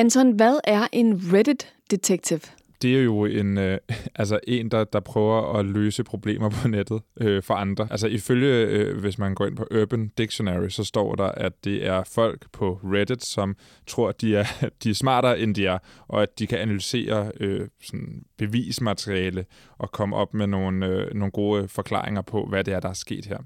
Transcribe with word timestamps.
Anton, 0.00 0.30
hvad 0.30 0.60
er 0.64 0.86
en 0.92 1.20
Reddit 1.32 1.72
detective? 1.90 2.40
det 2.82 2.96
er 2.96 3.02
jo 3.02 3.24
en, 3.24 3.58
øh, 3.58 3.78
altså 4.14 4.40
en 4.46 4.70
der, 4.70 4.84
der 4.84 5.00
prøver 5.00 5.58
at 5.58 5.66
løse 5.66 6.04
problemer 6.04 6.50
på 6.50 6.68
nettet 6.68 7.02
øh, 7.20 7.42
for 7.42 7.54
andre. 7.54 7.88
Altså 7.90 8.06
ifølge, 8.06 8.66
øh, 8.66 8.98
hvis 8.98 9.18
man 9.18 9.34
går 9.34 9.46
ind 9.46 9.56
på 9.56 9.66
Urban 9.80 10.08
Dictionary, 10.18 10.68
så 10.68 10.84
står 10.84 11.14
der, 11.14 11.24
at 11.24 11.64
det 11.64 11.86
er 11.86 12.04
folk 12.04 12.46
på 12.52 12.80
Reddit, 12.84 13.24
som 13.24 13.56
tror, 13.86 14.08
at 14.08 14.20
de 14.20 14.36
er, 14.36 14.44
de 14.84 14.90
er 14.90 14.94
smartere, 14.94 15.40
end 15.40 15.54
de 15.54 15.66
er, 15.66 15.78
og 16.08 16.22
at 16.22 16.38
de 16.38 16.46
kan 16.46 16.58
analysere 16.58 17.32
øh, 17.40 17.68
sådan 17.82 18.22
bevismateriale 18.36 19.44
og 19.78 19.92
komme 19.92 20.16
op 20.16 20.34
med 20.34 20.46
nogle, 20.46 20.86
øh, 20.86 21.14
nogle 21.14 21.30
gode 21.30 21.62
øh, 21.62 21.68
forklaringer 21.68 22.22
på, 22.22 22.46
hvad 22.46 22.64
det 22.64 22.74
er, 22.74 22.80
der 22.80 22.88
er 22.88 22.92
sket 22.92 23.26
her. 23.26 23.38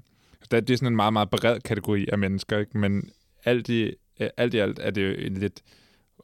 Det 0.51 0.69
er 0.69 0.77
sådan 0.77 0.87
en 0.91 0.95
meget, 0.95 1.13
meget 1.13 1.29
bred 1.29 1.59
kategori 1.59 2.07
af 2.11 2.17
mennesker, 2.17 2.59
ikke? 2.59 2.77
men 2.77 3.09
alt 3.45 3.69
i, 3.69 3.93
alt 4.37 4.53
i 4.53 4.57
alt 4.57 4.79
er 4.81 4.91
det 4.91 5.09
jo 5.09 5.15
en 5.17 5.33
lidt 5.37 5.61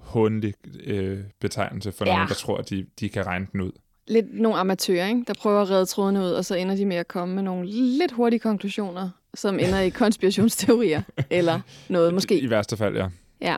håndelig 0.02 0.54
øh, 0.84 1.20
betegnelse 1.40 1.92
for 1.92 2.06
ja. 2.06 2.14
nogen, 2.14 2.28
der 2.28 2.34
tror, 2.34 2.58
at 2.58 2.70
de, 2.70 2.86
de 3.00 3.10
kan 3.10 3.26
regne 3.26 3.48
den 3.52 3.62
ud. 3.62 3.72
Lidt 4.08 4.26
nogle 4.34 4.60
amatører, 4.60 5.08
ikke? 5.08 5.24
der 5.28 5.34
prøver 5.34 5.62
at 5.62 5.70
redde 5.70 5.86
trådene 5.86 6.20
ud, 6.20 6.32
og 6.32 6.46
så 6.46 6.56
ender 6.56 6.76
de 6.76 6.86
med 6.86 6.96
at 6.96 7.08
komme 7.08 7.36
med 7.36 7.44
nogle 7.44 7.68
lidt 7.70 8.12
hurtige 8.12 8.40
konklusioner, 8.40 9.10
som 9.34 9.60
ender 9.60 9.80
i 9.80 9.90
konspirationsteorier, 10.04 11.02
eller 11.30 11.60
noget 11.90 12.14
måske. 12.14 12.40
I, 12.40 12.44
I 12.44 12.50
værste 12.50 12.78
fald, 12.78 12.98
ja. 12.98 13.08
Ja. 13.42 13.56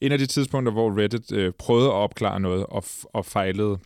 En 0.00 0.12
af 0.12 0.18
de 0.18 0.26
tidspunkter, 0.26 0.72
hvor 0.72 0.98
Reddit 0.98 1.32
øh, 1.32 1.52
prøvede 1.52 1.86
at 1.86 1.92
opklare 1.92 2.40
noget 2.40 2.66
og, 2.66 2.84
og 3.04 3.26
fejlede 3.26 3.78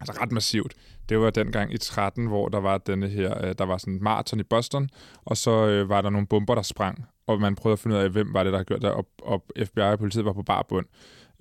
altså 0.00 0.22
ret 0.22 0.32
massivt, 0.32 0.74
det 1.08 1.20
var 1.20 1.30
dengang 1.30 1.74
i 1.74 1.78
13, 1.78 2.26
hvor 2.26 2.48
der 2.48 2.60
var 2.60 2.78
denne 2.78 3.08
her, 3.08 3.46
øh, 3.46 3.54
der 3.58 3.64
var 3.64 3.78
sådan 3.78 3.94
en 3.94 4.02
maraton 4.02 4.40
i 4.40 4.42
Boston, 4.42 4.88
og 5.24 5.36
så 5.36 5.66
øh, 5.66 5.88
var 5.88 6.02
der 6.02 6.10
nogle 6.10 6.26
bomber, 6.26 6.54
der 6.54 6.62
sprang, 6.62 7.04
og 7.26 7.40
man 7.40 7.54
prøvede 7.54 7.72
at 7.72 7.78
finde 7.78 7.96
ud 7.96 8.00
af, 8.00 8.10
hvem 8.10 8.34
var 8.34 8.42
det, 8.42 8.52
der 8.52 8.58
havde 8.58 8.64
gjort 8.64 8.82
det, 8.82 8.90
og, 8.90 9.08
og 9.22 9.44
FBI 9.66 9.80
og 9.80 9.98
politiet 9.98 10.24
var 10.24 10.32
på 10.32 10.42
barbund. 10.42 10.86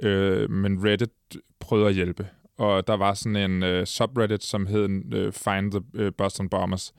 Øh, 0.02 0.50
men 0.50 0.86
Reddit 0.86 1.10
prøvede 1.60 1.88
at 1.88 1.96
hjælpe. 1.96 2.28
Og 2.58 2.88
der 2.88 2.94
var 2.94 3.14
sådan 3.14 3.52
en 3.52 3.64
øh, 3.64 3.86
subreddit, 3.86 4.44
som 4.44 4.66
hed 4.66 5.14
øh, 5.14 5.32
Find 5.32 5.72
the 5.72 5.82
øh, 5.94 6.12
Boston 6.18 6.50
Bombers, 6.50 6.94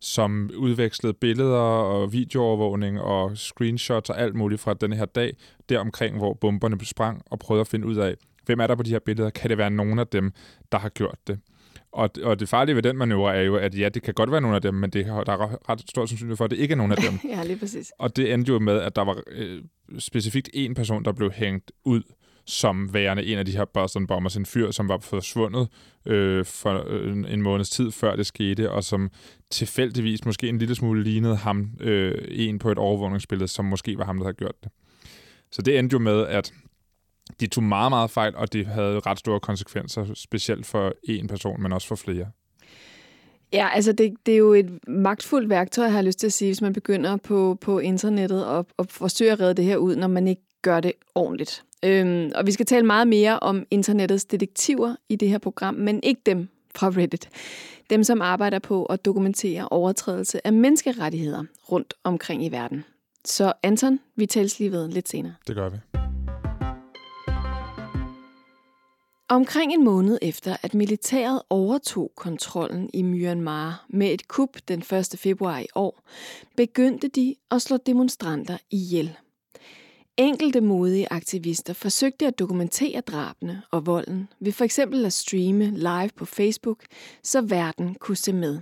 som 0.00 0.50
udvekslede 0.56 1.14
billeder 1.14 1.58
og 1.58 2.12
videoovervågning 2.12 3.00
og 3.00 3.36
screenshots 3.36 4.10
og 4.10 4.20
alt 4.20 4.34
muligt 4.34 4.60
fra 4.60 4.74
den 4.74 4.92
her 4.92 5.04
dag, 5.04 5.36
der 5.68 5.78
omkring, 5.78 6.16
hvor 6.16 6.34
bomberne 6.34 6.84
sprang, 6.84 7.22
og 7.30 7.38
prøvede 7.38 7.60
at 7.60 7.68
finde 7.68 7.86
ud 7.86 7.96
af, 7.96 8.14
hvem 8.46 8.60
er 8.60 8.66
der 8.66 8.74
på 8.74 8.82
de 8.82 8.90
her 8.90 8.98
billeder? 8.98 9.30
Kan 9.30 9.50
det 9.50 9.58
være 9.58 9.70
nogen 9.70 9.98
af 9.98 10.06
dem, 10.06 10.32
der 10.72 10.78
har 10.78 10.88
gjort 10.88 11.18
det? 11.26 11.40
Og, 11.92 12.10
og 12.22 12.40
det 12.40 12.48
farlige 12.48 12.76
ved 12.76 12.82
den 12.82 12.96
manøvre 12.96 13.36
er 13.36 13.42
jo, 13.42 13.56
at 13.56 13.78
ja, 13.78 13.88
det 13.88 14.02
kan 14.02 14.14
godt 14.14 14.30
være 14.30 14.40
nogle 14.40 14.56
af 14.56 14.62
dem, 14.62 14.74
men 14.74 14.90
det, 14.90 15.06
der 15.06 15.32
er 15.32 15.70
ret 15.70 15.90
stor 15.90 16.06
sandsynlighed 16.06 16.36
for, 16.36 16.44
at 16.44 16.50
det 16.50 16.56
ikke 16.56 16.72
er 16.72 16.76
nogen 16.76 16.92
af 16.92 16.98
dem. 16.98 17.18
ja, 17.36 17.44
lige 17.44 17.58
præcis. 17.58 17.92
Og 17.98 18.16
det 18.16 18.32
endte 18.32 18.52
jo 18.52 18.58
med, 18.58 18.80
at 18.80 18.96
der 18.96 19.04
var 19.04 19.22
øh, 19.30 19.62
specifikt 19.98 20.50
en 20.54 20.74
person, 20.74 21.04
der 21.04 21.12
blev 21.12 21.30
hængt 21.30 21.72
ud 21.84 22.02
som 22.48 22.94
værende 22.94 23.26
en 23.26 23.38
af 23.38 23.44
de 23.44 23.52
her 23.52 23.64
Boston 23.64 24.06
Bombers, 24.06 24.36
en 24.36 24.46
fyr, 24.46 24.70
som 24.70 24.88
var 24.88 24.98
forsvundet 24.98 25.68
øh, 26.06 26.44
for 26.44 26.84
øh, 26.86 27.12
en, 27.12 27.26
en 27.26 27.42
måneds 27.42 27.70
tid 27.70 27.90
før 27.90 28.16
det 28.16 28.26
skete, 28.26 28.70
og 28.70 28.84
som 28.84 29.10
tilfældigvis 29.50 30.24
måske 30.24 30.48
en 30.48 30.58
lille 30.58 30.74
smule 30.74 31.02
lignede 31.02 31.36
ham, 31.36 31.70
øh, 31.80 32.24
en 32.30 32.58
på 32.58 32.70
et 32.70 32.78
overvågningsbillede, 32.78 33.48
som 33.48 33.64
måske 33.64 33.98
var 33.98 34.04
ham, 34.04 34.16
der 34.16 34.24
havde 34.24 34.36
gjort 34.36 34.64
det. 34.64 34.72
Så 35.50 35.62
det 35.62 35.78
endte 35.78 35.94
jo 35.94 35.98
med, 35.98 36.26
at 36.26 36.52
de 37.40 37.46
tog 37.46 37.64
meget, 37.64 37.90
meget 37.90 38.10
fejl, 38.10 38.36
og 38.36 38.52
det 38.52 38.66
havde 38.66 39.00
ret 39.00 39.18
store 39.18 39.40
konsekvenser, 39.40 40.14
specielt 40.14 40.66
for 40.66 40.92
en 41.04 41.26
person, 41.26 41.62
men 41.62 41.72
også 41.72 41.88
for 41.88 41.96
flere. 41.96 42.26
Ja, 43.52 43.68
altså 43.74 43.92
det, 43.92 44.14
det 44.26 44.34
er 44.34 44.38
jo 44.38 44.52
et 44.52 44.88
magtfuldt 44.88 45.50
værktøj, 45.50 45.84
jeg 45.84 45.92
har 45.92 46.02
lyst 46.02 46.18
til 46.18 46.26
at 46.26 46.32
sige, 46.32 46.48
hvis 46.48 46.62
man 46.62 46.72
begynder 46.72 47.16
på, 47.16 47.58
på 47.60 47.78
internettet 47.78 48.46
og, 48.46 48.66
og 48.76 48.86
forsøger 48.90 49.32
at 49.32 49.40
redde 49.40 49.54
det 49.54 49.64
her 49.64 49.76
ud, 49.76 49.96
når 49.96 50.08
man 50.08 50.28
ikke 50.28 50.42
gør 50.62 50.80
det 50.80 50.92
ordentligt. 51.14 51.64
Øhm, 51.84 52.32
og 52.34 52.46
vi 52.46 52.52
skal 52.52 52.66
tale 52.66 52.86
meget 52.86 53.08
mere 53.08 53.38
om 53.38 53.66
internettets 53.70 54.24
detektiver 54.24 54.94
i 55.08 55.16
det 55.16 55.28
her 55.28 55.38
program, 55.38 55.74
men 55.74 56.00
ikke 56.02 56.20
dem 56.26 56.48
fra 56.74 56.88
Reddit. 56.88 57.28
Dem, 57.90 58.04
som 58.04 58.22
arbejder 58.22 58.58
på 58.58 58.84
at 58.84 59.04
dokumentere 59.04 59.68
overtrædelse 59.68 60.46
af 60.46 60.52
menneskerettigheder 60.52 61.44
rundt 61.72 61.94
omkring 62.04 62.44
i 62.44 62.48
verden. 62.48 62.84
Så 63.24 63.52
Anton, 63.62 64.00
vi 64.16 64.26
tales 64.26 64.58
lige 64.58 64.72
ved 64.72 64.88
lidt 64.88 65.08
senere. 65.08 65.34
Det 65.46 65.54
gør 65.56 65.68
vi. 65.68 65.76
Omkring 69.30 69.72
en 69.72 69.84
måned 69.84 70.18
efter, 70.22 70.56
at 70.62 70.74
militæret 70.74 71.42
overtog 71.50 72.12
kontrollen 72.16 72.90
i 72.94 73.02
Myanmar 73.02 73.86
med 73.88 74.14
et 74.14 74.28
kup 74.28 74.56
den 74.68 74.78
1. 74.78 75.14
februar 75.16 75.58
i 75.58 75.66
år, 75.74 76.00
begyndte 76.56 77.08
de 77.08 77.34
at 77.50 77.62
slå 77.62 77.76
demonstranter 77.76 78.58
ihjel. 78.70 79.16
Enkelte 80.20 80.60
modige 80.60 81.12
aktivister 81.12 81.72
forsøgte 81.72 82.26
at 82.26 82.38
dokumentere 82.38 83.00
drabene 83.00 83.62
og 83.70 83.86
volden 83.86 84.28
ved 84.40 84.52
for 84.52 84.64
eksempel 84.64 85.04
at 85.04 85.12
streame 85.12 85.64
live 85.64 86.10
på 86.16 86.24
Facebook, 86.24 86.84
så 87.22 87.40
verden 87.40 87.94
kunne 87.94 88.16
se 88.16 88.32
med. 88.32 88.58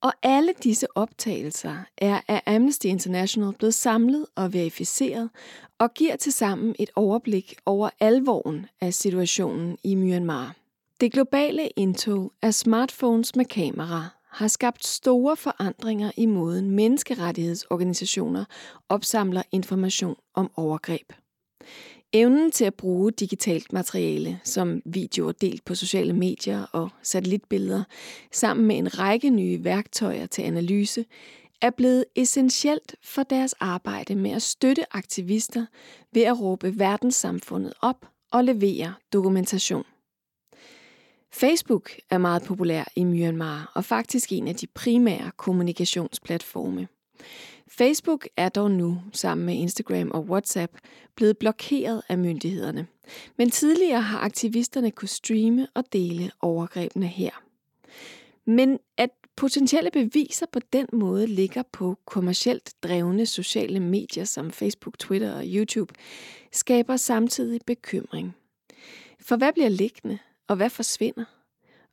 Og 0.00 0.12
alle 0.22 0.52
disse 0.62 0.86
optagelser 0.96 1.76
er 1.98 2.20
af 2.28 2.42
Amnesty 2.46 2.86
International 2.86 3.52
blevet 3.52 3.74
samlet 3.74 4.26
og 4.34 4.52
verificeret 4.52 5.30
og 5.78 5.94
giver 5.94 6.16
til 6.16 6.32
sammen 6.32 6.74
et 6.78 6.90
overblik 6.96 7.54
over 7.66 7.90
alvoren 8.00 8.66
af 8.80 8.94
situationen 8.94 9.78
i 9.84 9.94
Myanmar. 9.94 10.56
Det 11.00 11.12
globale 11.12 11.68
indtog 11.76 12.32
af 12.42 12.54
smartphones 12.54 13.36
med 13.36 13.44
kamera 13.44 14.17
har 14.38 14.48
skabt 14.48 14.86
store 14.86 15.36
forandringer 15.36 16.10
i 16.16 16.26
måden 16.26 16.70
menneskerettighedsorganisationer 16.70 18.44
opsamler 18.88 19.42
information 19.52 20.16
om 20.34 20.50
overgreb. 20.56 21.12
Evnen 22.12 22.50
til 22.50 22.64
at 22.64 22.74
bruge 22.74 23.12
digitalt 23.12 23.72
materiale, 23.72 24.40
som 24.44 24.82
videoer 24.84 25.32
delt 25.32 25.64
på 25.64 25.74
sociale 25.74 26.12
medier 26.12 26.62
og 26.72 26.90
satellitbilleder, 27.02 27.84
sammen 28.32 28.66
med 28.66 28.76
en 28.76 28.98
række 28.98 29.30
nye 29.30 29.64
værktøjer 29.64 30.26
til 30.26 30.42
analyse, 30.42 31.04
er 31.62 31.70
blevet 31.70 32.04
essentielt 32.16 32.94
for 33.02 33.22
deres 33.22 33.52
arbejde 33.52 34.14
med 34.14 34.30
at 34.30 34.42
støtte 34.42 34.96
aktivister 34.96 35.66
ved 36.12 36.22
at 36.22 36.40
råbe 36.40 36.78
verdenssamfundet 36.78 37.72
op 37.82 38.06
og 38.32 38.44
levere 38.44 38.94
dokumentation. 39.12 39.84
Facebook 41.32 41.90
er 42.10 42.18
meget 42.18 42.42
populær 42.42 42.84
i 42.96 43.04
Myanmar 43.04 43.72
og 43.74 43.84
faktisk 43.84 44.32
en 44.32 44.48
af 44.48 44.54
de 44.54 44.66
primære 44.66 45.30
kommunikationsplatforme. 45.36 46.88
Facebook 47.68 48.28
er 48.36 48.48
dog 48.48 48.70
nu, 48.70 49.02
sammen 49.12 49.46
med 49.46 49.54
Instagram 49.54 50.10
og 50.10 50.24
WhatsApp, 50.24 50.72
blevet 51.14 51.38
blokeret 51.38 52.02
af 52.08 52.18
myndighederne. 52.18 52.86
Men 53.36 53.50
tidligere 53.50 54.00
har 54.00 54.18
aktivisterne 54.18 54.90
kunne 54.90 55.08
streame 55.08 55.66
og 55.74 55.84
dele 55.92 56.30
overgrebene 56.40 57.06
her. 57.06 57.42
Men 58.44 58.78
at 58.96 59.10
potentielle 59.36 59.90
beviser 59.90 60.46
på 60.52 60.60
den 60.72 60.86
måde 60.92 61.26
ligger 61.26 61.62
på 61.72 61.98
kommercielt 62.04 62.74
drevne 62.82 63.26
sociale 63.26 63.80
medier 63.80 64.24
som 64.24 64.50
Facebook, 64.50 64.98
Twitter 64.98 65.34
og 65.34 65.44
YouTube, 65.46 65.94
skaber 66.52 66.96
samtidig 66.96 67.60
bekymring. 67.66 68.36
For 69.20 69.36
hvad 69.36 69.52
bliver 69.52 69.68
liggende, 69.68 70.18
og 70.48 70.56
hvad 70.56 70.70
forsvinder? 70.70 71.24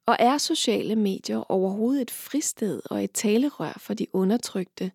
Og 0.08 0.16
er 0.20 0.38
sociale 0.38 0.96
medier 0.96 1.52
overhovedet 1.52 2.02
et 2.02 2.12
fristed 2.12 2.82
og 2.86 3.04
et 3.04 3.12
talerør 3.12 3.78
for 3.78 3.94
de 3.94 4.08
undertrykte, 4.14 4.92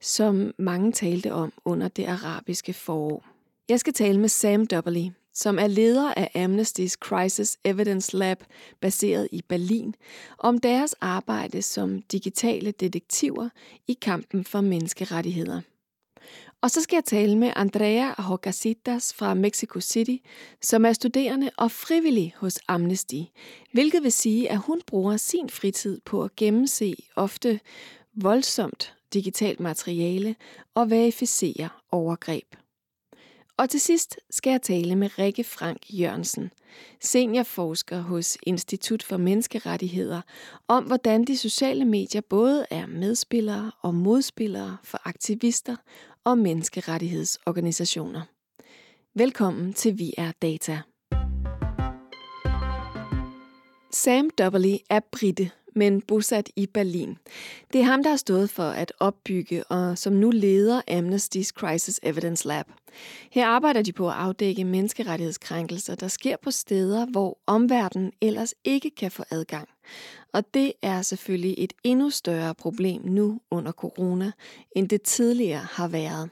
som 0.00 0.54
mange 0.58 0.92
talte 0.92 1.32
om 1.32 1.52
under 1.64 1.88
det 1.88 2.06
arabiske 2.06 2.72
forår? 2.72 3.24
Jeg 3.68 3.80
skal 3.80 3.92
tale 3.92 4.20
med 4.20 4.28
Sam 4.28 4.66
Doubley, 4.66 5.06
som 5.34 5.58
er 5.58 5.66
leder 5.66 6.14
af 6.14 6.30
Amnesty's 6.36 6.94
Crisis 7.00 7.58
Evidence 7.64 8.16
Lab, 8.16 8.44
baseret 8.80 9.28
i 9.32 9.42
Berlin, 9.48 9.94
om 10.38 10.58
deres 10.58 10.94
arbejde 11.00 11.62
som 11.62 12.02
digitale 12.02 12.70
detektiver 12.70 13.48
i 13.88 13.92
kampen 13.92 14.44
for 14.44 14.60
menneskerettigheder. 14.60 15.60
Og 16.64 16.70
så 16.70 16.80
skal 16.80 16.96
jeg 16.96 17.04
tale 17.04 17.38
med 17.38 17.52
Andrea 17.56 18.12
Hogasitas 18.18 19.14
fra 19.14 19.34
Mexico 19.34 19.80
City, 19.80 20.16
som 20.62 20.84
er 20.84 20.92
studerende 20.92 21.50
og 21.56 21.70
frivillig 21.70 22.34
hos 22.36 22.58
Amnesty, 22.68 23.20
hvilket 23.72 24.02
vil 24.02 24.12
sige, 24.12 24.50
at 24.50 24.58
hun 24.58 24.80
bruger 24.86 25.16
sin 25.16 25.50
fritid 25.50 26.00
på 26.04 26.22
at 26.22 26.36
gennemse 26.36 26.94
ofte 27.16 27.60
voldsomt 28.14 28.94
digitalt 29.14 29.60
materiale 29.60 30.36
og 30.74 30.90
verificere 30.90 31.68
overgreb. 31.90 32.56
Og 33.56 33.70
til 33.70 33.80
sidst 33.80 34.16
skal 34.30 34.50
jeg 34.50 34.62
tale 34.62 34.96
med 34.96 35.18
Rikke 35.18 35.44
Frank 35.44 35.78
Jørgensen, 35.90 36.50
seniorforsker 37.00 38.00
hos 38.00 38.38
Institut 38.42 39.02
for 39.02 39.16
Menneskerettigheder, 39.16 40.20
om 40.68 40.84
hvordan 40.84 41.24
de 41.24 41.36
sociale 41.36 41.84
medier 41.84 42.20
både 42.20 42.66
er 42.70 42.86
medspillere 42.86 43.72
og 43.82 43.94
modspillere 43.94 44.76
for 44.84 45.00
aktivister 45.04 45.76
og 46.24 46.38
menneskerettighedsorganisationer. 46.38 48.22
Velkommen 49.14 49.72
til 49.72 49.98
Vi 49.98 50.14
er 50.18 50.32
Data. 50.42 50.82
Sam 53.92 54.30
Dubberly 54.38 54.76
er 54.90 55.00
britte, 55.12 55.50
men 55.74 56.00
bosat 56.00 56.50
i 56.56 56.66
Berlin. 56.66 57.18
Det 57.72 57.80
er 57.80 57.84
ham, 57.84 58.02
der 58.02 58.10
har 58.10 58.16
stået 58.16 58.50
for 58.50 58.62
at 58.62 58.92
opbygge 59.00 59.64
og 59.64 59.98
som 59.98 60.12
nu 60.12 60.30
leder 60.30 60.80
Amnesty's 60.90 61.50
Crisis 61.50 62.00
Evidence 62.02 62.48
Lab. 62.48 62.66
Her 63.30 63.46
arbejder 63.46 63.82
de 63.82 63.92
på 63.92 64.08
at 64.08 64.14
afdække 64.14 64.64
menneskerettighedskrænkelser, 64.64 65.94
der 65.94 66.08
sker 66.08 66.36
på 66.42 66.50
steder, 66.50 67.06
hvor 67.06 67.38
omverdenen 67.46 68.12
ellers 68.20 68.54
ikke 68.64 68.90
kan 68.90 69.10
få 69.10 69.24
adgang. 69.30 69.68
Og 70.32 70.54
det 70.54 70.72
er 70.82 71.02
selvfølgelig 71.02 71.54
et 71.58 71.72
endnu 71.84 72.10
større 72.10 72.54
problem 72.54 73.02
nu 73.04 73.40
under 73.50 73.72
corona, 73.72 74.32
end 74.76 74.88
det 74.88 75.02
tidligere 75.02 75.66
har 75.70 75.88
været. 75.88 76.30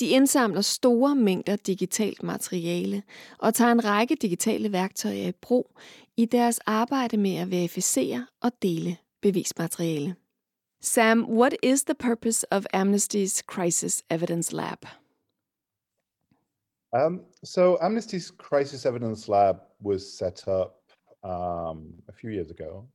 De 0.00 0.06
indsamler 0.06 0.60
store 0.60 1.14
mængder 1.14 1.56
digitalt 1.56 2.22
materiale 2.22 3.02
og 3.38 3.54
tager 3.54 3.72
en 3.72 3.84
række 3.84 4.14
digitale 4.14 4.72
værktøjer 4.72 5.28
i 5.28 5.32
brug 5.32 5.78
i 6.16 6.24
deres 6.24 6.58
arbejde 6.58 7.16
med 7.16 7.36
at 7.36 7.50
verificere 7.50 8.26
og 8.42 8.52
dele 8.62 8.96
bevismateriale. 9.22 10.16
Sam, 10.80 11.30
what 11.30 11.56
is 11.62 11.84
the 11.84 11.94
purpose 11.94 12.46
of 12.52 12.64
Amnesty's 12.74 13.42
Crisis 13.46 14.02
Evidence 14.10 14.56
Lab? 14.56 14.86
Um, 16.92 17.20
so 17.44 17.76
Amnesty's 17.76 18.30
Crisis 18.38 18.86
Evidence 18.86 19.28
Lab 19.28 19.56
was 19.84 20.02
set 20.18 20.44
up 20.46 20.74
um, 21.24 22.02
a 22.08 22.12
few 22.12 22.30
years 22.30 22.50
ago 22.50 22.88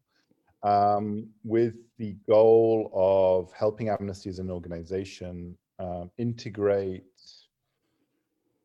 um, 0.63 1.27
with 1.43 1.73
the 1.97 2.15
goal 2.27 2.89
of 2.93 3.51
helping 3.53 3.89
Amnesty 3.89 4.29
as 4.29 4.39
an 4.39 4.49
organization 4.49 5.57
um, 5.83 6.11
integrate 6.17 7.03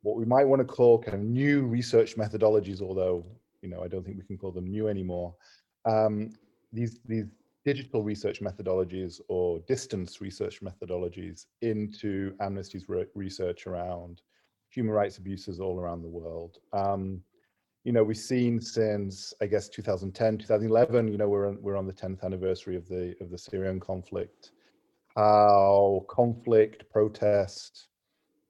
what 0.03 0.17
we 0.17 0.25
might 0.25 0.47
want 0.47 0.61
to 0.61 0.65
call 0.65 0.99
kind 0.99 1.15
of 1.15 1.20
new 1.20 1.67
research 1.67 2.17
methodologies, 2.17 2.81
although 2.81 3.25
you 3.62 3.69
know 3.69 3.82
I 3.82 3.88
don't 3.88 4.05
think 4.05 4.17
we 4.17 4.25
can 4.25 4.38
call 4.38 4.53
them 4.53 4.67
new 4.67 4.88
anymore. 4.88 5.35
Um, 5.85 6.31
these 6.73 7.00
these 7.05 7.26
digital 7.65 8.03
research 8.03 8.41
methodologies 8.41 9.20
or 9.29 9.59
distance 9.61 10.20
research 10.20 10.61
methodologies 10.62 11.47
into 11.62 12.35
Amnesty's 12.41 12.88
re 12.88 13.05
research 13.15 13.67
around 13.67 14.23
human 14.71 14.93
rights 14.93 15.19
abuses 15.19 15.61
all 15.61 15.81
around 15.81 16.03
the 16.03 16.09
world. 16.09 16.59
Um, 16.73 17.23
you 17.85 17.93
know, 17.93 18.05
we've 18.05 18.17
seen 18.17 18.61
since 18.61 19.35
I 19.41 19.47
guess 19.47 19.69
2010, 19.69 20.38
2011. 20.38 21.09
You 21.09 21.19
know, 21.19 21.29
we're 21.29 21.49
on, 21.49 21.59
we're 21.61 21.76
on 21.76 21.87
the 21.87 21.93
10th 21.93 22.23
anniversary 22.23 22.76
of 22.76 22.87
the 22.87 23.14
of 23.21 23.31
the 23.31 23.38
Syrian 23.38 23.81
conflict 23.81 24.53
how 25.19 26.05
conflict, 26.09 26.88
protest, 26.93 27.88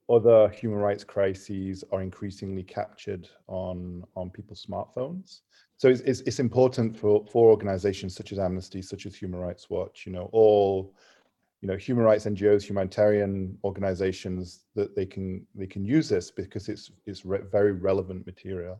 other 0.07 0.49
human 0.49 0.77
rights 0.77 1.03
crises 1.03 1.83
are 1.91 2.03
increasingly 2.03 2.61
captured 2.61 3.27
on, 3.47 4.03
on 4.15 4.29
people's 4.29 4.63
smartphones. 4.63 5.39
So 5.77 5.87
it's, 5.89 6.01
it's, 6.01 6.19
it's, 6.21 6.39
important 6.39 6.95
for, 6.95 7.25
for 7.31 7.49
organizations 7.49 8.15
such 8.15 8.31
as 8.31 8.37
Amnesty, 8.37 8.83
such 8.83 9.07
as 9.07 9.15
Human 9.15 9.39
Rights 9.39 9.71
Watch, 9.71 10.03
you 10.05 10.11
know, 10.11 10.29
all, 10.31 10.93
you 11.61 11.67
know, 11.67 11.75
human 11.75 12.05
rights 12.05 12.25
NGOs, 12.25 12.61
humanitarian 12.61 13.57
organizations 13.63 14.65
that 14.75 14.95
they 14.95 15.07
can, 15.07 15.47
they 15.55 15.65
can 15.65 15.83
use 15.83 16.07
this 16.07 16.29
because 16.29 16.69
it's, 16.69 16.91
it's 17.07 17.25
re 17.25 17.39
very 17.51 17.71
relevant 17.71 18.27
material. 18.27 18.79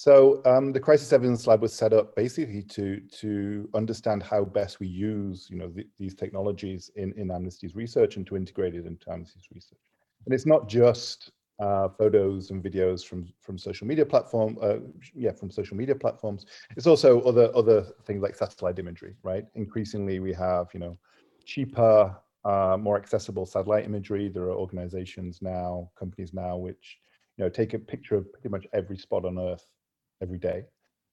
So 0.00 0.40
um, 0.46 0.72
the 0.72 0.80
crisis 0.80 1.12
evidence 1.12 1.46
lab 1.46 1.60
was 1.60 1.74
set 1.74 1.92
up 1.92 2.16
basically 2.16 2.62
to 2.62 3.00
to 3.20 3.68
understand 3.74 4.22
how 4.22 4.46
best 4.46 4.80
we 4.80 4.86
use 4.86 5.46
you 5.50 5.58
know 5.58 5.68
the, 5.68 5.86
these 5.98 6.14
technologies 6.14 6.90
in 6.96 7.12
in 7.18 7.28
Amnesty's 7.28 7.74
research 7.74 8.16
and 8.16 8.26
to 8.28 8.34
integrate 8.34 8.74
it 8.74 8.86
into 8.86 9.10
Amnesty's 9.10 9.50
research. 9.54 9.84
And 10.24 10.32
it's 10.32 10.46
not 10.46 10.70
just 10.70 11.32
uh, 11.58 11.90
photos 11.90 12.50
and 12.50 12.64
videos 12.64 13.04
from 13.04 13.28
from 13.42 13.58
social 13.58 13.86
media 13.86 14.06
platform, 14.06 14.56
uh, 14.62 14.78
yeah, 15.14 15.32
from 15.32 15.50
social 15.50 15.76
media 15.76 15.94
platforms. 15.94 16.46
It's 16.78 16.86
also 16.86 17.20
other 17.20 17.54
other 17.54 17.82
things 18.06 18.22
like 18.22 18.36
satellite 18.36 18.78
imagery, 18.78 19.16
right? 19.22 19.44
Increasingly, 19.54 20.18
we 20.18 20.32
have 20.32 20.68
you 20.72 20.80
know 20.80 20.96
cheaper, 21.44 22.16
uh, 22.46 22.78
more 22.80 22.96
accessible 22.96 23.44
satellite 23.44 23.84
imagery. 23.84 24.30
There 24.30 24.44
are 24.44 24.62
organizations 24.64 25.42
now, 25.42 25.90
companies 25.94 26.32
now, 26.32 26.56
which 26.56 26.96
you 27.36 27.44
know 27.44 27.50
take 27.50 27.74
a 27.74 27.78
picture 27.78 28.16
of 28.16 28.32
pretty 28.32 28.48
much 28.48 28.66
every 28.72 28.96
spot 28.96 29.26
on 29.26 29.38
Earth 29.38 29.66
every 30.22 30.38
day. 30.38 30.64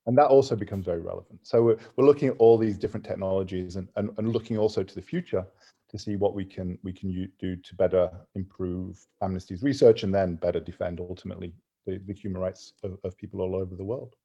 And 0.06 0.18
that 0.18 0.27
also 0.27 0.56
becomes 0.56 0.86
very 0.86 1.01
relevant. 1.01 1.39
So 1.44 1.62
we're, 1.62 1.77
we're 1.95 2.06
looking 2.06 2.30
at 2.30 2.36
all 2.38 2.57
these 2.57 2.77
different 2.77 3.06
technologies 3.06 3.75
and, 3.75 3.89
and, 3.98 4.09
and 4.18 4.31
looking 4.31 4.57
also 4.57 4.81
to 4.81 4.95
the 4.95 5.01
future 5.01 5.45
to 5.89 5.98
see 5.98 6.15
what 6.15 6.33
we 6.33 6.45
can 6.45 6.77
we 6.83 6.94
can 6.94 7.31
do 7.39 7.56
to 7.56 7.75
better 7.75 8.09
improve 8.36 9.00
Amnesty's 9.21 9.63
research 9.63 10.04
and 10.04 10.13
then 10.13 10.36
better 10.36 10.59
defend 10.59 11.00
ultimately 11.00 11.54
the, 11.86 12.01
the 12.07 12.13
human 12.13 12.42
rights 12.42 12.74
of, 12.83 12.98
of 13.04 13.18
people 13.18 13.42
all 13.42 13.56
over 13.56 13.75
the 13.75 13.83
world. 13.83 14.15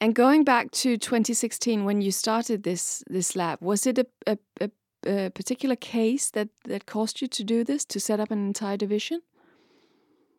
And 0.00 0.14
going 0.14 0.44
back 0.44 0.70
to 0.72 0.96
2016, 0.96 1.84
when 1.84 2.00
you 2.00 2.12
started 2.12 2.62
this 2.62 3.02
this 3.08 3.34
lab, 3.34 3.58
was 3.60 3.86
it 3.86 3.98
a, 3.98 4.06
a, 4.26 4.38
a, 4.60 4.70
a 5.06 5.30
particular 5.30 5.76
case 5.76 6.30
that 6.30 6.48
that 6.64 6.86
caused 6.86 7.20
you 7.20 7.28
to 7.28 7.44
do 7.44 7.64
this 7.64 7.84
to 7.86 8.00
set 8.00 8.20
up 8.20 8.30
an 8.30 8.46
entire 8.46 8.76
division? 8.76 9.22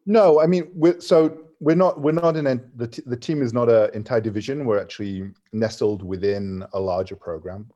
No, 0.06 0.40
I 0.42 0.48
mean, 0.48 1.02
so 1.02 1.38
we're 1.60 1.76
not 1.76 2.00
we're 2.00 2.12
not 2.12 2.38
in 2.38 2.46
the 2.76 3.02
the 3.06 3.18
team 3.18 3.42
is 3.42 3.54
not 3.54 3.70
an 3.70 3.90
entire 3.94 4.22
division. 4.22 4.66
We're 4.66 4.82
actually 4.82 5.32
nestled 5.52 6.04
within 6.04 6.64
a 6.74 6.80
larger 6.80 7.16
program, 7.16 7.70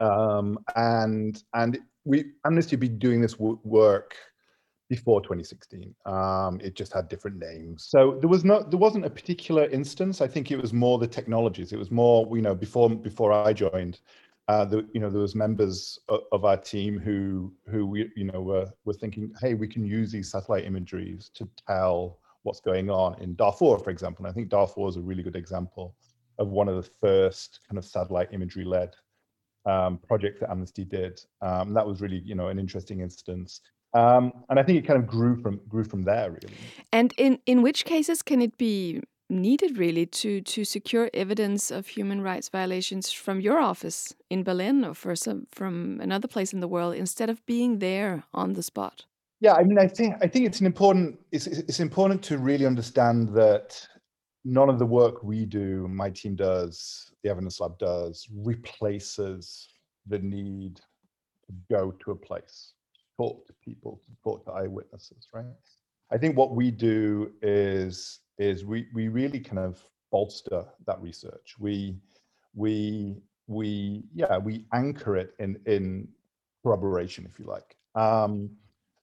um, 0.00 0.58
and 0.76 1.42
and 1.54 1.78
we 2.04 2.26
Amnesty 2.44 2.76
been 2.76 2.98
doing 2.98 3.20
this 3.20 3.34
w- 3.34 3.58
work 3.64 4.14
before 4.88 5.20
2016. 5.22 5.94
Um, 6.06 6.60
it 6.62 6.76
just 6.76 6.92
had 6.92 7.08
different 7.08 7.38
names. 7.38 7.84
So 7.84 8.18
there 8.20 8.28
was 8.28 8.44
not 8.44 8.70
there 8.70 8.78
wasn't 8.78 9.06
a 9.06 9.10
particular 9.10 9.68
instance. 9.70 10.20
I 10.20 10.28
think 10.28 10.52
it 10.52 10.60
was 10.60 10.72
more 10.72 10.98
the 10.98 11.08
technologies. 11.08 11.72
It 11.72 11.78
was 11.78 11.90
more 11.90 12.28
you 12.36 12.42
know 12.42 12.54
before 12.54 12.90
before 12.90 13.32
I 13.32 13.52
joined 13.52 14.00
uh, 14.46 14.64
the, 14.64 14.86
you 14.92 15.00
know, 15.00 15.08
there 15.08 15.22
was 15.22 15.34
members 15.34 15.98
of, 16.10 16.20
of, 16.30 16.44
our 16.44 16.56
team 16.58 16.98
who, 16.98 17.50
who 17.66 17.86
we, 17.86 18.10
you 18.14 18.24
know, 18.24 18.42
were, 18.42 18.70
were 18.84 18.92
thinking, 18.92 19.32
hey, 19.40 19.54
we 19.54 19.66
can 19.66 19.86
use 19.86 20.12
these 20.12 20.30
satellite 20.30 20.66
imageries 20.66 21.30
to 21.32 21.48
tell 21.66 22.18
what's 22.44 22.60
going 22.60 22.90
on 22.90 23.20
in 23.20 23.34
Darfur, 23.34 23.78
for 23.78 23.90
example. 23.90 24.24
And 24.24 24.30
I 24.30 24.34
think 24.34 24.48
Darfur 24.48 24.88
is 24.88 24.96
a 24.96 25.00
really 25.00 25.22
good 25.22 25.36
example 25.36 25.96
of 26.38 26.48
one 26.48 26.68
of 26.68 26.76
the 26.76 26.90
first 27.00 27.60
kind 27.68 27.78
of 27.78 27.84
satellite 27.84 28.28
imagery 28.32 28.64
led 28.64 28.94
um, 29.66 29.98
projects 30.06 30.40
that 30.40 30.50
Amnesty 30.50 30.84
did. 30.84 31.20
Um, 31.40 31.74
that 31.74 31.86
was 31.86 32.00
really, 32.00 32.18
you 32.24 32.34
know, 32.34 32.48
an 32.48 32.58
interesting 32.58 33.00
instance. 33.00 33.60
Um, 33.94 34.32
and 34.50 34.58
I 34.58 34.62
think 34.62 34.78
it 34.78 34.86
kind 34.86 34.98
of 34.98 35.06
grew 35.06 35.40
from 35.40 35.60
grew 35.68 35.84
from 35.84 36.02
there, 36.02 36.30
really. 36.30 36.54
And 36.92 37.14
in 37.16 37.38
in 37.46 37.62
which 37.62 37.84
cases 37.84 38.22
can 38.22 38.42
it 38.42 38.56
be 38.58 39.02
needed 39.30 39.78
really 39.78 40.04
to 40.04 40.40
to 40.40 40.64
secure 40.64 41.08
evidence 41.14 41.70
of 41.70 41.86
human 41.86 42.20
rights 42.20 42.48
violations 42.48 43.10
from 43.12 43.40
your 43.40 43.58
office 43.58 44.14
in 44.28 44.42
Berlin 44.42 44.84
or 44.84 44.94
for 44.94 45.16
some 45.16 45.46
from 45.50 46.00
another 46.00 46.28
place 46.28 46.52
in 46.52 46.60
the 46.60 46.68
world 46.68 46.94
instead 46.94 47.30
of 47.30 47.44
being 47.46 47.78
there 47.78 48.24
on 48.34 48.54
the 48.54 48.62
spot? 48.62 49.04
Yeah, 49.44 49.52
I 49.56 49.62
mean, 49.62 49.78
I 49.78 49.86
think 49.86 50.16
I 50.22 50.26
think 50.26 50.46
it's 50.46 50.60
an 50.60 50.64
important 50.64 51.18
it's 51.30 51.46
it's 51.46 51.78
important 51.78 52.22
to 52.22 52.38
really 52.38 52.64
understand 52.64 53.28
that 53.34 53.86
none 54.42 54.70
of 54.70 54.78
the 54.78 54.86
work 54.86 55.22
we 55.22 55.44
do, 55.44 55.86
my 55.86 56.08
team 56.08 56.34
does, 56.34 57.12
the 57.22 57.28
Evidence 57.28 57.60
Lab 57.60 57.76
does, 57.76 58.26
replaces 58.32 59.68
the 60.06 60.18
need 60.20 60.76
to 60.76 61.52
go 61.70 61.90
to 61.90 62.12
a 62.12 62.16
place, 62.16 62.72
talk 63.18 63.46
to 63.46 63.52
people, 63.62 64.00
talk 64.22 64.46
to 64.46 64.50
eyewitnesses, 64.52 65.28
right? 65.34 65.44
I 66.10 66.16
think 66.16 66.38
what 66.38 66.52
we 66.52 66.70
do 66.70 67.30
is 67.42 68.20
is 68.38 68.64
we 68.64 68.86
we 68.94 69.08
really 69.08 69.40
kind 69.40 69.58
of 69.58 69.86
bolster 70.10 70.64
that 70.86 70.98
research. 71.02 71.56
We 71.58 71.98
we 72.54 73.18
we 73.46 74.04
yeah 74.14 74.38
we 74.38 74.64
anchor 74.72 75.18
it 75.18 75.34
in 75.38 75.60
in 75.66 76.08
corroboration, 76.62 77.28
if 77.30 77.38
you 77.38 77.44
like. 77.44 77.76
Um, 77.94 78.48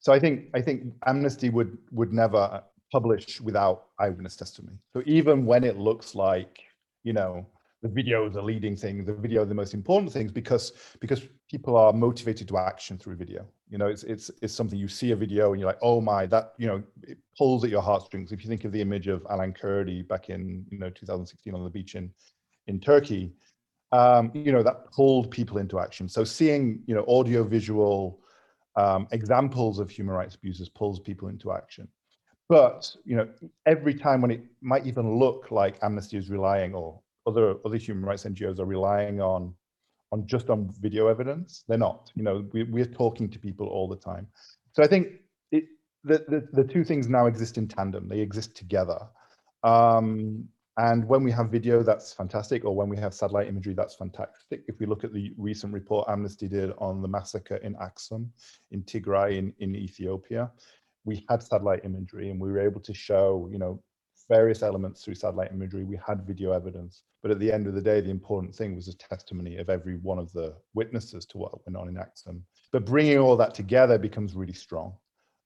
so 0.01 0.11
I 0.11 0.19
think 0.19 0.49
I 0.53 0.61
think 0.61 0.93
Amnesty 1.05 1.49
would 1.49 1.77
would 1.91 2.11
never 2.11 2.63
publish 2.91 3.39
without 3.39 3.85
eyewitness 3.99 4.35
testimony. 4.35 4.77
So 4.93 5.01
even 5.05 5.45
when 5.45 5.63
it 5.63 5.77
looks 5.77 6.15
like 6.15 6.59
you 7.03 7.13
know 7.13 7.45
the 7.83 7.87
video 7.87 8.27
is 8.27 8.33
the 8.33 8.41
leading 8.41 8.75
thing, 8.75 9.05
the 9.05 9.13
video 9.13 9.45
the 9.45 9.55
most 9.55 9.73
important 9.73 10.11
things 10.11 10.31
because 10.31 10.73
because 10.99 11.21
people 11.49 11.77
are 11.77 11.93
motivated 11.93 12.47
to 12.47 12.57
action 12.57 12.97
through 12.97 13.15
video. 13.15 13.45
You 13.69 13.77
know, 13.77 13.87
it's 13.87 14.03
it's 14.03 14.31
it's 14.41 14.53
something 14.53 14.77
you 14.77 14.87
see 14.87 15.11
a 15.11 15.15
video 15.15 15.51
and 15.51 15.59
you're 15.59 15.69
like, 15.69 15.79
oh 15.81 16.01
my, 16.01 16.25
that 16.27 16.53
you 16.57 16.67
know, 16.67 16.83
it 17.03 17.19
pulls 17.37 17.63
at 17.63 17.69
your 17.69 17.81
heartstrings. 17.81 18.31
If 18.31 18.43
you 18.43 18.49
think 18.49 18.65
of 18.65 18.71
the 18.71 18.81
image 18.81 19.07
of 19.07 19.25
Alan 19.29 19.53
Kurdi 19.53 20.07
back 20.07 20.29
in 20.29 20.65
you 20.71 20.79
know 20.79 20.89
2016 20.89 21.53
on 21.53 21.63
the 21.63 21.69
beach 21.69 21.93
in 21.93 22.11
in 22.67 22.79
Turkey, 22.79 23.33
um, 23.91 24.31
you 24.33 24.51
know, 24.51 24.63
that 24.63 24.91
pulled 24.91 25.29
people 25.29 25.59
into 25.59 25.79
action. 25.79 26.09
So 26.09 26.23
seeing 26.23 26.81
you 26.87 26.95
know 26.95 27.05
audio 27.07 27.43
visual 27.43 28.20
um, 28.75 29.07
examples 29.11 29.79
of 29.79 29.89
human 29.89 30.15
rights 30.15 30.35
abuses 30.35 30.69
pulls 30.69 30.99
people 30.99 31.27
into 31.27 31.51
action. 31.51 31.87
But 32.49 32.93
you 33.05 33.15
know, 33.15 33.27
every 33.65 33.93
time 33.93 34.21
when 34.21 34.31
it 34.31 34.43
might 34.61 34.85
even 34.85 35.17
look 35.17 35.51
like 35.51 35.79
Amnesty 35.81 36.17
is 36.17 36.29
relying 36.29 36.73
or 36.73 36.99
other 37.25 37.55
other 37.65 37.77
human 37.77 38.03
rights 38.03 38.25
NGOs 38.25 38.59
are 38.59 38.65
relying 38.65 39.21
on 39.21 39.53
on 40.11 40.27
just 40.27 40.49
on 40.49 40.69
video 40.79 41.07
evidence. 41.07 41.63
They're 41.67 41.77
not. 41.77 42.11
You 42.15 42.23
know, 42.23 42.45
we, 42.51 42.63
we're 42.63 42.85
talking 42.85 43.29
to 43.29 43.39
people 43.39 43.67
all 43.67 43.87
the 43.87 43.95
time. 43.95 44.27
So 44.73 44.83
I 44.83 44.87
think 44.87 45.07
it, 45.51 45.65
the, 46.03 46.25
the 46.27 46.47
the 46.51 46.63
two 46.63 46.83
things 46.83 47.07
now 47.07 47.27
exist 47.27 47.57
in 47.57 47.67
tandem. 47.67 48.07
They 48.07 48.19
exist 48.19 48.55
together. 48.55 48.99
Um, 49.63 50.49
And 50.77 51.05
when 51.07 51.23
we 51.23 51.31
have 51.31 51.49
video, 51.49 51.83
that's 51.83 52.13
fantastic. 52.13 52.63
Or 52.63 52.75
when 52.75 52.87
we 52.87 52.97
have 52.97 53.13
satellite 53.13 53.47
imagery, 53.47 53.73
that's 53.73 53.95
fantastic. 53.95 54.63
If 54.67 54.79
we 54.79 54.85
look 54.85 55.03
at 55.03 55.13
the 55.13 55.33
recent 55.37 55.73
report 55.73 56.07
Amnesty 56.09 56.47
did 56.47 56.71
on 56.77 57.01
the 57.01 57.07
massacre 57.07 57.57
in 57.57 57.75
Axum, 57.81 58.31
in 58.71 58.83
Tigray, 58.83 59.37
in, 59.37 59.53
in 59.59 59.75
Ethiopia, 59.75 60.49
we 61.03 61.25
had 61.29 61.43
satellite 61.43 61.83
imagery 61.83 62.29
and 62.29 62.39
we 62.39 62.51
were 62.51 62.59
able 62.59 62.79
to 62.81 62.93
show, 62.93 63.49
you 63.51 63.59
know, 63.59 63.81
various 64.29 64.63
elements 64.63 65.03
through 65.03 65.15
satellite 65.15 65.51
imagery. 65.51 65.83
We 65.83 65.99
had 66.07 66.25
video 66.25 66.53
evidence. 66.53 67.03
But 67.21 67.31
at 67.31 67.39
the 67.39 67.51
end 67.51 67.67
of 67.67 67.73
the 67.73 67.81
day, 67.81 67.99
the 67.99 68.09
important 68.09 68.55
thing 68.55 68.75
was 68.75 68.85
the 68.85 68.93
testimony 68.93 69.57
of 69.57 69.69
every 69.69 69.97
one 69.97 70.19
of 70.19 70.31
the 70.31 70.55
witnesses 70.73 71.25
to 71.27 71.37
what 71.37 71.53
went 71.65 71.75
on 71.75 71.89
in 71.89 71.97
Axum. 71.97 72.43
But 72.71 72.85
bringing 72.85 73.17
all 73.17 73.35
that 73.37 73.53
together 73.53 73.97
becomes 73.97 74.33
really 74.33 74.53
strong. 74.53 74.93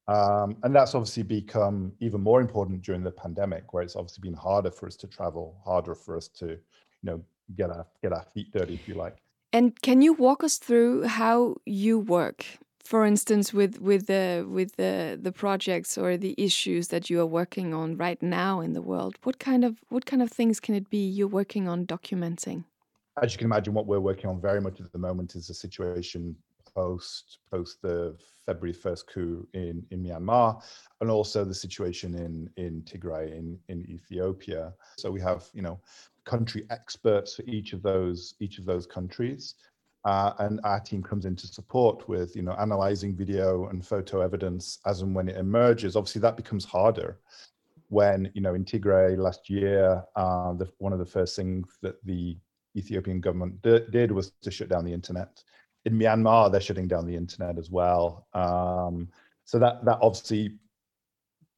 Um, 0.07 0.57
and 0.63 0.75
that's 0.75 0.93
obviously 0.93 1.24
become 1.24 1.91
even 2.00 2.21
more 2.21 2.39
important 2.39 2.83
during 2.83 3.03
the 3.03 3.12
pandemic, 3.12 3.74
where 3.74 3.81
it's 3.81 3.95
obviously 3.95 4.21
been 4.21 4.38
harder 4.38 4.71
for 4.71 4.88
us 4.88 4.95
to 4.97 5.07
travel, 5.07 5.57
harder 5.65 5.95
for 5.95 6.15
us 6.15 6.27
to, 6.39 6.47
you 6.47 6.57
know, 7.03 7.21
get 7.55 7.69
our 7.69 7.85
get 8.01 8.13
our 8.13 8.25
feet 8.33 8.51
dirty, 8.51 8.75
if 8.75 8.88
you 8.88 8.95
like. 8.95 9.17
And 9.51 9.79
can 9.81 10.01
you 10.01 10.13
walk 10.13 10.43
us 10.43 10.57
through 10.57 11.03
how 11.03 11.55
you 11.65 11.97
work? 11.97 12.45
For 12.83 13.03
instance, 13.03 13.51
with 13.51 13.81
with 13.81 14.05
the 14.05 14.45
with 14.47 14.75
the 14.75 15.17
the 15.19 15.31
projects 15.31 15.97
or 15.97 16.17
the 16.17 16.35
issues 16.38 16.89
that 16.89 17.09
you 17.09 17.19
are 17.19 17.25
working 17.25 17.74
on 17.74 17.97
right 17.97 18.21
now 18.21 18.62
in 18.62 18.74
the 18.74 18.81
world, 18.83 19.15
what 19.24 19.39
kind 19.39 19.65
of 19.65 19.79
what 19.89 20.05
kind 20.05 20.21
of 20.21 20.29
things 20.29 20.59
can 20.59 20.75
it 20.75 20.88
be 20.91 21.03
you're 21.03 21.27
working 21.27 21.67
on 21.67 21.88
documenting? 21.88 22.65
As 23.24 23.33
you 23.33 23.39
can 23.39 23.45
imagine, 23.45 23.74
what 23.74 23.88
we're 23.88 24.01
working 24.01 24.29
on 24.29 24.39
very 24.39 24.62
much 24.62 24.79
at 24.81 24.91
the 24.91 25.00
moment 25.00 25.35
is 25.35 25.50
a 25.50 25.53
situation 25.53 26.35
post 26.75 27.39
post 27.50 27.82
the 27.82 28.15
February 28.46 28.75
1st 28.75 29.08
coup 29.08 29.48
in, 29.53 29.84
in 29.91 30.03
Myanmar, 30.03 30.62
and 31.01 31.10
also 31.10 31.44
the 31.44 31.53
situation 31.53 32.15
in, 32.15 32.50
in 32.63 32.82
Tigray 32.84 33.32
in, 33.32 33.58
in 33.70 33.89
Ethiopia. 33.89 34.74
So 34.98 35.12
we 35.12 35.22
have, 35.22 35.46
you 35.53 35.62
know, 35.62 35.79
country 36.25 36.65
experts 36.70 37.36
for 37.36 37.44
each 37.44 37.74
of 37.74 37.82
those 37.82 38.36
each 38.39 38.60
of 38.60 38.65
those 38.65 38.86
countries. 38.86 39.55
Uh, 40.03 40.34
and 40.38 40.60
our 40.63 40.79
team 40.79 41.01
comes 41.01 41.25
in 41.25 41.36
to 41.36 41.48
support 41.48 42.08
with, 42.08 42.36
you 42.36 42.44
know, 42.44 42.53
analyzing 42.60 43.15
video 43.15 43.70
and 43.70 43.84
photo 43.84 44.22
evidence 44.22 44.77
as 44.86 45.01
and 45.01 45.15
when 45.15 45.27
it 45.27 45.36
emerges. 45.36 45.96
Obviously, 45.96 46.22
that 46.22 46.38
becomes 46.38 46.63
harder 46.63 47.17
when, 47.89 48.32
you 48.36 48.41
know, 48.41 48.53
in 48.53 48.63
Tigray 48.63 49.17
last 49.17 49.50
year, 49.50 50.03
uh, 50.15 50.53
the, 50.53 50.70
one 50.77 50.94
of 50.94 51.00
the 51.00 51.05
first 51.05 51.36
things 51.36 51.77
that 51.82 52.03
the 52.05 52.38
Ethiopian 52.75 53.20
government 53.20 53.60
did 53.63 54.12
was 54.12 54.32
to 54.41 54.51
shut 54.51 54.70
down 54.70 54.86
the 54.86 54.94
internet 54.94 55.41
in 55.85 55.97
Myanmar, 55.97 56.51
they're 56.51 56.61
shutting 56.61 56.87
down 56.87 57.05
the 57.05 57.15
internet 57.15 57.57
as 57.57 57.69
well. 57.69 58.27
Um, 58.33 59.09
so 59.45 59.59
that 59.59 59.85
that 59.85 59.99
obviously 60.01 60.57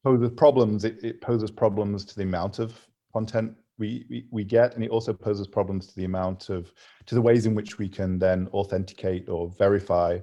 poses 0.03 0.31
problems. 0.31 0.83
It, 0.83 1.03
it, 1.03 1.21
poses 1.21 1.51
problems 1.51 2.05
to 2.05 2.15
the 2.15 2.23
amount 2.23 2.59
of 2.59 2.73
content 3.13 3.55
we, 3.79 4.05
we, 4.09 4.27
we 4.31 4.43
get, 4.43 4.75
and 4.75 4.83
it 4.83 4.89
also 4.89 5.13
poses 5.13 5.47
problems 5.47 5.87
to 5.87 5.95
the 5.95 6.05
amount 6.05 6.49
of 6.49 6.71
to 7.05 7.15
the 7.15 7.21
ways 7.21 7.45
in 7.45 7.55
which 7.55 7.77
we 7.77 7.87
can 7.87 8.19
then 8.19 8.47
authenticate 8.53 9.29
or 9.29 9.49
verify 9.57 10.19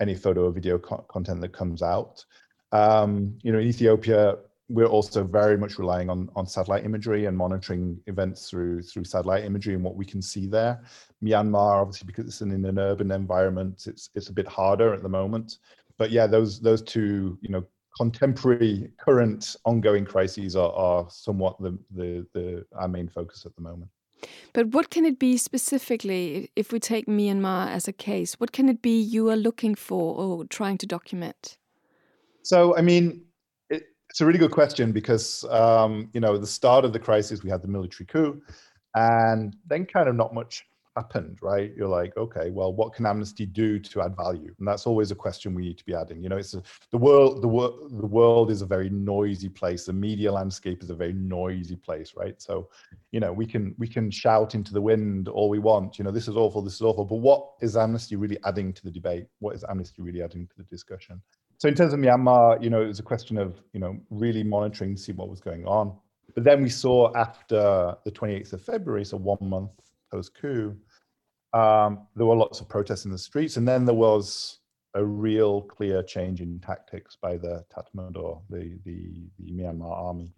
any 0.00 0.14
photo 0.14 0.46
or 0.46 0.52
video 0.52 0.78
co 0.78 0.98
content 1.08 1.40
that 1.40 1.52
comes 1.52 1.82
out. 1.82 2.24
Um, 2.72 3.38
you 3.42 3.52
know, 3.52 3.58
in 3.58 3.66
Ethiopia, 3.66 4.36
we're 4.70 4.86
also 4.86 5.24
very 5.24 5.58
much 5.58 5.78
relying 5.78 6.08
on, 6.08 6.30
on 6.36 6.46
satellite 6.46 6.84
imagery 6.84 7.26
and 7.26 7.36
monitoring 7.36 8.00
events 8.06 8.48
through 8.48 8.82
through 8.82 9.04
satellite 9.04 9.44
imagery 9.44 9.74
and 9.74 9.82
what 9.82 9.96
we 9.96 10.04
can 10.04 10.22
see 10.22 10.46
there. 10.46 10.80
Myanmar, 11.22 11.82
obviously, 11.82 12.06
because 12.06 12.26
it's 12.26 12.40
in 12.40 12.52
an 12.52 12.78
urban 12.78 13.10
environment, 13.10 13.86
it's 13.86 14.10
it's 14.14 14.28
a 14.28 14.32
bit 14.32 14.46
harder 14.46 14.94
at 14.94 15.02
the 15.02 15.08
moment. 15.08 15.58
But 15.98 16.12
yeah, 16.12 16.26
those 16.28 16.60
those 16.60 16.82
two, 16.82 17.36
you 17.42 17.48
know, 17.48 17.64
contemporary, 17.96 18.90
current, 18.96 19.56
ongoing 19.64 20.04
crises 20.04 20.54
are, 20.54 20.72
are 20.72 21.06
somewhat 21.10 21.60
the, 21.60 21.76
the 21.96 22.26
the 22.32 22.64
our 22.76 22.88
main 22.88 23.08
focus 23.08 23.44
at 23.44 23.54
the 23.56 23.62
moment. 23.62 23.90
But 24.52 24.68
what 24.68 24.90
can 24.90 25.04
it 25.04 25.18
be 25.18 25.36
specifically, 25.36 26.50
if 26.54 26.72
we 26.72 26.78
take 26.78 27.06
Myanmar 27.06 27.68
as 27.68 27.88
a 27.88 27.92
case? 27.92 28.34
What 28.34 28.52
can 28.52 28.68
it 28.68 28.82
be 28.82 29.00
you 29.00 29.30
are 29.30 29.36
looking 29.36 29.74
for 29.74 30.14
or 30.14 30.44
trying 30.44 30.78
to 30.78 30.86
document? 30.86 31.56
So, 32.42 32.76
I 32.76 32.82
mean, 32.82 33.22
it's 34.10 34.20
a 34.20 34.26
really 34.26 34.38
good 34.38 34.50
question 34.50 34.90
because 34.90 35.44
um, 35.50 36.10
you 36.12 36.20
know 36.20 36.36
the 36.36 36.46
start 36.46 36.84
of 36.84 36.92
the 36.92 36.98
crisis 36.98 37.42
we 37.44 37.50
had 37.50 37.62
the 37.62 37.68
military 37.68 38.06
coup, 38.06 38.42
and 38.94 39.56
then 39.66 39.86
kind 39.86 40.08
of 40.08 40.16
not 40.16 40.34
much 40.34 40.66
happened, 40.96 41.38
right? 41.40 41.72
You're 41.76 41.88
like, 41.88 42.16
okay, 42.16 42.50
well, 42.50 42.72
what 42.72 42.92
can 42.92 43.06
Amnesty 43.06 43.46
do 43.46 43.78
to 43.78 44.02
add 44.02 44.16
value? 44.16 44.52
And 44.58 44.66
that's 44.66 44.86
always 44.86 45.12
a 45.12 45.14
question 45.14 45.54
we 45.54 45.62
need 45.62 45.78
to 45.78 45.84
be 45.84 45.94
adding. 45.94 46.22
You 46.22 46.28
know, 46.28 46.36
it's 46.36 46.54
a, 46.54 46.62
the 46.90 46.98
world. 46.98 47.40
The 47.40 47.48
world. 47.48 47.90
The 47.90 48.06
world 48.06 48.50
is 48.50 48.62
a 48.62 48.66
very 48.66 48.90
noisy 48.90 49.48
place. 49.48 49.86
The 49.86 49.92
media 49.92 50.32
landscape 50.32 50.82
is 50.82 50.90
a 50.90 50.94
very 50.94 51.12
noisy 51.12 51.76
place, 51.76 52.14
right? 52.16 52.40
So, 52.42 52.68
you 53.12 53.20
know, 53.20 53.32
we 53.32 53.46
can 53.46 53.76
we 53.78 53.86
can 53.86 54.10
shout 54.10 54.56
into 54.56 54.72
the 54.72 54.82
wind 54.82 55.28
all 55.28 55.48
we 55.48 55.60
want. 55.60 55.98
You 55.98 56.04
know, 56.04 56.10
this 56.10 56.26
is 56.26 56.36
awful. 56.36 56.62
This 56.62 56.74
is 56.74 56.82
awful. 56.82 57.04
But 57.04 57.16
what 57.16 57.52
is 57.60 57.76
Amnesty 57.76 58.16
really 58.16 58.38
adding 58.44 58.72
to 58.72 58.82
the 58.82 58.90
debate? 58.90 59.26
What 59.38 59.54
is 59.54 59.64
Amnesty 59.70 60.02
really 60.02 60.22
adding 60.22 60.48
to 60.48 60.56
the 60.56 60.64
discussion? 60.64 61.22
So 61.60 61.68
in 61.68 61.74
terms 61.74 61.92
of 61.92 62.00
Myanmar, 62.00 62.62
you 62.62 62.70
know, 62.70 62.80
it 62.80 62.86
was 62.86 63.00
a 63.00 63.02
question 63.02 63.36
of, 63.36 63.60
you 63.74 63.80
know, 63.80 63.98
really 64.08 64.42
monitoring 64.42 64.96
to 64.96 65.00
see 65.00 65.12
what 65.12 65.28
was 65.28 65.42
going 65.42 65.66
on. 65.66 65.94
But 66.34 66.42
then 66.42 66.62
we 66.62 66.70
saw 66.70 67.14
after 67.14 67.94
the 68.02 68.10
28th 68.10 68.54
of 68.54 68.62
February, 68.62 69.04
so 69.04 69.18
one 69.18 69.36
month 69.42 69.72
post 70.10 70.34
coup, 70.40 70.74
um, 71.52 72.06
there 72.16 72.24
were 72.24 72.34
lots 72.34 72.62
of 72.62 72.68
protests 72.70 73.04
in 73.04 73.10
the 73.10 73.18
streets. 73.18 73.58
And 73.58 73.68
then 73.68 73.84
there 73.84 73.94
was 73.94 74.60
a 74.94 75.04
real 75.04 75.60
clear 75.60 76.02
change 76.02 76.40
in 76.40 76.60
tactics 76.60 77.18
by 77.20 77.36
the 77.36 77.62
Tatmadaw, 77.70 78.40
the, 78.48 78.78
the, 78.86 79.28
the 79.38 79.52
Myanmar 79.52 79.92
army, 79.92 80.32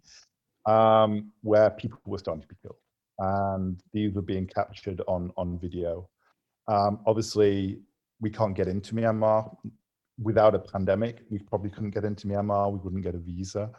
um, 0.66 1.30
where 1.42 1.70
people 1.70 2.00
were 2.04 2.18
starting 2.18 2.42
to 2.42 2.48
be 2.48 2.56
killed. 2.60 2.74
And 3.20 3.80
these 3.92 4.12
were 4.12 4.22
being 4.22 4.48
captured 4.48 5.00
on, 5.06 5.30
on 5.36 5.56
video. 5.60 6.08
Um, 6.66 6.98
obviously, 7.06 7.78
we 8.20 8.30
can't 8.30 8.56
get 8.56 8.66
into 8.66 8.96
Myanmar 8.96 9.56
without 10.22 10.54
a 10.54 10.58
pandemic, 10.58 11.22
we 11.30 11.38
probably 11.38 11.70
couldn't 11.70 11.90
get 11.90 12.04
into 12.04 12.26
Myanmar. 12.26 12.72
We 12.72 12.78
wouldn't 12.78 13.02
get 13.02 13.14
a 13.14 13.18
visa. 13.18 13.70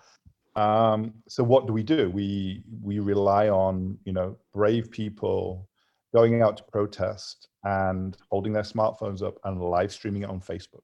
Um, 0.55 1.13
so 1.27 1.43
what 1.43 1.65
do 1.67 1.73
we 1.73 1.83
do? 1.83 2.09
We 2.09 2.63
we 2.81 2.99
rely 2.99 3.49
on 3.49 3.97
you 4.05 4.13
know 4.13 4.37
brave 4.53 4.91
people 4.91 5.67
going 6.13 6.41
out 6.43 6.57
to 6.57 6.63
protest 6.63 7.47
and 7.63 8.15
holding 8.29 8.53
their 8.53 8.63
smartphones 8.63 9.23
up 9.23 9.39
and 9.45 9.59
live 9.61 9.91
streaming 9.91 10.23
it 10.23 10.29
on 10.29 10.39
Facebook. 10.39 10.83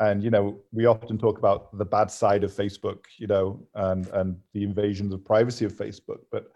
And 0.00 0.24
you 0.24 0.30
know 0.30 0.58
we 0.72 0.86
often 0.86 1.18
talk 1.18 1.38
about 1.38 1.76
the 1.78 1.84
bad 1.84 2.10
side 2.10 2.42
of 2.42 2.52
Facebook, 2.52 3.04
you 3.18 3.28
know, 3.28 3.64
and 3.74 4.08
and 4.08 4.36
the 4.54 4.64
invasions 4.64 5.14
of 5.14 5.24
privacy 5.24 5.64
of 5.64 5.72
Facebook. 5.72 6.20
But 6.32 6.50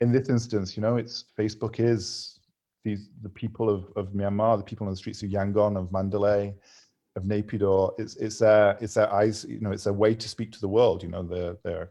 in 0.00 0.12
this 0.12 0.28
instance, 0.28 0.76
you 0.76 0.82
know, 0.82 0.96
it's 0.96 1.24
Facebook 1.38 1.80
is 1.80 2.38
these 2.84 3.08
the 3.22 3.28
people 3.28 3.68
of, 3.68 3.90
of 3.96 4.12
Myanmar, 4.12 4.56
the 4.56 4.64
people 4.64 4.86
on 4.86 4.92
the 4.92 4.96
streets 4.96 5.22
of 5.22 5.30
Yangon, 5.30 5.76
of 5.76 5.90
Mandalay, 5.90 6.54
of 7.16 7.24
Naypyidaw, 7.24 7.98
it's 7.98 8.16
it's 8.16 8.38
their 8.38 8.76
it's 8.80 8.94
their 8.94 9.12
eyes, 9.12 9.44
you 9.48 9.60
know, 9.60 9.72
it's 9.72 9.84
their 9.84 9.92
way 9.92 10.14
to 10.14 10.28
speak 10.28 10.52
to 10.52 10.60
the 10.60 10.68
world. 10.68 11.02
You 11.02 11.08
know, 11.08 11.22
their 11.22 11.56
their 11.64 11.90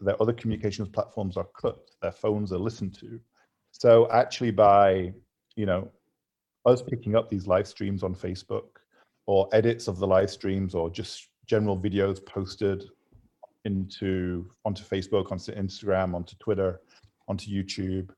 their 0.00 0.20
other 0.20 0.32
communications 0.32 0.88
platforms 0.88 1.36
are 1.36 1.48
cut, 1.58 1.78
their 2.00 2.12
phones 2.12 2.52
are 2.52 2.58
listened 2.58 2.94
to. 3.00 3.18
So 3.72 4.10
actually, 4.10 4.50
by 4.50 5.12
you 5.56 5.66
know, 5.66 5.90
us 6.66 6.82
picking 6.82 7.16
up 7.16 7.30
these 7.30 7.46
live 7.46 7.66
streams 7.66 8.02
on 8.02 8.14
Facebook 8.14 8.68
or 9.26 9.48
edits 9.52 9.88
of 9.88 9.98
the 9.98 10.06
live 10.06 10.30
streams 10.30 10.74
or 10.74 10.90
just 10.90 11.28
general 11.46 11.78
videos 11.78 12.24
posted 12.24 12.84
into 13.64 14.50
onto 14.64 14.82
Facebook, 14.82 15.30
onto 15.30 15.54
Instagram, 15.54 16.14
onto 16.14 16.34
Twitter, 16.36 16.80
onto 17.28 17.50
YouTube, 17.50 18.10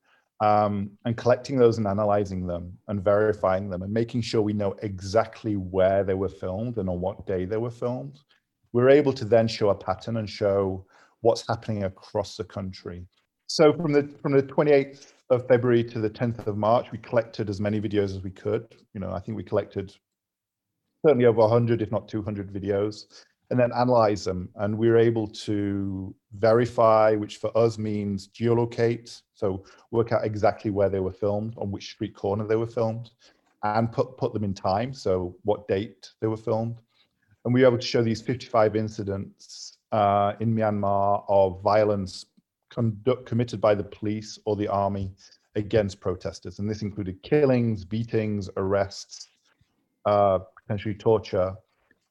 um, 0.44 0.90
and 1.06 1.16
collecting 1.16 1.56
those 1.56 1.78
and 1.78 1.86
analyzing 1.86 2.46
them 2.46 2.76
and 2.88 3.02
verifying 3.02 3.70
them 3.70 3.82
and 3.82 3.92
making 3.92 4.20
sure 4.20 4.42
we 4.42 4.52
know 4.52 4.74
exactly 4.82 5.54
where 5.56 6.04
they 6.04 6.14
were 6.14 6.28
filmed 6.28 6.76
and 6.76 6.88
on 6.88 7.00
what 7.00 7.26
day 7.26 7.46
they 7.46 7.56
were 7.56 7.70
filmed, 7.70 8.18
we're 8.72 8.90
able 8.90 9.12
to 9.12 9.24
then 9.24 9.48
show 9.48 9.70
a 9.70 9.74
pattern 9.74 10.18
and 10.18 10.28
show 10.28 10.84
what's 11.22 11.46
happening 11.48 11.84
across 11.84 12.36
the 12.36 12.44
country. 12.44 13.06
So 13.46 13.72
from 13.72 13.92
the 13.92 14.02
from 14.20 14.32
the 14.32 14.42
28th 14.42 15.12
of 15.30 15.48
February 15.48 15.84
to 15.84 15.98
the 15.98 16.10
10th 16.10 16.46
of 16.46 16.56
March, 16.58 16.90
we 16.92 16.98
collected 16.98 17.48
as 17.48 17.60
many 17.60 17.80
videos 17.80 18.16
as 18.16 18.22
we 18.22 18.30
could. 18.30 18.66
You 18.92 19.00
know, 19.00 19.12
I 19.12 19.20
think 19.20 19.36
we 19.36 19.44
collected 19.44 19.94
certainly 21.06 21.26
over 21.26 21.40
100, 21.40 21.80
if 21.80 21.90
not 21.90 22.08
200 22.08 22.52
videos 22.52 23.06
and 23.54 23.60
then 23.60 23.78
analyze 23.78 24.24
them. 24.24 24.48
And 24.56 24.76
we 24.76 24.88
are 24.88 24.96
able 24.96 25.28
to 25.28 26.12
verify, 26.32 27.14
which 27.14 27.36
for 27.36 27.56
us 27.56 27.78
means 27.78 28.26
geolocate, 28.26 29.22
so 29.32 29.64
work 29.92 30.10
out 30.10 30.24
exactly 30.24 30.72
where 30.72 30.88
they 30.88 30.98
were 30.98 31.12
filmed, 31.12 31.54
on 31.56 31.70
which 31.70 31.92
street 31.92 32.16
corner 32.16 32.48
they 32.48 32.56
were 32.56 32.66
filmed, 32.66 33.10
and 33.62 33.92
put, 33.92 34.16
put 34.16 34.32
them 34.32 34.42
in 34.42 34.54
time, 34.54 34.92
so 34.92 35.36
what 35.44 35.68
date 35.68 36.10
they 36.20 36.26
were 36.26 36.36
filmed. 36.36 36.80
And 37.44 37.54
we 37.54 37.60
were 37.60 37.68
able 37.68 37.78
to 37.78 37.86
show 37.86 38.02
these 38.02 38.20
55 38.20 38.74
incidents 38.74 39.78
uh, 39.92 40.32
in 40.40 40.52
Myanmar 40.52 41.24
of 41.28 41.62
violence 41.62 42.26
conduct, 42.70 43.24
committed 43.24 43.60
by 43.60 43.76
the 43.76 43.84
police 43.84 44.36
or 44.46 44.56
the 44.56 44.66
army 44.66 45.12
against 45.54 46.00
protesters. 46.00 46.58
And 46.58 46.68
this 46.68 46.82
included 46.82 47.22
killings, 47.22 47.84
beatings, 47.84 48.50
arrests, 48.56 49.28
uh, 50.06 50.40
potentially 50.60 50.96
torture, 50.96 51.54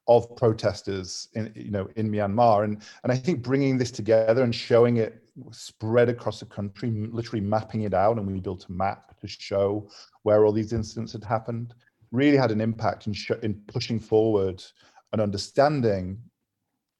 of 0.07 0.35
protesters 0.35 1.29
in 1.33 1.51
you 1.55 1.71
know 1.71 1.87
in 1.95 2.09
Myanmar. 2.09 2.63
And 2.63 2.81
and 3.03 3.11
I 3.11 3.15
think 3.15 3.41
bringing 3.41 3.77
this 3.77 3.91
together 3.91 4.43
and 4.43 4.53
showing 4.53 4.97
it 4.97 5.23
spread 5.51 6.09
across 6.09 6.39
the 6.39 6.45
country 6.45 6.89
literally 6.91 7.41
mapping 7.41 7.83
it 7.83 7.93
out 7.93 8.17
and 8.17 8.27
we 8.27 8.39
built 8.39 8.67
a 8.69 8.71
map 8.71 9.19
to 9.19 9.27
show 9.27 9.89
where 10.21 10.45
all 10.45 10.51
these 10.51 10.73
incidents 10.73 11.11
had 11.11 11.23
happened 11.23 11.73
really 12.11 12.37
had 12.37 12.51
an 12.51 12.61
impact 12.61 13.07
in, 13.07 13.15
in 13.41 13.55
pushing 13.67 13.99
forward 13.99 14.63
an 15.11 15.19
understanding 15.19 16.19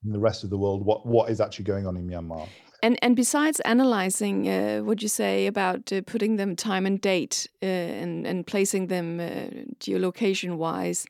in 0.03 0.11
the 0.11 0.19
rest 0.19 0.43
of 0.43 0.49
the 0.49 0.57
world 0.57 0.83
what 0.83 1.05
what 1.05 1.29
is 1.29 1.39
actually 1.39 1.65
going 1.65 1.85
on 1.85 1.95
in 1.95 2.07
Myanmar 2.07 2.47
and 2.83 2.99
and 3.01 3.15
besides 3.15 3.61
analyzing, 3.61 4.47
uh, 4.47 4.81
would 4.83 5.01
you 5.01 5.07
say 5.07 5.47
about 5.47 5.91
uh, 5.91 6.01
putting 6.05 6.35
them 6.35 6.55
time 6.55 6.85
and 6.85 6.99
date 7.01 7.47
uh, 7.63 7.65
and 7.65 8.27
and 8.27 8.45
placing 8.45 8.87
them 8.87 9.19
uh, 9.19 9.71
geolocation 9.79 10.57
wise, 10.57 11.07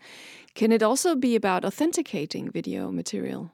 can 0.53 0.72
it 0.72 0.84
also 0.84 1.15
be 1.15 1.36
about 1.36 1.65
authenticating 1.65 2.51
video 2.51 2.92
material? 2.92 3.51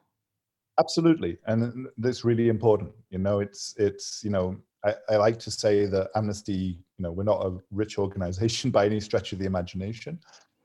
Absolutely, 0.80 1.38
and 1.46 1.88
that's 1.98 2.26
really 2.26 2.50
important. 2.50 2.92
You 3.10 3.20
know, 3.20 3.40
it's 3.40 3.74
it's 3.78 4.22
you 4.24 4.30
know 4.30 4.58
I, 4.84 4.96
I 5.10 5.16
like 5.16 5.40
to 5.40 5.52
say 5.52 5.86
that 5.86 6.10
Amnesty, 6.14 6.78
you 6.98 7.04
know, 7.04 7.12
we're 7.12 7.24
not 7.24 7.46
a 7.46 7.58
rich 7.72 7.98
organization 7.98 8.70
by 8.78 8.86
any 8.86 9.00
stretch 9.00 9.32
of 9.32 9.40
the 9.40 9.46
imagination, 9.46 10.20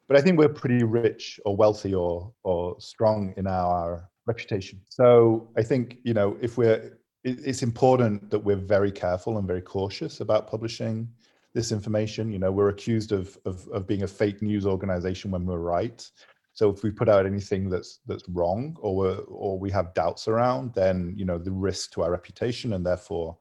but 0.09 0.17
I 0.17 0.21
think 0.21 0.39
we're 0.39 0.49
pretty 0.49 0.83
rich 0.83 1.39
or 1.45 1.57
wealthy 1.57 1.95
or 1.95 2.33
or 2.43 2.75
strong 2.81 3.33
in 3.37 3.47
our 3.47 4.11
reputation. 4.27 4.81
So 4.89 5.49
I 5.57 5.63
think 5.63 5.99
you 6.03 6.15
know 6.15 6.37
if 6.41 6.59
we're 6.59 6.99
it's 7.25 7.63
important 7.63 8.31
that 8.31 8.39
we're 8.39 8.57
very 8.57 8.93
careful 8.93 9.39
and 9.39 9.47
very 9.47 9.63
cautious 9.63 10.21
about 10.21 10.47
publishing 10.47 11.09
this 11.55 11.73
information. 11.73 12.31
You 12.31 12.39
know, 12.39 12.53
we're 12.53 12.69
accused 12.69 13.13
of, 13.13 13.39
of, 13.47 13.67
of 13.69 13.87
being 13.87 14.03
a 14.03 14.07
fake 14.07 14.43
news 14.43 14.67
organization 14.67 15.31
when 15.31 15.47
we're 15.47 15.59
right. 15.59 16.09
So 16.53 16.71
if 16.71 16.83
we 16.83 16.91
put 16.91 17.09
out 17.09 17.27
anything 17.27 17.69
that's 17.69 17.99
that's 18.07 18.29
wrong 18.29 18.77
or 18.81 19.25
or 19.27 19.59
we 19.59 19.71
have 19.73 19.93
doubts 19.95 20.29
around, 20.29 20.73
then 20.75 21.15
you 21.17 21.25
know 21.25 21.37
the 21.37 21.51
risk 21.51 21.93
to 21.93 22.03
our 22.03 22.13
reputation 22.13 22.75
and 22.75 22.87
therefore 22.87 23.37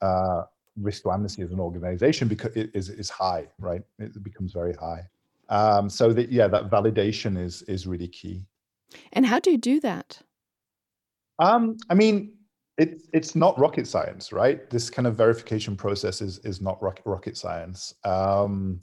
uh, 0.00 0.42
risk 0.76 1.02
to 1.02 1.10
Amnesty 1.10 1.42
as 1.42 1.50
an 1.50 1.58
organization 1.58 2.28
because 2.28 2.54
it 2.54 2.70
is 2.72 2.88
is 2.88 3.10
high, 3.10 3.48
right? 3.58 3.82
It 3.98 4.22
becomes 4.22 4.52
very 4.52 4.74
high. 4.74 5.08
Um, 5.48 5.90
so 5.90 6.12
that 6.12 6.30
yeah, 6.30 6.46
that 6.46 6.70
validation 6.70 7.36
is 7.36 7.62
is 7.62 7.84
really 7.84 8.08
key. 8.08 8.44
And 9.12 9.26
how 9.26 9.40
do 9.40 9.50
you 9.50 9.58
do 9.58 9.80
that? 9.80 10.22
Um, 11.40 11.76
I 11.90 11.94
mean, 11.94 12.35
it's 12.78 13.08
it's 13.12 13.34
not 13.34 13.58
rocket 13.58 13.86
science, 13.86 14.32
right? 14.32 14.68
This 14.70 14.90
kind 14.90 15.06
of 15.06 15.16
verification 15.16 15.76
process 15.76 16.20
is 16.20 16.38
is 16.40 16.60
not 16.60 16.82
rocket 16.82 17.06
rocket 17.06 17.36
science. 17.36 17.94
Um, 18.04 18.80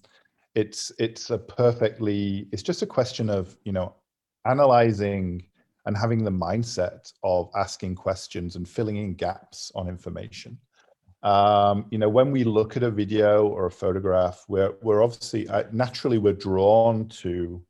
it's 0.55 0.91
it's 1.00 1.29
a 1.29 1.38
perfectly. 1.38 2.47
It's 2.51 2.63
just 2.63 2.81
a 2.81 2.88
question 2.88 3.29
of 3.29 3.55
you 3.63 3.71
know 3.71 3.95
analyzing 4.45 5.45
and 5.85 5.97
having 5.97 6.23
the 6.23 6.31
mindset 6.31 7.12
of 7.23 7.50
asking 7.55 7.95
questions 7.95 8.55
and 8.55 8.67
filling 8.67 8.97
in 8.97 9.13
gaps 9.13 9.71
on 9.75 9.88
information. 9.88 10.57
Um, 11.21 11.85
you 11.89 11.97
know, 11.97 12.09
when 12.09 12.31
we 12.31 12.43
look 12.43 12.75
at 12.75 12.83
a 12.83 12.91
video 12.91 13.47
or 13.47 13.67
a 13.67 13.71
photograph, 13.71 14.43
we're 14.47 14.73
we're 14.81 15.03
obviously 15.03 15.47
uh, 15.50 15.63
naturally 15.71 16.17
we're 16.17 16.33
drawn 16.33 17.07
to 17.09 17.63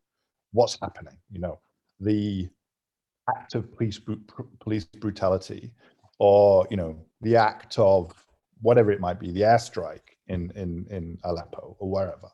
what's 0.53 0.77
happening. 0.81 1.17
You 1.31 1.41
know, 1.41 1.59
the 1.99 2.47
act 3.29 3.55
of 3.55 3.75
police 3.75 3.99
police 4.59 4.85
brutality 4.85 5.71
or 6.23 6.65
you 6.71 6.77
know 6.77 6.95
the 7.21 7.35
act 7.35 7.77
of 7.77 8.13
whatever 8.61 8.91
it 8.91 9.01
might 9.01 9.19
be, 9.19 9.29
the 9.31 9.41
airstrike 9.41 10.09
in 10.27 10.51
in 10.55 10.87
in 10.89 11.17
Aleppo 11.25 11.75
or 11.79 11.89
wherever. 11.89 12.29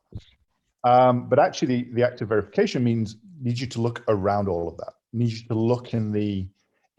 Um, 0.83 1.27
but 1.27 1.39
actually, 1.39 1.67
the, 1.73 1.93
the 1.95 2.03
act 2.03 2.21
of 2.21 2.29
verification 2.29 2.83
means 2.83 3.17
needs 3.41 3.59
you 3.59 3.67
to 3.67 3.81
look 3.81 4.03
around 4.07 4.47
all 4.47 4.67
of 4.67 4.77
that. 4.77 4.93
Needs 5.11 5.41
you 5.41 5.47
to 5.47 5.55
look 5.55 5.95
in 5.95 6.11
the 6.11 6.47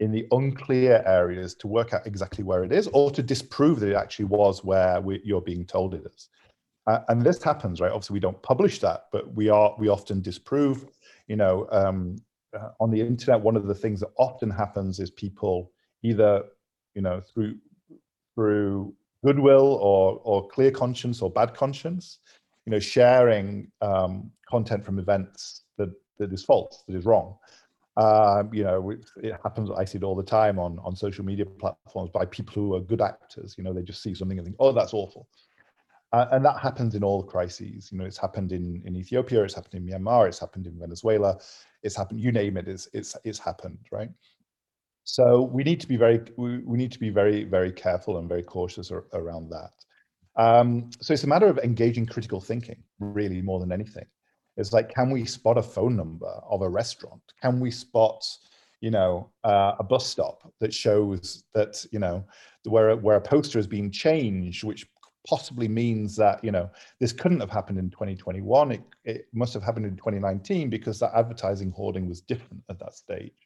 in 0.01 0.11
the 0.11 0.27
unclear 0.31 1.01
areas 1.05 1.55
to 1.55 1.67
work 1.67 1.93
out 1.93 2.05
exactly 2.05 2.43
where 2.43 2.63
it 2.65 2.73
is, 2.73 2.89
or 2.91 3.09
to 3.11 3.23
disprove 3.23 3.79
that 3.79 3.89
it 3.89 3.95
actually 3.95 4.25
was 4.25 4.63
where 4.63 4.99
we, 4.99 5.21
you're 5.23 5.47
being 5.53 5.63
told 5.63 5.93
it 5.93 6.03
is. 6.13 6.27
Uh, 6.87 6.99
and 7.07 7.21
this 7.21 7.41
happens, 7.41 7.79
right? 7.79 7.91
Obviously, 7.91 8.15
we 8.15 8.19
don't 8.19 8.41
publish 8.41 8.79
that, 8.79 9.05
but 9.13 9.33
we 9.33 9.47
are 9.47 9.73
we 9.79 9.87
often 9.87 10.21
disprove. 10.21 10.87
You 11.27 11.37
know, 11.37 11.67
um, 11.71 12.17
uh, 12.53 12.69
on 12.81 12.91
the 12.91 12.99
internet, 12.99 13.39
one 13.39 13.55
of 13.55 13.65
the 13.65 13.79
things 13.83 14.01
that 14.01 14.11
often 14.17 14.49
happens 14.49 14.99
is 14.99 15.09
people 15.09 15.71
either 16.03 16.43
you 16.95 17.01
know, 17.01 17.21
through 17.21 17.55
through 18.35 18.93
goodwill 19.23 19.77
or 19.81 20.19
or 20.23 20.47
clear 20.47 20.71
conscience 20.71 21.21
or 21.21 21.29
bad 21.29 21.53
conscience, 21.53 22.19
you 22.65 22.71
know, 22.71 22.79
sharing 22.79 23.71
um, 23.81 24.31
content 24.49 24.85
from 24.85 24.99
events 24.99 25.63
that 25.77 25.89
that 26.17 26.31
is 26.31 26.43
false, 26.43 26.83
that 26.87 26.95
is 26.95 27.05
wrong. 27.05 27.35
Um, 27.97 28.53
you 28.53 28.63
know, 28.63 28.89
it 28.89 29.35
happens. 29.43 29.69
I 29.69 29.83
see 29.83 29.97
it 29.97 30.03
all 30.03 30.15
the 30.15 30.23
time 30.23 30.57
on 30.59 30.79
on 30.79 30.95
social 30.95 31.25
media 31.25 31.45
platforms 31.45 32.09
by 32.11 32.25
people 32.25 32.53
who 32.53 32.75
are 32.75 32.79
good 32.79 33.01
actors. 33.01 33.55
You 33.57 33.63
know, 33.63 33.73
they 33.73 33.81
just 33.81 34.01
see 34.01 34.15
something 34.15 34.37
and 34.37 34.45
think, 34.45 34.57
"Oh, 34.59 34.71
that's 34.71 34.93
awful," 34.93 35.27
uh, 36.13 36.27
and 36.31 36.43
that 36.45 36.57
happens 36.59 36.95
in 36.95 37.03
all 37.03 37.21
crises. 37.21 37.91
You 37.91 37.97
know, 37.97 38.05
it's 38.05 38.17
happened 38.17 38.53
in 38.53 38.81
in 38.85 38.95
Ethiopia, 38.95 39.43
it's 39.43 39.55
happened 39.55 39.75
in 39.75 39.85
Myanmar, 39.85 40.27
it's 40.27 40.39
happened 40.39 40.67
in 40.67 40.79
Venezuela, 40.79 41.37
it's 41.83 41.95
happened. 41.97 42.21
You 42.21 42.31
name 42.31 42.55
it, 42.55 42.67
it's 42.69 42.87
it's 42.93 43.17
it's 43.25 43.39
happened, 43.39 43.79
right? 43.91 44.09
So 45.03 45.41
we 45.41 45.63
need 45.63 45.79
to 45.81 45.87
be 45.87 45.97
very 45.97 46.21
we, 46.37 46.59
we 46.59 46.77
need 46.77 46.91
to 46.91 46.99
be 46.99 47.09
very 47.09 47.43
very 47.43 47.71
careful 47.71 48.17
and 48.17 48.29
very 48.29 48.43
cautious 48.43 48.91
ar- 48.91 49.05
around 49.13 49.49
that. 49.49 49.71
Um, 50.35 50.89
so 51.01 51.13
it's 51.13 51.23
a 51.23 51.27
matter 51.27 51.47
of 51.47 51.57
engaging 51.59 52.05
critical 52.05 52.39
thinking, 52.39 52.81
really 52.99 53.41
more 53.41 53.59
than 53.59 53.71
anything. 53.71 54.05
It's 54.57 54.73
like, 54.73 54.93
can 54.93 55.09
we 55.09 55.25
spot 55.25 55.57
a 55.57 55.63
phone 55.63 55.95
number 55.95 56.31
of 56.49 56.61
a 56.61 56.69
restaurant? 56.69 57.21
Can 57.41 57.59
we 57.59 57.71
spot, 57.71 58.25
you 58.79 58.91
know, 58.91 59.29
uh, 59.43 59.73
a 59.79 59.83
bus 59.83 60.05
stop 60.05 60.51
that 60.59 60.73
shows 60.73 61.43
that 61.53 61.83
you 61.91 61.99
know 61.99 62.23
where 62.63 62.95
where 62.95 63.17
a 63.17 63.21
poster 63.21 63.57
has 63.57 63.67
been 63.67 63.91
changed, 63.91 64.63
which 64.63 64.87
possibly 65.27 65.67
means 65.67 66.15
that 66.15 66.43
you 66.43 66.51
know 66.51 66.69
this 66.99 67.13
couldn't 67.13 67.39
have 67.39 67.49
happened 67.49 67.77
in 67.77 67.91
2021 67.91 68.71
it, 68.71 68.81
it 69.05 69.27
must 69.33 69.53
have 69.53 69.61
happened 69.61 69.85
in 69.85 69.95
2019 69.95 70.67
because 70.67 70.99
that 70.99 71.11
advertising 71.13 71.69
hoarding 71.71 72.09
was 72.09 72.21
different 72.21 72.63
at 72.69 72.79
that 72.79 72.95
stage 72.95 73.40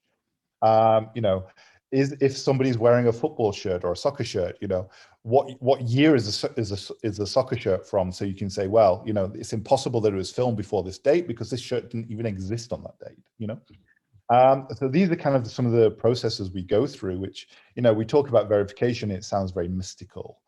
um, 0.66 1.10
you 1.14 1.22
know, 1.22 1.46
is 1.92 2.16
if 2.20 2.36
somebody's 2.36 2.78
wearing 2.78 3.08
a 3.08 3.14
football 3.14 3.52
shirt 3.52 3.84
or 3.84 3.92
a 3.92 3.96
soccer 3.96 4.24
shirt, 4.24 4.58
you 4.62 4.68
know, 4.68 4.90
what 5.22 5.50
what 5.62 5.82
year 5.82 6.16
is 6.16 6.44
a, 6.44 6.60
is 6.60 6.72
a, 6.72 7.08
is 7.08 7.20
a 7.20 7.28
soccer 7.28 7.58
shirt 7.58 7.88
from? 7.88 8.12
So 8.12 8.26
you 8.26 8.34
can 8.34 8.50
say, 8.50 8.68
well, 8.68 9.04
you 9.06 9.14
know, 9.14 9.32
it's 9.36 9.54
impossible 9.54 10.02
that 10.02 10.14
it 10.14 10.18
was 10.18 10.32
filmed 10.32 10.58
before 10.58 10.84
this 10.84 10.98
date 10.98 11.28
because 11.28 11.50
this 11.50 11.62
shirt 11.62 11.90
didn't 11.90 12.12
even 12.12 12.26
exist 12.26 12.74
on 12.74 12.84
that 12.84 12.98
date, 13.00 13.20
you 13.38 13.48
know. 13.48 13.60
Um, 14.30 14.68
so 14.76 14.88
these 14.88 15.12
are 15.12 15.16
kind 15.16 15.36
of 15.36 15.48
some 15.48 15.68
of 15.68 15.72
the 15.72 15.92
processes 15.92 16.52
we 16.52 16.64
go 16.64 16.88
through, 16.88 17.20
which 17.20 17.48
you 17.76 17.84
know 17.84 17.94
we 17.94 18.06
talk 18.06 18.30
about 18.30 18.50
verification. 18.50 19.12
It 19.12 19.24
sounds 19.24 19.52
very 19.52 19.68
mystical. 19.68 20.40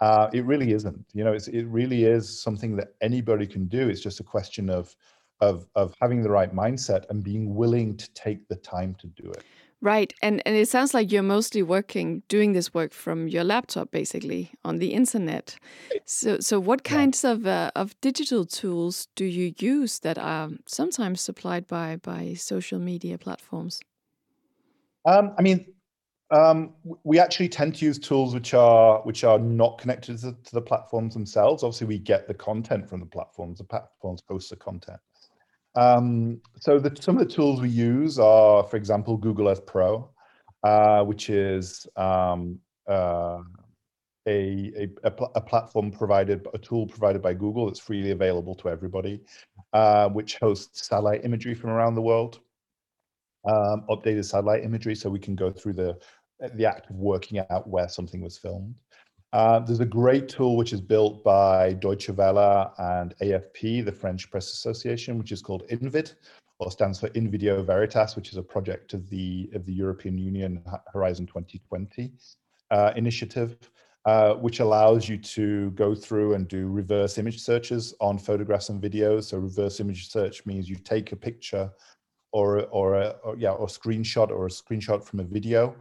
Uh, 0.00 0.28
it 0.32 0.44
really 0.44 0.72
isn't. 0.72 1.04
You 1.14 1.24
know, 1.24 1.32
it's, 1.32 1.48
it 1.48 1.64
really 1.64 2.04
is 2.04 2.40
something 2.40 2.76
that 2.76 2.94
anybody 3.00 3.46
can 3.46 3.66
do. 3.66 3.88
It's 3.88 4.00
just 4.00 4.20
a 4.20 4.24
question 4.24 4.70
of 4.70 4.94
of 5.40 5.66
of 5.74 5.94
having 6.00 6.22
the 6.22 6.30
right 6.30 6.54
mindset 6.54 7.10
and 7.10 7.22
being 7.22 7.54
willing 7.54 7.96
to 7.96 8.12
take 8.14 8.46
the 8.48 8.56
time 8.56 8.94
to 9.00 9.06
do 9.08 9.30
it. 9.30 9.44
Right, 9.84 10.14
and 10.22 10.40
and 10.46 10.56
it 10.56 10.66
sounds 10.70 10.94
like 10.94 11.12
you're 11.12 11.22
mostly 11.22 11.62
working 11.62 12.22
doing 12.28 12.54
this 12.54 12.72
work 12.72 12.94
from 12.94 13.28
your 13.28 13.44
laptop, 13.44 13.90
basically 13.90 14.50
on 14.64 14.78
the 14.78 14.94
internet. 14.94 15.56
So 16.06 16.40
so 16.40 16.58
what 16.58 16.84
kinds 16.84 17.22
yeah. 17.22 17.32
of 17.32 17.46
uh, 17.46 17.70
of 17.76 17.94
digital 18.00 18.46
tools 18.46 19.08
do 19.14 19.26
you 19.26 19.52
use 19.58 19.98
that 19.98 20.16
are 20.16 20.48
sometimes 20.64 21.20
supplied 21.20 21.66
by 21.66 21.96
by 21.96 22.32
social 22.32 22.78
media 22.78 23.18
platforms? 23.18 23.78
Um, 25.04 25.34
I 25.38 25.42
mean, 25.42 25.66
um, 26.30 26.72
we 27.04 27.18
actually 27.18 27.50
tend 27.50 27.74
to 27.74 27.84
use 27.84 27.98
tools 27.98 28.32
which 28.32 28.54
are 28.54 29.02
which 29.02 29.22
are 29.22 29.38
not 29.38 29.76
connected 29.76 30.18
to, 30.20 30.32
to 30.32 30.52
the 30.54 30.62
platforms 30.62 31.12
themselves. 31.12 31.62
Obviously, 31.62 31.88
we 31.88 31.98
get 31.98 32.26
the 32.26 32.32
content 32.32 32.88
from 32.88 33.00
the 33.00 33.06
platforms. 33.06 33.58
The 33.58 33.64
platforms 33.64 34.22
post 34.22 34.48
the 34.48 34.56
content. 34.56 34.98
Um, 35.76 36.40
so 36.60 36.78
the, 36.78 36.94
some 37.00 37.18
of 37.18 37.26
the 37.26 37.34
tools 37.34 37.60
we 37.60 37.68
use 37.68 38.18
are, 38.18 38.62
for 38.64 38.76
example, 38.76 39.16
Google 39.16 39.48
Earth 39.48 39.66
Pro, 39.66 40.08
uh, 40.62 41.02
which 41.04 41.30
is 41.30 41.86
um, 41.96 42.58
uh, 42.88 43.40
a, 44.26 44.72
a, 44.76 44.88
a, 45.04 45.10
pl 45.10 45.32
a, 45.34 45.40
platform 45.40 45.90
provided, 45.90 46.46
a 46.54 46.58
tool 46.58 46.86
provided 46.86 47.20
by 47.20 47.34
Google 47.34 47.66
that's 47.66 47.80
freely 47.80 48.12
available 48.12 48.54
to 48.56 48.68
everybody, 48.68 49.20
uh, 49.72 50.08
which 50.08 50.36
hosts 50.36 50.86
satellite 50.86 51.24
imagery 51.24 51.54
from 51.54 51.70
around 51.70 51.94
the 51.94 52.02
world, 52.02 52.40
um, 53.46 53.84
updated 53.90 54.24
satellite 54.24 54.64
imagery, 54.64 54.94
so 54.94 55.10
we 55.10 55.18
can 55.18 55.34
go 55.34 55.50
through 55.50 55.74
the 55.74 55.98
the 56.54 56.66
act 56.66 56.90
of 56.90 56.96
working 56.96 57.38
out 57.50 57.68
where 57.68 57.88
something 57.88 58.20
was 58.20 58.36
filmed. 58.36 58.74
Uh, 59.34 59.58
there's 59.58 59.80
a 59.80 59.84
great 59.84 60.28
tool 60.28 60.56
which 60.56 60.72
is 60.72 60.80
built 60.80 61.24
by 61.24 61.72
Deutsche 61.72 62.08
Welle 62.08 62.72
and 62.78 63.16
AFP, 63.20 63.84
the 63.84 63.90
French 63.90 64.30
Press 64.30 64.52
Association, 64.52 65.18
which 65.18 65.32
is 65.32 65.42
called 65.42 65.64
InVid, 65.72 66.14
or 66.60 66.70
stands 66.70 67.00
for 67.00 67.08
In 67.08 67.28
Video 67.28 67.60
Veritas, 67.60 68.14
which 68.14 68.30
is 68.30 68.36
a 68.36 68.42
project 68.44 68.94
of 68.94 69.10
the 69.10 69.50
of 69.52 69.66
the 69.66 69.72
European 69.72 70.16
Union 70.16 70.62
Horizon 70.92 71.26
2020 71.26 72.12
uh, 72.70 72.92
initiative, 72.94 73.56
uh, 74.04 74.34
which 74.34 74.60
allows 74.60 75.08
you 75.08 75.18
to 75.18 75.72
go 75.72 75.96
through 75.96 76.34
and 76.34 76.46
do 76.46 76.68
reverse 76.68 77.18
image 77.18 77.40
searches 77.40 77.92
on 78.00 78.18
photographs 78.18 78.68
and 78.68 78.80
videos. 78.80 79.24
So 79.24 79.38
reverse 79.38 79.80
image 79.80 80.10
search 80.10 80.46
means 80.46 80.68
you 80.68 80.76
take 80.76 81.10
a 81.10 81.16
picture 81.16 81.72
or 82.30 82.66
or 82.66 82.94
a 82.94 83.08
or, 83.24 83.36
yeah 83.36 83.50
or 83.50 83.66
screenshot 83.66 84.30
or 84.30 84.46
a 84.46 84.50
screenshot 84.50 85.02
from 85.02 85.18
a 85.18 85.24
video 85.24 85.74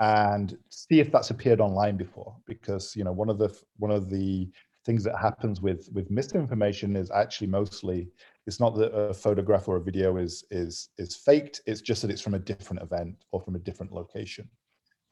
and 0.00 0.56
see 0.70 0.98
if 0.98 1.12
that's 1.12 1.30
appeared 1.30 1.60
online 1.60 1.96
before 1.96 2.34
because 2.46 2.96
you 2.96 3.04
know 3.04 3.12
one 3.12 3.28
of 3.28 3.38
the 3.38 3.54
one 3.76 3.90
of 3.90 4.08
the 4.08 4.50
things 4.86 5.04
that 5.04 5.18
happens 5.18 5.60
with 5.60 5.88
with 5.92 6.10
misinformation 6.10 6.96
is 6.96 7.10
actually 7.10 7.46
mostly 7.46 8.08
it's 8.46 8.58
not 8.58 8.74
that 8.74 8.92
a 8.92 9.12
photograph 9.12 9.68
or 9.68 9.76
a 9.76 9.82
video 9.82 10.16
is 10.16 10.44
is 10.50 10.88
is 10.96 11.14
faked 11.16 11.60
it's 11.66 11.82
just 11.82 12.00
that 12.00 12.10
it's 12.10 12.22
from 12.22 12.34
a 12.34 12.38
different 12.38 12.82
event 12.82 13.14
or 13.30 13.40
from 13.40 13.54
a 13.54 13.58
different 13.58 13.92
location. 13.92 14.48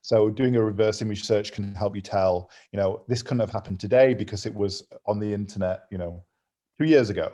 So 0.01 0.31
doing 0.31 0.57
a 0.57 0.62
reverse 0.62 1.03
image 1.03 1.24
search 1.24 1.53
can 1.53 1.74
help 1.74 1.94
you 1.94 2.01
tell 2.01 2.51
you 2.72 2.79
know 2.79 3.05
this 3.09 3.22
couldn't 3.22 3.40
have 3.40 3.51
happened 3.51 3.81
today 3.81 4.14
because 4.14 4.46
it 4.46 4.55
was 4.55 4.85
on 5.07 5.18
the 5.18 5.33
internet 5.33 5.83
you 5.90 5.98
know 5.98 6.24
two 6.79 6.87
years 6.87 7.11
ago. 7.11 7.31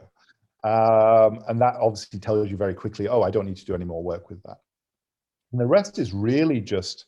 Um, 0.64 1.44
and 1.46 1.60
that 1.60 1.74
obviously 1.78 2.18
tells 2.18 2.50
you 2.50 2.56
very 2.56 2.74
quickly 2.74 3.06
oh 3.06 3.20
i 3.20 3.30
don't 3.30 3.44
need 3.44 3.58
to 3.58 3.66
do 3.66 3.74
any 3.74 3.84
more 3.84 4.02
work 4.02 4.28
with 4.28 4.42
that. 4.42 4.56
And 5.52 5.60
the 5.60 5.66
rest 5.66 6.00
is 6.00 6.12
really 6.12 6.60
just 6.60 7.06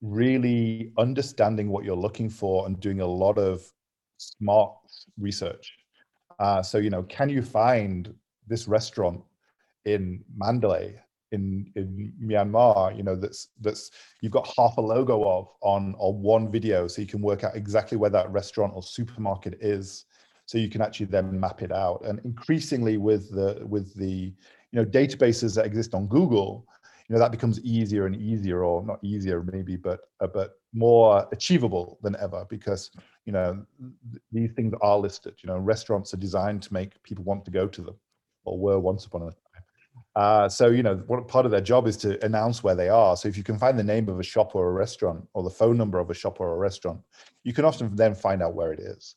really 0.00 0.92
understanding 0.98 1.68
what 1.68 1.84
you're 1.84 1.96
looking 1.96 2.30
for 2.30 2.66
and 2.66 2.80
doing 2.80 3.00
a 3.00 3.06
lot 3.06 3.38
of 3.38 3.62
smart 4.18 4.72
research. 5.18 5.72
Uh, 6.38 6.62
so, 6.62 6.78
you 6.78 6.90
know, 6.90 7.02
can 7.04 7.28
you 7.28 7.42
find 7.42 8.14
this 8.46 8.68
restaurant 8.68 9.20
in 9.84 10.22
Mandalay 10.36 11.00
in 11.32 11.70
in 11.74 12.12
Myanmar, 12.22 12.96
you 12.96 13.02
know, 13.02 13.16
that's 13.16 13.48
that's 13.60 13.90
you've 14.20 14.32
got 14.32 14.50
half 14.56 14.76
a 14.78 14.80
logo 14.80 15.24
of 15.24 15.48
on 15.60 15.94
on 15.98 16.22
one 16.22 16.50
video, 16.50 16.88
so 16.88 17.00
you 17.02 17.08
can 17.08 17.20
work 17.20 17.44
out 17.44 17.56
exactly 17.56 17.98
where 17.98 18.10
that 18.10 18.30
restaurant 18.30 18.72
or 18.74 18.82
supermarket 18.82 19.58
is, 19.60 20.04
so 20.46 20.58
you 20.58 20.68
can 20.68 20.80
actually 20.80 21.06
then 21.06 21.38
map 21.38 21.62
it 21.62 21.72
out. 21.72 22.02
And 22.04 22.20
increasingly 22.24 22.96
with 22.96 23.30
the 23.30 23.62
with 23.66 23.94
the 23.94 24.32
you 24.72 24.82
know 24.82 24.84
databases 24.84 25.54
that 25.56 25.66
exist 25.66 25.94
on 25.94 26.06
Google, 26.06 26.66
you 27.08 27.14
know 27.14 27.18
that 27.18 27.30
becomes 27.30 27.60
easier 27.64 28.06
and 28.06 28.16
easier 28.16 28.64
or 28.64 28.84
not 28.84 29.02
easier 29.02 29.42
maybe 29.42 29.76
but 29.76 30.00
uh, 30.20 30.26
but 30.26 30.52
more 30.72 31.26
achievable 31.32 31.98
than 32.02 32.16
ever 32.20 32.46
because 32.50 32.90
you 33.24 33.32
know 33.32 33.64
th- 34.12 34.22
these 34.30 34.52
things 34.52 34.74
are 34.82 34.98
listed 34.98 35.34
you 35.42 35.48
know 35.48 35.56
restaurants 35.58 36.12
are 36.12 36.18
designed 36.18 36.62
to 36.62 36.72
make 36.72 37.02
people 37.02 37.24
want 37.24 37.44
to 37.44 37.50
go 37.50 37.66
to 37.66 37.82
them 37.82 37.96
or 38.44 38.58
were 38.58 38.78
once 38.78 39.04
upon 39.04 39.22
a 39.22 39.26
time. 39.26 39.34
Uh, 40.16 40.48
so 40.48 40.68
you 40.68 40.82
know 40.82 40.96
what 41.06 41.26
part 41.28 41.44
of 41.44 41.52
their 41.52 41.60
job 41.60 41.86
is 41.86 41.96
to 41.96 42.22
announce 42.24 42.62
where 42.62 42.74
they 42.74 42.88
are. 42.88 43.16
So 43.16 43.28
if 43.28 43.36
you 43.36 43.44
can 43.44 43.58
find 43.58 43.78
the 43.78 43.84
name 43.84 44.08
of 44.08 44.18
a 44.18 44.22
shop 44.22 44.54
or 44.54 44.68
a 44.68 44.72
restaurant 44.72 45.26
or 45.34 45.42
the 45.42 45.50
phone 45.50 45.76
number 45.76 45.98
of 45.98 46.10
a 46.10 46.14
shop 46.14 46.40
or 46.40 46.54
a 46.54 46.58
restaurant 46.58 47.00
you 47.44 47.52
can 47.52 47.64
often 47.64 47.94
then 47.94 48.14
find 48.14 48.42
out 48.42 48.54
where 48.54 48.72
it 48.72 48.80
is. 48.80 49.14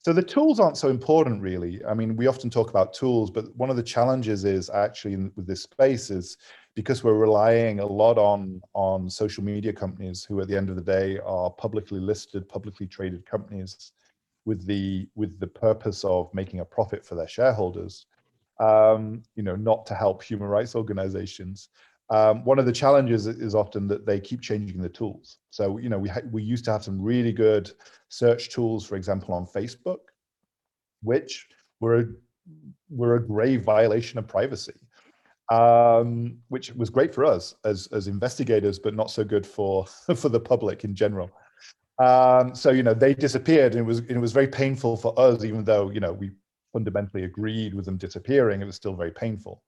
So 0.00 0.12
the 0.12 0.22
tools 0.22 0.60
aren't 0.60 0.76
so 0.76 0.88
important 0.88 1.42
really. 1.42 1.84
I 1.84 1.94
mean 1.94 2.16
we 2.16 2.28
often 2.28 2.50
talk 2.50 2.70
about 2.70 2.94
tools 2.94 3.30
but 3.30 3.54
one 3.56 3.70
of 3.70 3.76
the 3.76 3.82
challenges 3.82 4.44
is 4.44 4.70
actually 4.70 5.16
with 5.36 5.46
this 5.46 5.62
space 5.62 6.10
is 6.10 6.36
because 6.78 7.02
we're 7.02 7.14
relying 7.14 7.80
a 7.80 7.84
lot 7.84 8.18
on 8.18 8.62
on 8.72 9.10
social 9.10 9.42
media 9.42 9.72
companies 9.72 10.22
who 10.22 10.40
at 10.40 10.46
the 10.46 10.56
end 10.56 10.70
of 10.70 10.76
the 10.76 10.92
day 10.98 11.18
are 11.26 11.50
publicly 11.50 11.98
listed 11.98 12.48
publicly 12.48 12.86
traded 12.86 13.26
companies 13.26 13.90
with 14.44 14.64
the 14.64 15.08
with 15.16 15.40
the 15.40 15.46
purpose 15.48 16.04
of 16.04 16.32
making 16.32 16.60
a 16.60 16.64
profit 16.64 17.04
for 17.04 17.16
their 17.16 17.26
shareholders 17.26 18.06
um, 18.60 19.24
you 19.34 19.42
know 19.42 19.56
not 19.56 19.86
to 19.86 19.94
help 19.94 20.22
human 20.22 20.46
rights 20.46 20.76
organizations. 20.76 21.70
Um, 22.10 22.44
one 22.44 22.60
of 22.60 22.66
the 22.66 22.78
challenges 22.82 23.26
is 23.26 23.56
often 23.56 23.88
that 23.88 24.06
they 24.06 24.20
keep 24.20 24.40
changing 24.40 24.80
the 24.80 24.88
tools. 24.88 25.38
So 25.50 25.78
you 25.78 25.88
know 25.88 25.98
we 25.98 26.12
we 26.30 26.44
used 26.44 26.64
to 26.66 26.70
have 26.70 26.84
some 26.84 27.02
really 27.02 27.32
good 27.32 27.72
search 28.08 28.50
tools 28.50 28.86
for 28.86 28.94
example 28.94 29.34
on 29.34 29.46
facebook 29.46 30.02
which 31.02 31.48
were 31.80 31.96
a, 32.00 32.06
were 32.88 33.16
a 33.16 33.26
grave 33.26 33.62
violation 33.64 34.18
of 34.20 34.28
privacy 34.28 34.78
um, 35.50 36.36
which 36.48 36.74
was 36.74 36.90
great 36.90 37.14
for 37.14 37.24
us 37.24 37.54
as 37.64 37.88
as 37.92 38.06
investigators, 38.08 38.78
but 38.78 38.94
not 38.94 39.10
so 39.10 39.24
good 39.24 39.46
for 39.46 39.86
for 40.16 40.28
the 40.28 40.40
public 40.40 40.84
in 40.84 40.94
general. 40.94 41.30
Um, 41.98 42.54
so 42.54 42.70
you 42.70 42.82
know 42.82 42.94
they 42.94 43.14
disappeared, 43.14 43.72
and 43.74 43.80
it 43.80 43.86
was 43.86 44.00
it 44.00 44.18
was 44.18 44.32
very 44.32 44.48
painful 44.48 44.96
for 44.96 45.18
us, 45.18 45.44
even 45.44 45.64
though 45.64 45.90
you 45.90 46.00
know 46.00 46.12
we 46.12 46.30
fundamentally 46.72 47.24
agreed 47.24 47.74
with 47.74 47.86
them 47.86 47.96
disappearing. 47.96 48.60
It 48.60 48.66
was 48.66 48.76
still 48.76 48.94
very 48.94 49.10
painful. 49.10 49.62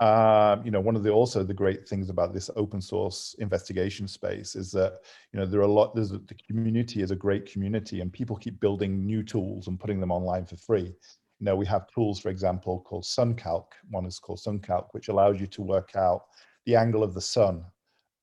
Um, 0.00 0.64
you 0.64 0.70
know, 0.70 0.80
one 0.80 0.96
of 0.96 1.02
the 1.02 1.10
also 1.10 1.44
the 1.44 1.52
great 1.52 1.86
things 1.86 2.08
about 2.08 2.32
this 2.32 2.48
open 2.56 2.80
source 2.80 3.34
investigation 3.38 4.08
space 4.08 4.56
is 4.56 4.70
that 4.72 5.00
you 5.32 5.38
know 5.38 5.44
there 5.44 5.60
are 5.60 5.64
a 5.64 5.72
lot. 5.72 5.94
There's 5.94 6.10
the 6.10 6.36
community 6.46 7.02
is 7.02 7.10
a 7.10 7.16
great 7.16 7.50
community, 7.50 8.00
and 8.00 8.10
people 8.10 8.36
keep 8.36 8.60
building 8.60 9.04
new 9.04 9.22
tools 9.22 9.66
and 9.66 9.78
putting 9.78 10.00
them 10.00 10.12
online 10.12 10.46
for 10.46 10.56
free 10.56 10.94
you 11.40 11.46
know, 11.46 11.56
we 11.56 11.66
have 11.66 11.86
tools, 11.88 12.20
for 12.20 12.28
example, 12.28 12.80
called 12.80 13.04
SunCalc. 13.04 13.64
One 13.90 14.04
is 14.04 14.18
called 14.18 14.40
SunCalc, 14.40 14.88
which 14.92 15.08
allows 15.08 15.40
you 15.40 15.46
to 15.48 15.62
work 15.62 15.96
out 15.96 16.26
the 16.66 16.76
angle 16.76 17.02
of 17.02 17.14
the 17.14 17.20
sun 17.20 17.64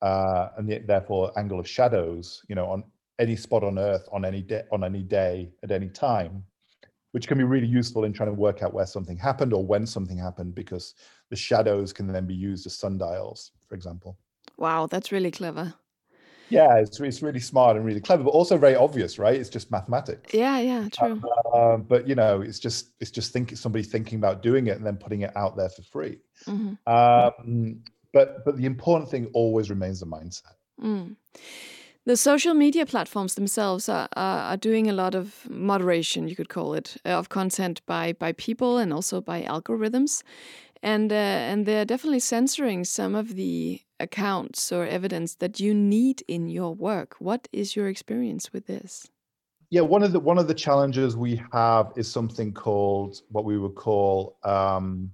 uh, 0.03 0.49
and 0.57 0.69
the, 0.69 0.79
therefore 0.79 1.31
angle 1.37 1.59
of 1.59 1.67
shadows, 1.67 2.43
you 2.47 2.55
know, 2.55 2.67
on 2.67 2.83
any 3.19 3.35
spot 3.35 3.63
on 3.63 3.79
Earth 3.79 4.07
on 4.11 4.23
any 4.23 4.43
day 4.43 4.61
on 4.71 4.83
any 4.83 5.01
day 5.01 5.49
at 5.63 5.71
any 5.71 5.89
time, 5.89 6.43
which 7.11 7.27
can 7.27 7.39
be 7.39 7.43
really 7.43 7.65
useful 7.65 8.03
in 8.03 8.13
trying 8.13 8.29
to 8.29 8.35
work 8.35 8.61
out 8.61 8.73
where 8.73 8.85
something 8.85 9.17
happened 9.17 9.51
or 9.51 9.65
when 9.65 9.87
something 9.87 10.17
happened, 10.17 10.53
because 10.53 10.93
the 11.31 11.35
shadows 11.35 11.91
can 11.91 12.05
then 12.05 12.27
be 12.27 12.35
used 12.35 12.67
as 12.67 12.77
sundials, 12.77 13.51
for 13.67 13.73
example. 13.73 14.19
Wow, 14.57 14.85
that's 14.85 15.11
really 15.11 15.31
clever. 15.31 15.73
Yeah, 16.49 16.77
it's, 16.77 16.99
it's 16.99 17.21
really 17.21 17.39
smart 17.39 17.75
and 17.75 17.85
really 17.85 17.99
clever, 17.99 18.23
but 18.23 18.29
also 18.29 18.57
very 18.57 18.75
obvious, 18.75 19.19
right? 19.19 19.35
It's 19.35 19.49
just 19.49 19.71
mathematics. 19.71 20.33
Yeah, 20.33 20.59
yeah, 20.59 20.87
true. 20.89 21.21
Uh, 21.53 21.77
but 21.77 22.07
you 22.07 22.15
know, 22.15 22.41
it's 22.41 22.59
just 22.59 22.91
it's 22.99 23.11
just 23.11 23.33
think 23.33 23.55
somebody 23.57 23.83
thinking 23.83 24.17
about 24.17 24.41
doing 24.41 24.67
it 24.67 24.77
and 24.77 24.85
then 24.85 24.97
putting 24.97 25.21
it 25.21 25.35
out 25.35 25.57
there 25.57 25.69
for 25.69 25.81
free. 25.83 26.17
Mm-hmm. 26.45 26.91
Um, 26.91 27.83
but 28.13 28.45
but 28.45 28.57
the 28.57 28.65
important 28.65 29.11
thing 29.11 29.27
always 29.33 29.69
remains 29.69 29.99
the 29.99 30.05
mindset. 30.05 30.55
Mm. 30.81 31.15
The 32.05 32.15
social 32.15 32.53
media 32.53 32.85
platforms 32.85 33.35
themselves 33.35 33.89
are, 33.89 34.07
are, 34.15 34.39
are, 34.51 34.57
doing 34.57 34.89
a 34.89 34.93
lot 34.93 35.13
of 35.13 35.45
moderation, 35.49 36.29
you 36.29 36.37
could 36.37 36.47
call 36.47 36.73
it, 36.73 36.95
of 37.03 37.27
content 37.27 37.81
by 37.85 38.13
by 38.13 38.31
people 38.31 38.77
and 38.77 38.93
also 38.93 39.19
by 39.19 39.41
algorithms, 39.41 40.23
and 40.81 41.11
uh, 41.11 41.15
and 41.15 41.65
they're 41.65 41.83
definitely 41.83 42.21
censoring 42.21 42.85
some 42.85 43.13
of 43.13 43.35
the 43.35 43.81
accounts 43.99 44.71
or 44.71 44.85
evidence 44.85 45.35
that 45.35 45.59
you 45.59 45.73
need 45.73 46.23
in 46.27 46.47
your 46.47 46.73
work. 46.73 47.15
What 47.19 47.47
is 47.51 47.75
your 47.75 47.87
experience 47.87 48.53
with 48.53 48.67
this? 48.67 49.09
Yeah, 49.69 49.81
one 49.81 50.03
of 50.03 50.13
the 50.13 50.19
one 50.19 50.37
of 50.37 50.47
the 50.47 50.53
challenges 50.53 51.17
we 51.17 51.41
have 51.51 51.91
is 51.97 52.09
something 52.09 52.53
called 52.53 53.21
what 53.29 53.43
we 53.43 53.57
would 53.57 53.75
call 53.75 54.37
um, 54.43 55.11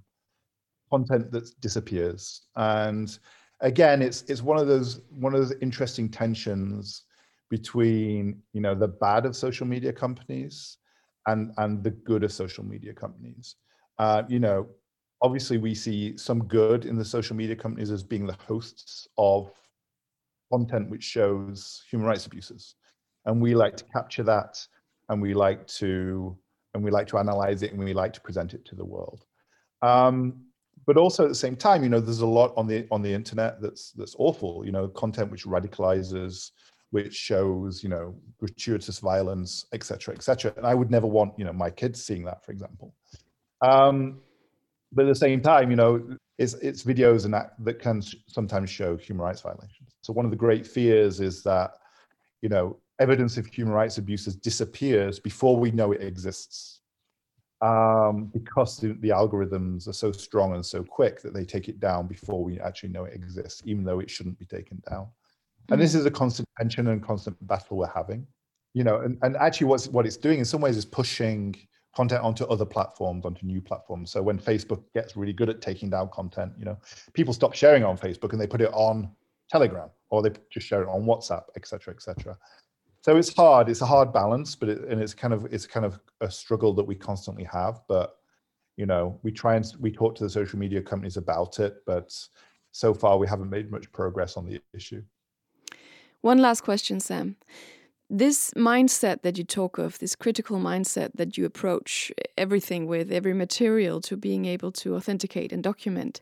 content 0.90 1.32
that 1.32 1.50
disappears, 1.60 2.42
and 2.54 3.18
again, 3.60 4.00
it's 4.00 4.22
it's 4.28 4.42
one 4.42 4.58
of 4.58 4.68
those 4.68 5.00
one 5.10 5.34
of 5.34 5.40
those 5.40 5.56
interesting 5.60 6.08
tensions 6.08 7.02
between 7.50 8.40
you 8.52 8.60
know 8.60 8.74
the 8.74 8.88
bad 8.88 9.26
of 9.26 9.34
social 9.34 9.66
media 9.66 9.92
companies 9.92 10.78
and 11.26 11.52
and 11.58 11.82
the 11.82 11.90
good 11.90 12.22
of 12.22 12.32
social 12.32 12.64
media 12.64 12.92
companies. 12.92 13.56
Uh, 13.98 14.22
you 14.28 14.38
know, 14.38 14.68
obviously 15.24 15.56
we 15.56 15.74
see 15.74 16.16
some 16.18 16.44
good 16.44 16.84
in 16.84 16.96
the 16.96 17.04
social 17.04 17.34
media 17.34 17.56
companies 17.56 17.90
as 17.90 18.02
being 18.02 18.26
the 18.26 18.36
hosts 18.46 19.08
of 19.16 19.50
content 20.52 20.90
which 20.90 21.02
shows 21.02 21.82
human 21.90 22.06
rights 22.06 22.26
abuses. 22.26 22.74
And 23.24 23.40
we 23.40 23.54
like 23.54 23.74
to 23.78 23.84
capture 23.84 24.22
that 24.24 24.64
and 25.08 25.22
we 25.22 25.32
like 25.32 25.66
to 25.78 26.36
and 26.74 26.84
we 26.84 26.90
like 26.90 27.06
to 27.06 27.16
analyze 27.18 27.62
it 27.62 27.72
and 27.72 27.82
we 27.82 27.94
like 27.94 28.12
to 28.12 28.20
present 28.20 28.52
it 28.52 28.66
to 28.66 28.74
the 28.74 28.84
world. 28.84 29.24
Um, 29.80 30.44
but 30.86 30.98
also 30.98 31.24
at 31.24 31.30
the 31.30 31.42
same 31.46 31.56
time 31.56 31.82
you 31.82 31.88
know 31.88 32.00
there's 32.00 32.20
a 32.20 32.26
lot 32.26 32.52
on 32.58 32.66
the 32.66 32.86
on 32.90 33.00
the 33.00 33.12
internet 33.12 33.62
that's 33.62 33.92
that's 33.92 34.14
awful 34.18 34.66
you 34.66 34.72
know 34.72 34.86
content 34.88 35.30
which 35.30 35.46
radicalizes 35.46 36.50
which 36.90 37.14
shows 37.14 37.82
you 37.82 37.88
know 37.88 38.14
gratuitous 38.38 38.98
violence 38.98 39.64
etc 39.72 40.14
etc 40.14 40.52
and 40.58 40.66
i 40.66 40.74
would 40.74 40.90
never 40.90 41.06
want 41.06 41.32
you 41.38 41.44
know 41.46 41.54
my 41.54 41.70
kids 41.70 42.04
seeing 42.04 42.24
that 42.24 42.44
for 42.44 42.52
example. 42.52 42.92
Um, 43.62 44.20
but 44.94 45.04
at 45.04 45.08
the 45.08 45.14
same 45.14 45.40
time, 45.40 45.70
you 45.70 45.76
know, 45.76 46.16
it's 46.38 46.54
it's 46.54 46.82
videos 46.82 47.24
and 47.24 47.34
that 47.34 47.54
that 47.60 47.78
can 47.78 48.02
sometimes 48.28 48.70
show 48.70 48.96
human 48.96 49.24
rights 49.24 49.40
violations. 49.40 49.94
So 50.02 50.12
one 50.12 50.24
of 50.24 50.30
the 50.30 50.36
great 50.36 50.66
fears 50.66 51.20
is 51.20 51.42
that, 51.42 51.74
you 52.42 52.48
know, 52.48 52.78
evidence 52.98 53.36
of 53.36 53.46
human 53.46 53.74
rights 53.74 53.98
abuses 53.98 54.36
disappears 54.36 55.18
before 55.18 55.56
we 55.56 55.70
know 55.70 55.92
it 55.92 56.02
exists, 56.02 56.80
um, 57.60 58.26
because 58.32 58.78
the, 58.78 58.96
the, 59.00 59.08
algorithms 59.08 59.88
are 59.88 59.92
so 59.92 60.12
strong 60.12 60.54
and 60.54 60.64
so 60.64 60.82
quick 60.82 61.20
that 61.22 61.34
they 61.34 61.44
take 61.44 61.68
it 61.68 61.80
down 61.80 62.06
before 62.06 62.42
we 62.42 62.60
actually 62.60 62.90
know 62.90 63.04
it 63.04 63.14
exists, 63.14 63.62
even 63.64 63.84
though 63.84 64.00
it 64.00 64.10
shouldn't 64.10 64.38
be 64.38 64.44
taken 64.44 64.82
down. 64.90 65.08
And 65.70 65.80
this 65.80 65.94
mm. 65.94 66.00
is 66.00 66.06
a 66.06 66.10
constant 66.10 66.48
tension 66.58 66.88
and 66.88 67.02
constant 67.02 67.36
battle 67.46 67.78
we're 67.78 67.86
having. 67.86 68.26
You 68.74 68.82
know, 68.82 69.00
and, 69.00 69.18
and 69.22 69.36
actually 69.36 69.68
what's 69.68 69.86
what 69.88 70.04
it's 70.04 70.16
doing 70.16 70.40
in 70.40 70.44
some 70.44 70.60
ways 70.60 70.76
is 70.76 70.84
pushing 70.84 71.54
content 71.94 72.22
onto 72.22 72.44
other 72.44 72.64
platforms, 72.64 73.24
onto 73.24 73.46
new 73.46 73.60
platforms. 73.60 74.10
So 74.10 74.22
when 74.22 74.38
Facebook 74.38 74.82
gets 74.94 75.16
really 75.16 75.32
good 75.32 75.48
at 75.48 75.60
taking 75.60 75.90
down 75.90 76.08
content, 76.12 76.52
you 76.58 76.64
know, 76.64 76.78
people 77.12 77.32
stop 77.32 77.54
sharing 77.54 77.84
on 77.84 77.96
Facebook 77.96 78.32
and 78.32 78.40
they 78.40 78.46
put 78.46 78.60
it 78.60 78.72
on 78.72 79.10
Telegram 79.50 79.90
or 80.10 80.22
they 80.22 80.30
just 80.50 80.66
share 80.66 80.82
it 80.82 80.88
on 80.88 81.04
WhatsApp, 81.04 81.44
etc., 81.56 81.94
etc. 81.94 82.36
So 83.02 83.16
it's 83.16 83.34
hard. 83.34 83.68
It's 83.68 83.82
a 83.82 83.86
hard 83.86 84.12
balance, 84.12 84.54
but 84.54 84.68
it, 84.68 84.80
and 84.84 85.00
it's 85.00 85.14
kind 85.14 85.34
of 85.34 85.46
it's 85.52 85.66
kind 85.66 85.84
of 85.84 86.00
a 86.20 86.30
struggle 86.30 86.72
that 86.74 86.84
we 86.84 86.94
constantly 86.94 87.44
have. 87.44 87.82
But 87.86 88.16
you 88.76 88.86
know, 88.86 89.20
we 89.22 89.30
try 89.30 89.56
and 89.56 89.66
we 89.78 89.92
talk 89.92 90.14
to 90.16 90.24
the 90.24 90.30
social 90.30 90.58
media 90.58 90.82
companies 90.82 91.16
about 91.16 91.60
it, 91.60 91.76
but 91.86 92.16
so 92.72 92.94
far 92.94 93.18
we 93.18 93.28
haven't 93.28 93.50
made 93.50 93.70
much 93.70 93.90
progress 93.92 94.36
on 94.36 94.46
the 94.46 94.60
issue. 94.72 95.02
One 96.22 96.38
last 96.38 96.62
question, 96.62 97.00
Sam. 97.00 97.36
This 98.10 98.50
mindset 98.54 99.22
that 99.22 99.38
you 99.38 99.44
talk 99.44 99.78
of, 99.78 99.98
this 99.98 100.14
critical 100.14 100.58
mindset 100.58 101.12
that 101.14 101.38
you 101.38 101.46
approach 101.46 102.12
everything 102.36 102.86
with, 102.86 103.10
every 103.10 103.34
material 103.34 104.00
to 104.02 104.16
being 104.16 104.44
able 104.44 104.72
to 104.72 104.94
authenticate 104.94 105.52
and 105.52 105.62
document, 105.62 106.20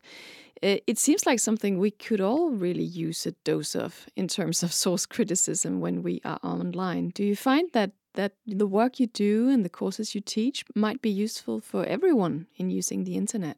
it 0.61 0.97
seems 0.97 1.25
like 1.25 1.39
something 1.39 1.77
we 1.77 1.91
could 1.91 2.21
all 2.21 2.51
really 2.51 2.83
use 2.83 3.25
a 3.25 3.31
dose 3.43 3.75
of 3.75 4.07
in 4.15 4.29
terms 4.29 4.63
of 4.63 4.71
source 4.71 5.05
criticism 5.05 5.81
when 5.81 6.03
we 6.03 6.21
are 6.23 6.39
online. 6.41 7.09
Do 7.09 7.23
you 7.23 7.35
find 7.35 7.69
that 7.73 7.91
that 8.13 8.33
the 8.45 8.67
work 8.67 8.99
you 8.99 9.07
do 9.07 9.49
and 9.49 9.65
the 9.65 9.69
courses 9.69 10.13
you 10.15 10.21
teach 10.21 10.63
might 10.75 11.01
be 11.01 11.09
useful 11.09 11.59
for 11.59 11.83
everyone 11.85 12.47
in 12.55 12.69
using 12.69 13.03
the 13.03 13.15
internet? 13.15 13.57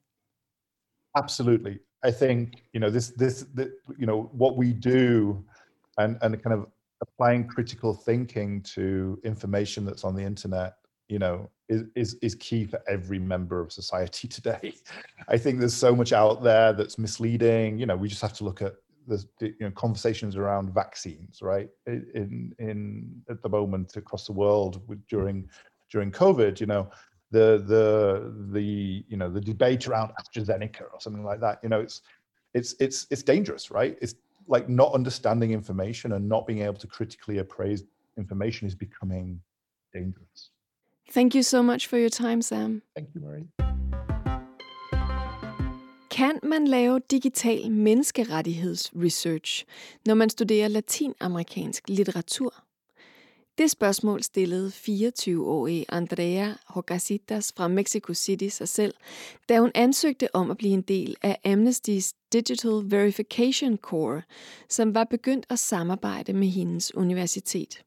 Absolutely. 1.15 1.79
I 2.03 2.11
think 2.11 2.63
you 2.73 2.79
know 2.79 2.89
this 2.89 3.09
this, 3.09 3.45
this 3.53 3.69
you 3.97 4.07
know 4.07 4.29
what 4.31 4.57
we 4.57 4.73
do 4.73 5.45
and 5.97 6.17
and 6.21 6.41
kind 6.41 6.53
of 6.53 6.67
applying 7.01 7.47
critical 7.47 7.93
thinking 7.93 8.62
to 8.62 9.19
information 9.23 9.86
that's 9.86 10.03
on 10.03 10.15
the 10.15 10.23
internet 10.23 10.75
you 11.08 11.19
know 11.19 11.49
is, 11.69 11.84
is 11.95 12.15
is 12.21 12.36
key 12.36 12.65
for 12.65 12.79
every 12.88 13.19
member 13.19 13.60
of 13.60 13.71
society 13.71 14.27
today. 14.38 14.73
I 15.27 15.38
think 15.38 15.60
there's 15.60 15.75
so 15.75 15.95
much 15.95 16.13
out 16.13 16.43
there 16.43 16.73
that's 16.73 16.97
misleading. 16.97 17.79
You 17.79 17.86
know 17.86 17.95
we 17.95 18.08
just 18.08 18.21
have 18.21 18.34
to 18.34 18.43
look 18.43 18.62
at 18.62 18.75
the, 19.08 19.23
you 19.39 19.55
know 19.60 19.71
conversations 19.71 20.36
around 20.36 20.73
vaccines 20.73 21.41
right? 21.41 21.69
In 21.86 22.53
in 22.60 23.21
at 23.29 23.41
the 23.41 23.49
moment 23.49 23.95
across 23.97 24.25
the 24.25 24.34
world 24.34 24.81
during 25.08 25.47
during 25.91 26.12
covid 26.12 26.60
you 26.60 26.65
know 26.65 26.89
the 27.29 27.63
the 27.67 28.34
the 28.51 29.03
you 29.08 29.17
know 29.17 29.29
the 29.29 29.41
debate 29.41 29.88
around 29.88 30.12
AstraZeneca 30.19 30.81
or 30.91 30.99
something 30.99 31.23
like 31.23 31.39
that 31.39 31.60
you 31.62 31.69
know 31.69 31.81
it's 31.81 32.01
it's 32.55 32.73
it's 32.79 33.05
it's 33.12 33.21
dangerous 33.21 33.69
right? 33.69 33.97
It's 34.01 34.15
like 34.47 34.69
not 34.69 34.93
understanding 34.93 35.51
information 35.51 36.12
and 36.13 36.27
not 36.29 36.45
being 36.47 36.62
able 36.62 36.77
to 36.77 36.88
critically 36.88 37.39
appraise 37.39 37.84
information 38.17 38.67
is 38.67 38.75
becoming 38.75 39.41
dangerous. 39.93 40.51
Thank 41.12 41.36
you 41.36 41.43
so 41.43 41.62
much 41.63 41.88
for 41.88 41.97
your 41.97 42.10
time, 42.10 42.41
Sam. 42.41 42.81
Thank 42.95 43.10
you, 43.13 43.21
Marie. 43.21 43.47
Kan 46.10 46.39
man 46.43 46.67
lave 46.67 46.99
digital 47.12 47.69
menneskerettighedsresearch, 47.69 49.65
når 50.05 50.13
man 50.13 50.29
studerer 50.29 50.67
latinamerikansk 50.67 51.89
litteratur? 51.89 52.64
Det 53.57 53.71
spørgsmål 53.71 54.23
stillede 54.23 54.67
24-årige 54.67 55.85
Andrea 55.89 56.53
Hogasitas 56.67 57.53
fra 57.57 57.67
Mexico 57.67 58.13
City 58.13 58.47
sig 58.47 58.67
selv, 58.67 58.93
da 59.49 59.59
hun 59.59 59.71
ansøgte 59.75 60.35
om 60.35 60.51
at 60.51 60.57
blive 60.57 60.73
en 60.73 60.81
del 60.81 61.15
af 61.21 61.37
Amnesty's 61.47 62.29
Digital 62.33 62.91
Verification 62.91 63.77
Corps, 63.77 64.23
som 64.69 64.95
var 64.95 65.03
begyndt 65.03 65.45
at 65.49 65.59
samarbejde 65.59 66.33
med 66.33 66.47
hendes 66.47 66.95
universitet. 66.95 67.83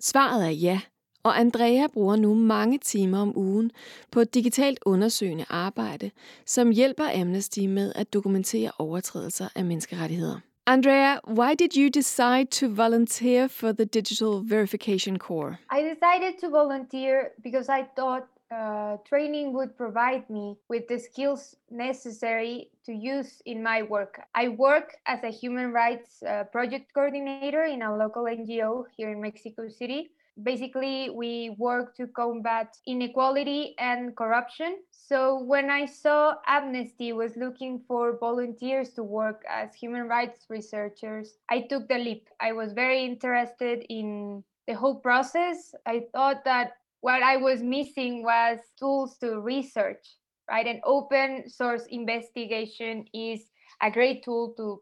Svaret 0.00 0.46
er 0.46 0.50
ja, 0.50 0.80
og 1.22 1.40
Andrea 1.40 1.86
bruger 1.86 2.16
nu 2.16 2.34
mange 2.34 2.78
timer 2.78 3.18
om 3.18 3.38
ugen 3.38 3.70
på 4.12 4.20
et 4.20 4.34
digitalt 4.34 4.78
undersøgende 4.86 5.44
arbejde, 5.48 6.10
som 6.46 6.70
hjælper 6.70 7.20
Amnesty 7.20 7.60
med 7.60 7.92
at 7.94 8.12
dokumentere 8.12 8.70
overtrædelser 8.78 9.48
af 9.54 9.64
menneskerettigheder. 9.64 10.40
Andrea, 10.68 11.18
why 11.24 11.54
did 11.54 11.74
you 11.74 11.88
decide 11.88 12.50
to 12.50 12.68
volunteer 12.68 13.48
for 13.48 13.72
the 13.72 13.86
Digital 13.86 14.42
Verification 14.42 15.18
Corps? 15.18 15.58
I 15.70 15.80
decided 15.80 16.36
to 16.40 16.50
volunteer 16.50 17.32
because 17.42 17.70
I 17.70 17.84
thought 17.96 18.28
uh, 18.54 18.98
training 19.08 19.54
would 19.54 19.78
provide 19.78 20.28
me 20.28 20.58
with 20.68 20.86
the 20.86 20.98
skills 20.98 21.56
necessary 21.70 22.68
to 22.84 22.92
use 22.92 23.40
in 23.46 23.62
my 23.62 23.80
work. 23.80 24.20
I 24.34 24.48
work 24.48 24.94
as 25.06 25.24
a 25.24 25.30
human 25.30 25.72
rights 25.72 26.22
uh, 26.22 26.44
project 26.52 26.92
coordinator 26.92 27.64
in 27.64 27.80
a 27.80 27.96
local 27.96 28.24
NGO 28.24 28.84
here 28.94 29.10
in 29.10 29.22
Mexico 29.22 29.68
City 29.70 30.10
basically 30.42 31.10
we 31.10 31.54
work 31.58 31.94
to 31.96 32.06
combat 32.06 32.76
inequality 32.86 33.74
and 33.78 34.16
corruption. 34.16 34.78
So 34.90 35.42
when 35.42 35.70
i 35.70 35.86
saw 35.86 36.34
amnesty 36.46 37.12
was 37.12 37.36
looking 37.36 37.80
for 37.88 38.18
volunteers 38.18 38.90
to 38.90 39.02
work 39.02 39.42
as 39.48 39.74
human 39.74 40.08
rights 40.08 40.46
researchers 40.48 41.38
i 41.48 41.60
took 41.60 41.88
the 41.88 41.98
leap. 41.98 42.28
I 42.40 42.52
was 42.52 42.72
very 42.72 43.04
interested 43.04 43.84
in 43.88 44.44
the 44.66 44.74
whole 44.74 44.96
process. 44.96 45.74
I 45.86 46.06
thought 46.12 46.44
that 46.44 46.72
what 47.00 47.22
i 47.22 47.36
was 47.36 47.62
missing 47.62 48.22
was 48.22 48.58
tools 48.78 49.18
to 49.18 49.40
research 49.40 50.18
right? 50.50 50.66
And 50.66 50.80
open 50.84 51.48
source 51.48 51.84
investigation 51.90 53.04
is 53.12 53.40
a 53.82 53.90
great 53.90 54.24
tool 54.24 54.54
to 54.56 54.80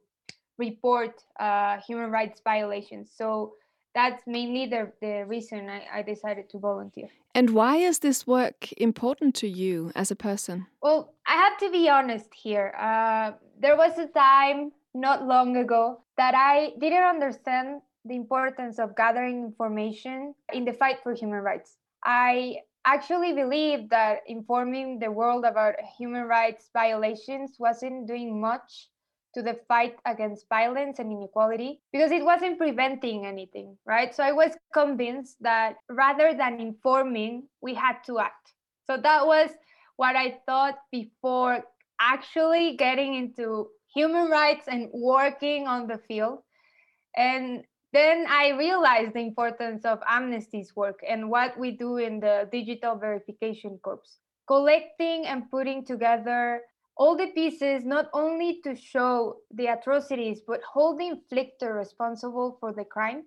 report 0.58 1.22
uh, 1.38 1.78
human 1.86 2.10
rights 2.10 2.40
violations. 2.42 3.10
So 3.14 3.54
that's 3.96 4.26
mainly 4.26 4.66
the, 4.66 4.92
the 5.00 5.24
reason 5.26 5.70
I, 5.70 5.80
I 5.98 6.02
decided 6.02 6.50
to 6.50 6.58
volunteer. 6.58 7.08
And 7.34 7.50
why 7.50 7.76
is 7.76 8.00
this 8.00 8.26
work 8.26 8.70
important 8.72 9.34
to 9.36 9.48
you 9.48 9.90
as 9.96 10.10
a 10.10 10.16
person? 10.16 10.66
Well, 10.82 11.14
I 11.26 11.36
have 11.36 11.56
to 11.58 11.70
be 11.70 11.88
honest 11.88 12.28
here. 12.34 12.74
Uh, 12.78 13.32
there 13.58 13.74
was 13.74 13.98
a 13.98 14.06
time 14.08 14.72
not 14.94 15.26
long 15.26 15.56
ago 15.56 16.02
that 16.18 16.34
I 16.34 16.74
didn't 16.78 17.04
understand 17.04 17.80
the 18.04 18.14
importance 18.14 18.78
of 18.78 18.94
gathering 18.94 19.44
information 19.44 20.34
in 20.52 20.66
the 20.66 20.74
fight 20.74 20.98
for 21.02 21.14
human 21.14 21.40
rights. 21.40 21.78
I 22.04 22.58
actually 22.84 23.32
believe 23.32 23.88
that 23.88 24.18
informing 24.26 24.98
the 24.98 25.10
world 25.10 25.46
about 25.46 25.74
human 25.98 26.24
rights 26.24 26.68
violations 26.72 27.56
wasn't 27.58 28.06
doing 28.06 28.40
much 28.40 28.88
to 29.36 29.42
the 29.42 29.60
fight 29.68 29.96
against 30.06 30.48
violence 30.48 30.98
and 30.98 31.12
inequality 31.12 31.78
because 31.92 32.10
it 32.10 32.24
wasn't 32.24 32.56
preventing 32.56 33.26
anything, 33.26 33.76
right? 33.84 34.14
So 34.14 34.22
I 34.22 34.32
was 34.32 34.52
convinced 34.72 35.36
that 35.42 35.76
rather 35.90 36.32
than 36.32 36.58
informing, 36.58 37.46
we 37.60 37.74
had 37.74 37.98
to 38.06 38.18
act. 38.18 38.54
So 38.86 38.96
that 38.96 39.26
was 39.26 39.50
what 39.96 40.16
I 40.16 40.38
thought 40.46 40.78
before 40.90 41.62
actually 42.00 42.76
getting 42.78 43.14
into 43.14 43.68
human 43.94 44.30
rights 44.30 44.68
and 44.68 44.88
working 44.94 45.66
on 45.66 45.86
the 45.86 45.98
field. 46.08 46.38
And 47.14 47.62
then 47.92 48.24
I 48.30 48.56
realized 48.56 49.12
the 49.12 49.20
importance 49.20 49.84
of 49.84 50.00
Amnesty's 50.08 50.74
work 50.74 51.00
and 51.06 51.28
what 51.28 51.58
we 51.58 51.72
do 51.72 51.98
in 51.98 52.20
the 52.20 52.48
Digital 52.50 52.96
Verification 52.96 53.78
Corps, 53.82 54.00
collecting 54.48 55.26
and 55.26 55.50
putting 55.50 55.84
together 55.84 56.62
all 56.96 57.16
the 57.16 57.28
pieces 57.28 57.84
not 57.84 58.08
only 58.12 58.60
to 58.64 58.74
show 58.74 59.36
the 59.52 59.66
atrocities 59.66 60.40
but 60.46 60.60
hold 60.62 60.98
the 60.98 61.10
inflictor 61.14 61.74
responsible 61.74 62.56
for 62.60 62.72
the 62.72 62.84
crime 62.84 63.24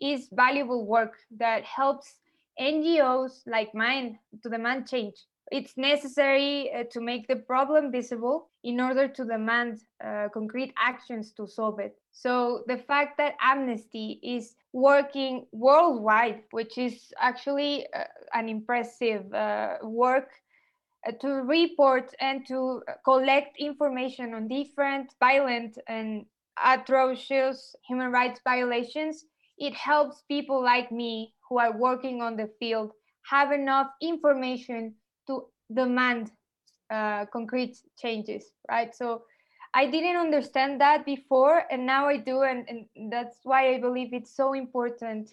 is 0.00 0.28
valuable 0.32 0.86
work 0.86 1.14
that 1.36 1.64
helps 1.64 2.16
ngos 2.60 3.42
like 3.46 3.74
mine 3.74 4.18
to 4.42 4.48
demand 4.48 4.88
change. 4.88 5.14
It's 5.52 5.76
necessary 5.76 6.72
uh, 6.72 6.84
to 6.90 7.00
make 7.00 7.28
the 7.28 7.36
problem 7.36 7.92
visible 7.92 8.48
in 8.62 8.80
order 8.80 9.06
to 9.08 9.24
demand 9.24 9.80
uh, 10.02 10.28
concrete 10.32 10.72
actions 10.78 11.32
to 11.32 11.46
solve 11.46 11.78
it. 11.80 11.96
So 12.12 12.64
the 12.66 12.78
fact 12.78 13.18
that 13.18 13.34
amnesty 13.40 14.20
is 14.22 14.56
working 14.72 15.46
worldwide 15.52 16.42
which 16.50 16.78
is 16.78 17.12
actually 17.20 17.86
uh, 17.92 18.04
an 18.32 18.48
impressive 18.48 19.32
uh, 19.34 19.76
work 19.82 20.30
to 21.12 21.28
report 21.28 22.14
and 22.20 22.46
to 22.46 22.82
collect 23.04 23.56
information 23.58 24.34
on 24.34 24.48
different 24.48 25.12
violent 25.20 25.78
and 25.88 26.26
atrocious 26.62 27.74
human 27.86 28.10
rights 28.10 28.40
violations, 28.44 29.24
it 29.58 29.74
helps 29.74 30.22
people 30.28 30.62
like 30.62 30.90
me 30.90 31.34
who 31.48 31.58
are 31.58 31.76
working 31.76 32.22
on 32.22 32.36
the 32.36 32.50
field 32.58 32.92
have 33.30 33.52
enough 33.52 33.88
information 34.02 34.94
to 35.26 35.44
demand 35.72 36.30
uh, 36.90 37.24
concrete 37.26 37.76
changes, 37.98 38.52
right? 38.68 38.94
So 38.94 39.22
I 39.72 39.86
didn't 39.86 40.16
understand 40.16 40.80
that 40.80 41.04
before, 41.04 41.64
and 41.70 41.84
now 41.84 42.06
I 42.08 42.18
do, 42.18 42.42
and, 42.42 42.64
and 42.68 43.12
that's 43.12 43.38
why 43.42 43.74
I 43.74 43.80
believe 43.80 44.12
it's 44.12 44.34
so 44.34 44.52
important 44.52 45.30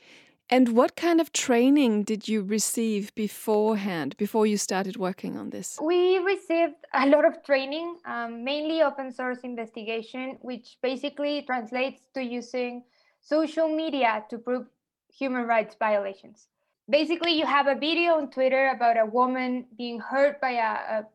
and 0.51 0.75
what 0.75 0.97
kind 0.97 1.21
of 1.21 1.31
training 1.31 2.03
did 2.03 2.27
you 2.27 2.43
receive 2.43 3.15
beforehand, 3.15 4.17
before 4.17 4.45
you 4.45 4.57
started 4.57 4.97
working 4.97 5.37
on 5.37 5.49
this? 5.49 5.79
We 5.81 6.17
received 6.17 6.75
a 6.93 7.07
lot 7.07 7.23
of 7.23 7.41
training, 7.45 7.95
um, 8.05 8.43
mainly 8.43 8.81
open 8.81 9.13
source 9.13 9.39
investigation, 9.43 10.37
which 10.41 10.77
basically 10.83 11.43
translates 11.43 12.01
to 12.15 12.21
using 12.21 12.83
social 13.21 13.73
media 13.73 14.25
to 14.29 14.37
prove 14.37 14.67
human 15.07 15.47
rights 15.47 15.75
violations. 15.79 16.49
Basically, 16.89 17.31
you 17.31 17.45
have 17.45 17.67
a 17.67 17.75
video 17.75 18.15
on 18.15 18.29
Twitter 18.29 18.73
about 18.75 18.97
a 18.97 19.05
woman 19.05 19.65
being 19.77 20.01
hurt 20.01 20.41
by 20.41 20.51
a, 20.51 20.99
a, 20.99 21.05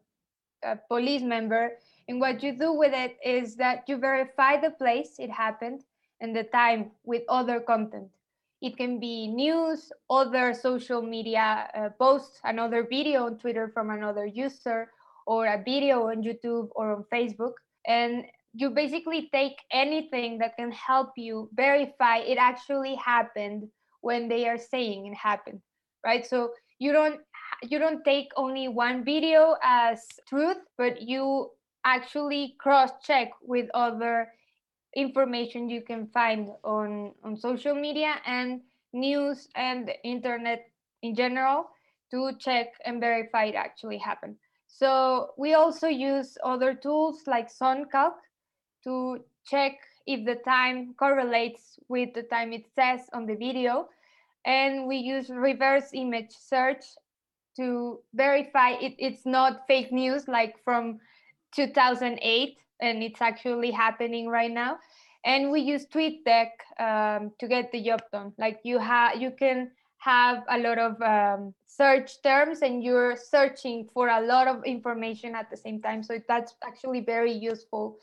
a 0.63 0.77
police 0.89 1.23
member, 1.23 1.73
and 2.09 2.21
what 2.21 2.43
you 2.43 2.57
do 2.57 2.73
with 2.73 2.95
it 2.95 3.19
is 3.23 3.57
that 3.57 3.85
you 3.87 3.99
verify 3.99 4.59
the 4.59 4.71
place 4.71 5.17
it 5.19 5.31
happened 5.31 5.85
and 6.23 6.35
the 6.35 6.45
time 6.45 6.91
with 7.05 7.23
other 7.29 7.61
content 7.61 8.09
It 8.67 8.77
can 8.77 8.99
be 8.99 9.29
news, 9.29 9.93
other 10.11 10.53
social 10.53 11.01
media 11.01 11.71
uh, 11.73 11.91
posts, 12.01 12.41
another 12.43 12.83
video 12.83 13.27
on 13.27 13.39
Twitter 13.39 13.71
from 13.73 13.91
another 13.91 14.27
user, 14.27 14.91
or 15.25 15.47
a 15.47 15.63
video 15.63 16.09
on 16.11 16.25
YouTube 16.25 16.71
or 16.75 16.91
on 16.97 17.05
Facebook. 17.15 17.53
And 17.87 18.25
you 18.55 18.71
basically 18.71 19.29
take 19.33 19.55
anything 19.71 20.39
that 20.39 20.57
can 20.57 20.73
help 20.73 21.13
you 21.17 21.49
verify 21.55 22.17
it 22.19 22.39
actually 22.39 22.97
happened 22.97 23.69
when 24.01 24.29
they 24.29 24.49
are 24.49 24.59
saying 24.59 25.07
it 25.07 25.15
happened, 25.15 25.61
right? 26.05 26.27
So 26.27 26.51
you 26.81 26.93
don't 26.93 27.21
you 27.63 27.79
don't 27.79 28.05
take 28.05 28.31
only 28.35 28.67
one 28.67 29.05
video 29.05 29.55
as 29.63 30.03
truth, 30.29 30.59
but 30.77 31.03
you 31.03 31.51
actually 31.85 32.57
cross 32.59 32.91
check 33.05 33.31
with 33.43 33.71
other 33.75 34.27
information 34.97 35.69
you 35.69 35.83
can 35.83 36.09
find 36.09 36.49
on 36.65 37.13
on 37.23 37.37
social 37.37 37.75
media 37.75 38.17
and 38.27 38.63
news 38.93 39.49
and 39.55 39.93
internet 40.03 40.67
in 41.03 41.15
general 41.15 41.71
to 42.11 42.33
check 42.41 42.73
and 42.85 43.01
verify 43.01 43.45
it 43.45 43.55
actually 43.55 43.99
happened. 43.99 44.37
So 44.67 45.31
we 45.37 45.55
also 45.55 45.87
use 45.87 46.37
other 46.43 46.75
tools 46.75 47.23
like 47.27 47.53
SunCalc 47.53 48.15
to 48.85 49.19
check 49.47 49.73
if 50.07 50.25
the 50.25 50.37
time 50.45 50.95
correlates 50.99 51.79
with 51.89 52.15
the 52.15 52.23
time 52.23 52.53
it 52.53 52.65
says 52.75 53.01
on 53.13 53.27
the 53.27 53.35
video. 53.35 53.89
And 54.45 54.87
we 54.87 54.97
use 54.97 55.29
reverse 55.29 55.91
image 55.93 56.31
search 56.31 56.85
to 57.57 58.01
verify 58.15 58.71
it, 58.73 58.95
it's 58.99 59.27
not 59.27 59.67
fake 59.67 59.91
news 59.91 60.29
like 60.29 60.55
from 60.65 61.01
2008 61.55 62.59
and 62.81 63.03
it's 63.03 63.21
actually 63.21 63.71
happening 63.71 64.29
right 64.29 64.51
now. 64.51 64.79
And 65.25 65.51
we 65.51 65.61
use 65.61 65.87
TweetDeck 65.87 66.51
um, 66.79 67.33
to 67.41 67.49
get 67.49 67.73
the 67.73 67.83
job 67.83 68.03
done. 68.13 68.33
Like 68.39 68.61
you 68.63 68.79
have, 68.79 69.21
you 69.21 69.33
can 69.37 69.73
have 69.99 70.45
a 70.49 70.59
lot 70.59 70.79
of 70.79 71.03
um, 71.03 71.55
search 71.67 72.23
terms 72.23 72.63
and 72.63 72.83
you're 72.83 73.17
searching 73.17 73.89
for 73.93 74.09
a 74.09 74.21
lot 74.21 74.47
of 74.47 74.65
information 74.65 75.35
at 75.35 75.51
the 75.51 75.57
same 75.57 75.83
time. 75.83 76.03
So 76.03 76.21
that's 76.29 76.55
actually 76.65 77.01
very 77.01 77.33
useful 77.33 77.99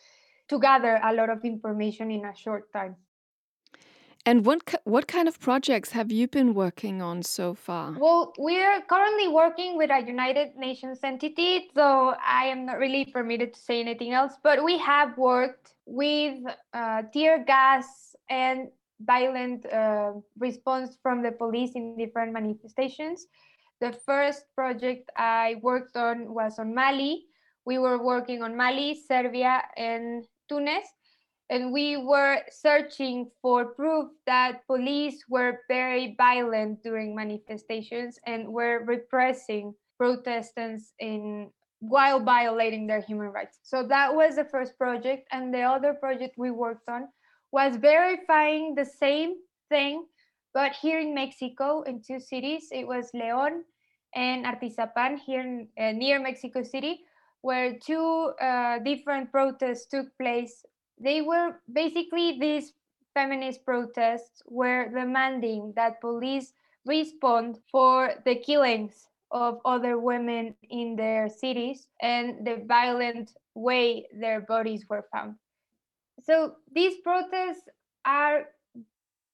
to 0.49 0.59
gather 0.59 0.99
a 1.03 1.13
lot 1.13 1.29
of 1.29 1.45
information 1.45 2.12
in 2.12 2.25
a 2.25 2.36
short 2.36 2.71
time. 2.73 2.95
And 4.25 4.45
what 4.45 4.75
what 4.86 5.07
kind 5.07 5.27
of 5.27 5.38
projects 5.39 5.91
have 5.91 6.09
you 6.09 6.27
been 6.29 6.53
working 6.53 7.01
on 7.01 7.23
so 7.23 7.53
far? 7.53 7.97
Well, 7.99 8.33
we're 8.38 8.81
currently 8.88 9.27
working 9.27 9.77
with 9.77 9.91
a 9.91 9.99
United 9.99 10.55
Nations 10.55 10.99
entity, 11.03 11.69
so 11.75 12.15
I 12.25 12.45
am 12.45 12.65
not 12.65 12.79
really 12.79 13.03
permitted 13.03 13.53
to 13.53 13.59
say 13.59 13.81
anything 13.81 14.13
else. 14.13 14.36
But 14.41 14.63
we 14.63 14.77
have 14.77 15.17
worked 15.17 15.73
with 15.86 16.39
uh, 16.73 17.01
tear 17.12 17.43
gas 17.43 18.15
and 18.29 18.69
violent 19.01 19.65
uh, 19.65 20.13
response 20.39 20.97
from 21.03 21.21
the 21.21 21.33
police 21.33 21.71
in 21.75 21.97
different 21.97 22.31
manifestations. 22.31 23.27
The 23.81 23.91
first 24.05 24.45
project 24.55 25.09
I 25.17 25.59
worked 25.62 25.97
on 25.97 26.33
was 26.33 26.59
on 26.59 26.73
Mali. 26.73 27.25
We 27.65 27.77
were 27.77 28.01
working 28.01 28.41
on 28.41 28.55
Mali, 28.55 29.01
Serbia, 29.05 29.63
and 29.75 30.25
Tunis 30.47 30.88
and 31.49 31.71
we 31.71 31.97
were 31.97 32.39
searching 32.49 33.29
for 33.41 33.65
proof 33.65 34.10
that 34.25 34.65
police 34.67 35.23
were 35.29 35.60
very 35.67 36.15
violent 36.17 36.82
during 36.84 37.15
manifestations 37.15 38.17
and 38.25 38.47
were 38.47 38.84
repressing 38.86 39.73
protestants 39.97 40.93
in 40.99 41.49
while 41.79 42.19
violating 42.19 42.88
their 42.88 43.01
human 43.01 43.27
rights. 43.27 43.60
So 43.63 43.86
that 43.88 44.15
was 44.15 44.38
the 44.38 44.45
first 44.45 44.77
project 44.77 45.27
and 45.32 45.53
the 45.53 45.63
other 45.63 45.93
project 45.93 46.36
we 46.38 46.49
worked 46.49 46.88
on 46.88 47.10
was 47.51 47.75
verifying 47.75 48.73
the 48.73 48.86
same 48.86 49.36
thing 49.69 50.06
but 50.53 50.73
here 50.73 50.99
in 50.99 51.13
Mexico 51.13 51.82
in 51.84 52.01
two 52.01 52.19
cities 52.19 52.69
it 52.71 52.88
was 52.88 53.12
León 53.13 53.62
and 54.15 54.45
Atizapán 54.45 55.19
here 55.19 55.41
in, 55.41 55.67
uh, 55.77 55.91
near 55.91 56.21
Mexico 56.21 56.63
City 56.63 57.01
where 57.41 57.77
two 57.77 58.32
uh, 58.41 58.79
different 58.79 59.32
protests 59.32 59.86
took 59.88 60.08
place 60.17 60.63
they 61.03 61.21
were 61.21 61.59
basically 61.71 62.39
these 62.39 62.73
feminist 63.13 63.65
protests 63.65 64.41
were 64.47 64.89
demanding 64.89 65.73
that 65.75 66.01
police 66.01 66.53
respond 66.85 67.59
for 67.71 68.13
the 68.25 68.35
killings 68.35 69.07
of 69.31 69.59
other 69.65 69.99
women 69.99 70.55
in 70.69 70.95
their 70.95 71.27
cities 71.27 71.87
and 72.01 72.45
the 72.45 72.63
violent 72.67 73.31
way 73.55 74.07
their 74.19 74.41
bodies 74.41 74.85
were 74.89 75.05
found. 75.11 75.35
So 76.21 76.55
these 76.73 76.97
protests 77.03 77.67
are 78.05 78.45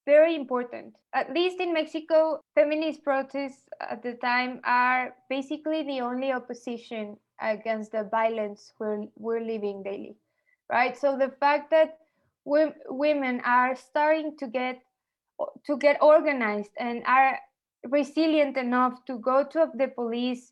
very 0.06 0.36
important. 0.36 0.96
At 1.14 1.34
least 1.34 1.60
in 1.60 1.74
Mexico, 1.74 2.42
feminist 2.56 3.04
protests 3.04 3.68
at 3.80 4.02
the 4.02 4.14
time 4.14 4.62
are 4.64 5.16
basically 5.30 5.84
the 5.84 6.02
only 6.02 6.32
opposition 6.32 7.18
against 7.42 7.92
the 7.92 8.04
violence 8.04 8.74
we're, 8.80 9.06
we're 9.16 9.42
living 9.42 9.84
daily 9.84 10.16
right? 10.70 10.98
So 10.98 11.18
the 11.18 11.30
fact 11.40 11.72
that 11.72 11.98
women 12.46 13.42
are 13.46 13.76
starting 13.76 14.38
to 14.38 14.48
get 14.48 14.80
to 15.66 15.78
get 15.78 16.02
organized 16.02 16.72
and 16.78 17.04
are 17.06 17.40
resilient 17.86 18.58
enough 18.58 19.06
to 19.06 19.18
go 19.20 19.44
to 19.44 19.72
the 19.76 19.88
police 19.88 20.52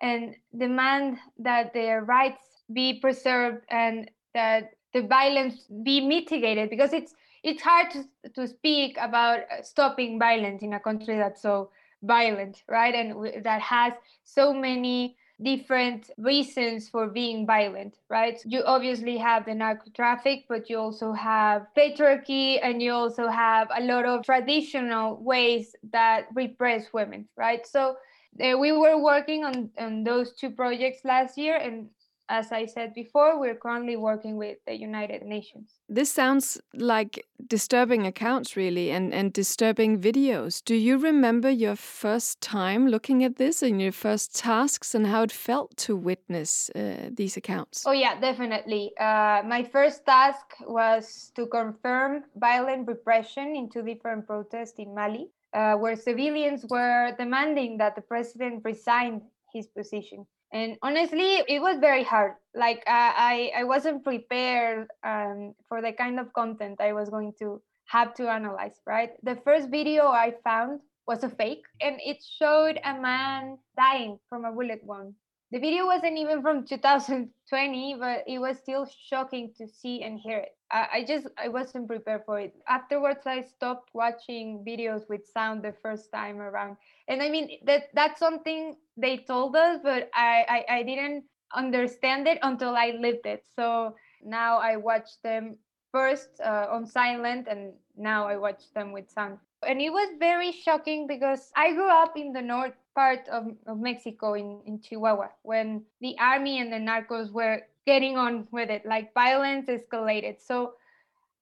and 0.00 0.34
demand 0.56 1.18
that 1.38 1.72
their 1.72 2.04
rights 2.04 2.42
be 2.72 2.98
preserved 3.00 3.64
and 3.70 4.10
that 4.34 4.70
the 4.94 5.02
violence 5.02 5.66
be 5.84 6.00
mitigated 6.00 6.70
because 6.70 6.92
it's 6.92 7.14
it's 7.42 7.62
hard 7.62 7.90
to, 7.90 8.04
to 8.34 8.46
speak 8.46 8.96
about 9.00 9.40
uh, 9.40 9.62
stopping 9.62 10.18
violence 10.18 10.62
in 10.62 10.74
a 10.74 10.80
country 10.80 11.16
that's 11.16 11.40
so 11.40 11.70
violent 12.02 12.62
right 12.68 12.94
and 12.94 13.44
that 13.44 13.60
has 13.60 13.92
so 14.24 14.52
many 14.52 15.16
different 15.42 16.10
reasons 16.18 16.88
for 16.88 17.06
being 17.06 17.46
violent, 17.46 17.96
right? 18.08 18.40
You 18.44 18.62
obviously 18.64 19.16
have 19.16 19.46
the 19.46 19.54
narco 19.54 19.90
traffic, 19.94 20.44
but 20.48 20.68
you 20.68 20.78
also 20.78 21.12
have 21.12 21.66
patriarchy 21.76 22.58
and 22.62 22.82
you 22.82 22.92
also 22.92 23.28
have 23.28 23.68
a 23.74 23.82
lot 23.82 24.04
of 24.04 24.24
traditional 24.24 25.16
ways 25.22 25.74
that 25.92 26.26
repress 26.34 26.92
women, 26.92 27.28
right? 27.36 27.66
So 27.66 27.96
uh, 28.42 28.56
we 28.58 28.72
were 28.72 29.02
working 29.02 29.44
on, 29.44 29.70
on 29.78 30.04
those 30.04 30.32
two 30.32 30.50
projects 30.50 31.04
last 31.04 31.36
year 31.36 31.56
and 31.56 31.88
as 32.30 32.52
I 32.52 32.64
said 32.64 32.94
before, 32.94 33.38
we're 33.38 33.56
currently 33.56 33.96
working 33.96 34.36
with 34.36 34.58
the 34.66 34.74
United 34.78 35.22
Nations. 35.22 35.80
This 35.88 36.12
sounds 36.12 36.60
like 36.72 37.26
disturbing 37.46 38.06
accounts, 38.06 38.56
really, 38.56 38.92
and, 38.92 39.12
and 39.12 39.32
disturbing 39.32 40.00
videos. 40.00 40.64
Do 40.64 40.76
you 40.76 40.96
remember 40.96 41.50
your 41.50 41.74
first 41.74 42.40
time 42.40 42.86
looking 42.86 43.24
at 43.24 43.36
this 43.36 43.62
and 43.62 43.82
your 43.82 43.92
first 43.92 44.34
tasks 44.34 44.94
and 44.94 45.08
how 45.08 45.22
it 45.24 45.32
felt 45.32 45.76
to 45.78 45.96
witness 45.96 46.70
uh, 46.70 47.10
these 47.12 47.36
accounts? 47.36 47.84
Oh, 47.84 47.92
yeah, 47.92 48.18
definitely. 48.20 48.92
Uh, 48.98 49.42
my 49.44 49.64
first 49.64 50.06
task 50.06 50.46
was 50.66 51.32
to 51.34 51.46
confirm 51.46 52.22
violent 52.36 52.86
repression 52.86 53.56
in 53.56 53.68
two 53.68 53.82
different 53.82 54.26
protests 54.26 54.78
in 54.78 54.94
Mali, 54.94 55.28
uh, 55.52 55.74
where 55.74 55.96
civilians 55.96 56.64
were 56.70 57.12
demanding 57.18 57.76
that 57.78 57.96
the 57.96 58.02
president 58.02 58.62
resign 58.64 59.20
his 59.52 59.66
position 59.66 60.24
and 60.52 60.76
honestly 60.82 61.42
it 61.48 61.60
was 61.60 61.78
very 61.78 62.04
hard. 62.04 62.34
Like 62.54 62.82
uh, 62.86 63.12
i 63.16 63.52
i 63.56 63.64
wasn't 63.64 64.04
prepared 64.04 64.88
um, 65.04 65.54
for 65.68 65.80
the 65.82 65.92
kind 65.92 66.18
of 66.18 66.32
content 66.32 66.80
i 66.80 66.92
was 66.92 67.08
going 67.10 67.32
to 67.40 67.62
have 67.86 68.14
to 68.14 68.28
analyze 68.28 68.80
right? 68.86 69.10
The 69.22 69.36
first 69.44 69.70
video 69.70 70.06
i 70.08 70.34
found 70.44 70.80
was 71.06 71.24
a 71.24 71.28
fake 71.28 71.64
and 71.80 71.98
it 72.04 72.22
showed 72.22 72.78
a 72.84 72.94
man 73.00 73.58
dying 73.76 74.18
from 74.28 74.44
a 74.44 74.52
bullet 74.52 74.80
wound. 74.84 75.14
The 75.52 75.58
video 75.58 75.86
wasn't 75.86 76.16
even 76.18 76.42
from 76.42 76.64
2020 76.68 77.96
but 77.98 78.24
it 78.26 78.38
was 78.38 78.58
still 78.58 78.86
shocking 79.08 79.52
to 79.58 79.66
see 79.68 80.02
and 80.02 80.18
hear 80.18 80.38
it. 80.38 80.56
I, 80.70 80.88
I 80.94 81.04
just 81.04 81.26
i 81.38 81.48
wasn't 81.48 81.88
prepared 81.88 82.22
for 82.26 82.38
it. 82.40 82.54
Afterwards 82.68 83.26
i 83.26 83.42
stopped 83.42 83.90
watching 83.94 84.64
videos 84.66 85.08
with 85.08 85.26
sound 85.26 85.62
the 85.62 85.74
first 85.82 86.10
time 86.12 86.40
around 86.40 86.76
and 87.10 87.22
i 87.22 87.28
mean 87.28 87.58
that 87.66 87.88
that's 87.94 88.18
something 88.18 88.76
they 88.96 89.18
told 89.18 89.56
us 89.56 89.80
but 89.82 90.10
i 90.14 90.44
i, 90.48 90.76
I 90.78 90.82
didn't 90.82 91.24
understand 91.54 92.28
it 92.28 92.38
until 92.42 92.76
i 92.76 92.92
lived 92.98 93.26
it 93.26 93.44
so 93.56 93.94
now 94.24 94.58
i 94.58 94.76
watch 94.76 95.20
them 95.22 95.56
first 95.92 96.40
uh, 96.44 96.66
on 96.70 96.86
silent 96.86 97.48
and 97.50 97.72
now 97.96 98.28
i 98.28 98.36
watch 98.36 98.72
them 98.74 98.92
with 98.92 99.10
sound 99.10 99.38
and 99.66 99.80
it 99.80 99.90
was 99.90 100.08
very 100.18 100.52
shocking 100.52 101.06
because 101.06 101.50
i 101.56 101.72
grew 101.72 101.90
up 101.90 102.16
in 102.16 102.32
the 102.32 102.40
north 102.40 102.74
part 102.94 103.28
of, 103.28 103.46
of 103.66 103.78
Mexico 103.78 104.34
in, 104.34 104.60
in 104.66 104.80
Chihuahua 104.80 105.28
when 105.42 105.82
the 106.00 106.16
army 106.18 106.60
and 106.60 106.72
the 106.72 106.76
narcos 106.76 107.32
were 107.32 107.62
getting 107.86 108.16
on 108.16 108.46
with 108.50 108.70
it, 108.70 108.84
like 108.84 109.12
violence 109.14 109.68
escalated. 109.68 110.36
So 110.40 110.74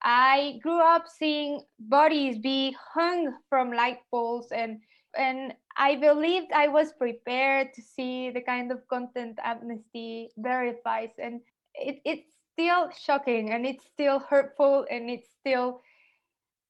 I 0.03 0.61
grew 0.62 0.81
up 0.81 1.09
seeing 1.09 1.61
bodies 1.79 2.39
be 2.39 2.77
hung 2.95 3.35
from 3.49 3.73
light 3.73 3.99
poles 4.11 4.53
and 4.53 4.81
and 5.17 5.55
I 5.77 5.97
believed 5.97 6.53
I 6.53 6.69
was 6.69 6.93
prepared 6.93 7.73
to 7.75 7.83
see 7.83 8.31
the 8.31 8.41
kind 8.41 8.73
of 8.73 8.87
content 8.89 9.39
amnesty 9.43 10.31
verifies 10.37 11.11
and 11.19 11.41
it, 11.75 12.01
it's 12.05 12.27
still 12.53 12.91
shocking 12.91 13.53
and 13.53 13.65
it's 13.67 13.85
still 13.85 14.19
hurtful 14.19 14.87
and 14.91 15.09
it's 15.09 15.29
still 15.41 15.81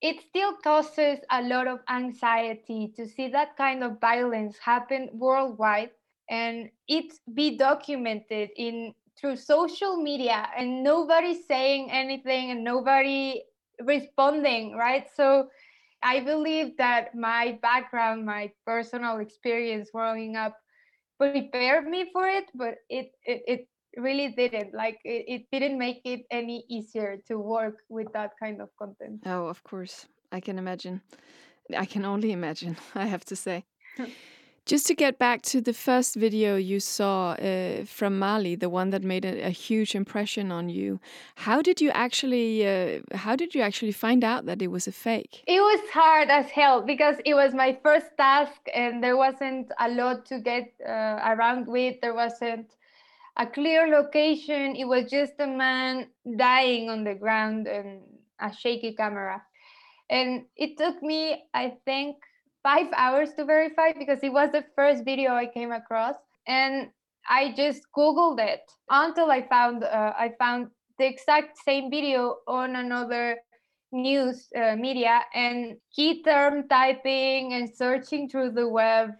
it 0.01 0.21
still 0.29 0.55
causes 0.63 1.19
a 1.31 1.43
lot 1.43 1.67
of 1.67 1.81
anxiety 1.89 2.93
to 2.97 3.09
see 3.09 3.29
that 3.29 3.57
kind 3.57 3.83
of 3.83 4.01
violence 4.01 4.57
happen 4.59 5.09
worldwide 5.13 5.91
and 6.31 6.71
it 6.87 7.13
be 7.35 7.57
documented 7.57 8.51
in 8.57 8.95
through 9.19 9.35
social 9.37 9.97
media 9.97 10.49
and 10.57 10.85
nobody 10.85 11.35
saying 11.35 11.91
anything 11.91 12.53
and 12.53 12.63
nobody 12.63 13.43
responding 13.83 14.77
right? 14.77 15.07
So 15.17 15.49
i 16.03 16.21
believe 16.21 16.77
that 16.77 17.15
my 17.15 17.59
background 17.63 18.25
my 18.25 18.51
personal 18.67 19.19
experience 19.19 19.91
growing 19.93 20.37
up 20.37 20.57
prepared 21.19 21.87
me 21.87 22.09
for 22.13 22.27
it 22.29 22.45
but 22.55 22.75
it 22.89 23.11
it, 23.25 23.43
it 23.47 23.69
really 23.97 24.29
didn't 24.37 24.73
like 24.75 24.99
it, 25.05 25.25
it 25.27 25.43
didn't 25.51 25.79
make 25.79 26.01
it 26.05 26.21
any 26.31 26.65
easier 26.69 27.19
to 27.27 27.39
work 27.39 27.77
with 27.89 28.07
that 28.13 28.33
kind 28.41 28.61
of 28.61 28.69
content 28.79 29.21
Oh, 29.27 29.47
of 29.47 29.63
course. 29.65 30.07
I 30.31 30.41
can 30.41 30.59
imagine. 30.59 31.01
I 31.77 31.87
can 31.87 32.05
only 32.05 32.33
imagine, 32.33 32.77
I 32.95 33.07
have 33.07 33.25
to 33.27 33.37
say. 33.37 33.65
Just 34.69 34.87
to 34.89 34.95
get 34.95 35.19
back 35.19 35.41
to 35.53 35.63
the 35.63 35.73
first 35.73 36.15
video 36.15 36.57
you 36.57 36.79
saw 36.79 37.31
uh, 37.31 37.87
from 37.87 38.19
Mali, 38.19 38.55
the 38.55 38.69
one 38.69 38.91
that 38.91 39.03
made 39.03 39.25
a, 39.25 39.47
a 39.47 39.49
huge 39.49 39.95
impression 39.95 40.53
on 40.53 40.69
you, 40.69 41.01
how 41.37 41.63
did 41.63 41.81
you 41.81 41.89
actually 41.93 42.69
uh, 42.69 43.01
how 43.15 43.35
did 43.35 43.55
you 43.55 43.63
actually 43.63 43.93
find 43.93 44.23
out 44.23 44.45
that 44.45 44.61
it 44.61 44.67
was 44.67 44.87
a 44.87 44.93
fake? 44.93 45.43
It 45.47 45.63
was 45.63 45.81
hard 45.91 46.29
as 46.29 46.51
hell 46.51 46.83
because 46.83 47.17
it 47.25 47.33
was 47.33 47.55
my 47.55 47.79
first 47.83 48.09
task 48.19 48.61
and 48.75 49.03
there 49.03 49.17
wasn't 49.17 49.73
a 49.81 49.89
lot 49.89 50.27
to 50.27 50.39
get 50.39 50.75
uh, 50.87 51.17
around 51.31 51.67
with. 51.67 52.03
There 52.03 52.15
wasn't 52.15 52.69
a 53.39 53.47
clear 53.47 53.89
location. 53.89 54.77
It 54.77 54.85
was 54.85 55.11
just 55.11 55.33
a 55.39 55.47
man 55.47 56.09
dying 56.37 56.91
on 56.91 57.05
the 57.05 57.15
ground 57.15 57.69
and 57.69 58.03
a 58.39 58.53
shaky 58.53 58.93
camera. 58.93 59.43
And 60.11 60.45
it 60.57 60.77
took 60.77 61.03
me, 61.03 61.45
I 61.55 61.73
think, 61.87 62.17
five 62.69 62.89
hours 62.95 63.33
to 63.33 63.47
verify 63.47 63.93
because 63.99 64.19
it 64.23 64.31
was 64.31 64.53
the 64.53 64.65
first 64.77 65.03
video 65.03 65.33
I 65.33 65.47
came 65.47 65.73
across. 65.73 66.17
And 66.47 66.91
I 67.27 67.55
just 67.57 67.81
Googled 67.97 68.41
it 68.41 68.61
until 68.91 69.31
I 69.31 69.41
found 69.49 69.85
uh, 69.85 70.13
I 70.19 70.33
found 70.39 70.69
the 70.99 71.07
exact 71.07 71.57
same 71.65 71.91
video 71.91 72.37
on 72.47 72.77
another 72.77 73.37
news 73.91 74.49
uh, 74.55 74.77
media. 74.77 75.23
And 75.35 75.77
key 75.97 76.23
term 76.23 76.69
typing 76.69 77.55
and 77.55 77.71
searching 77.75 78.29
through 78.29 78.51
the 78.53 78.69
web. 78.69 79.13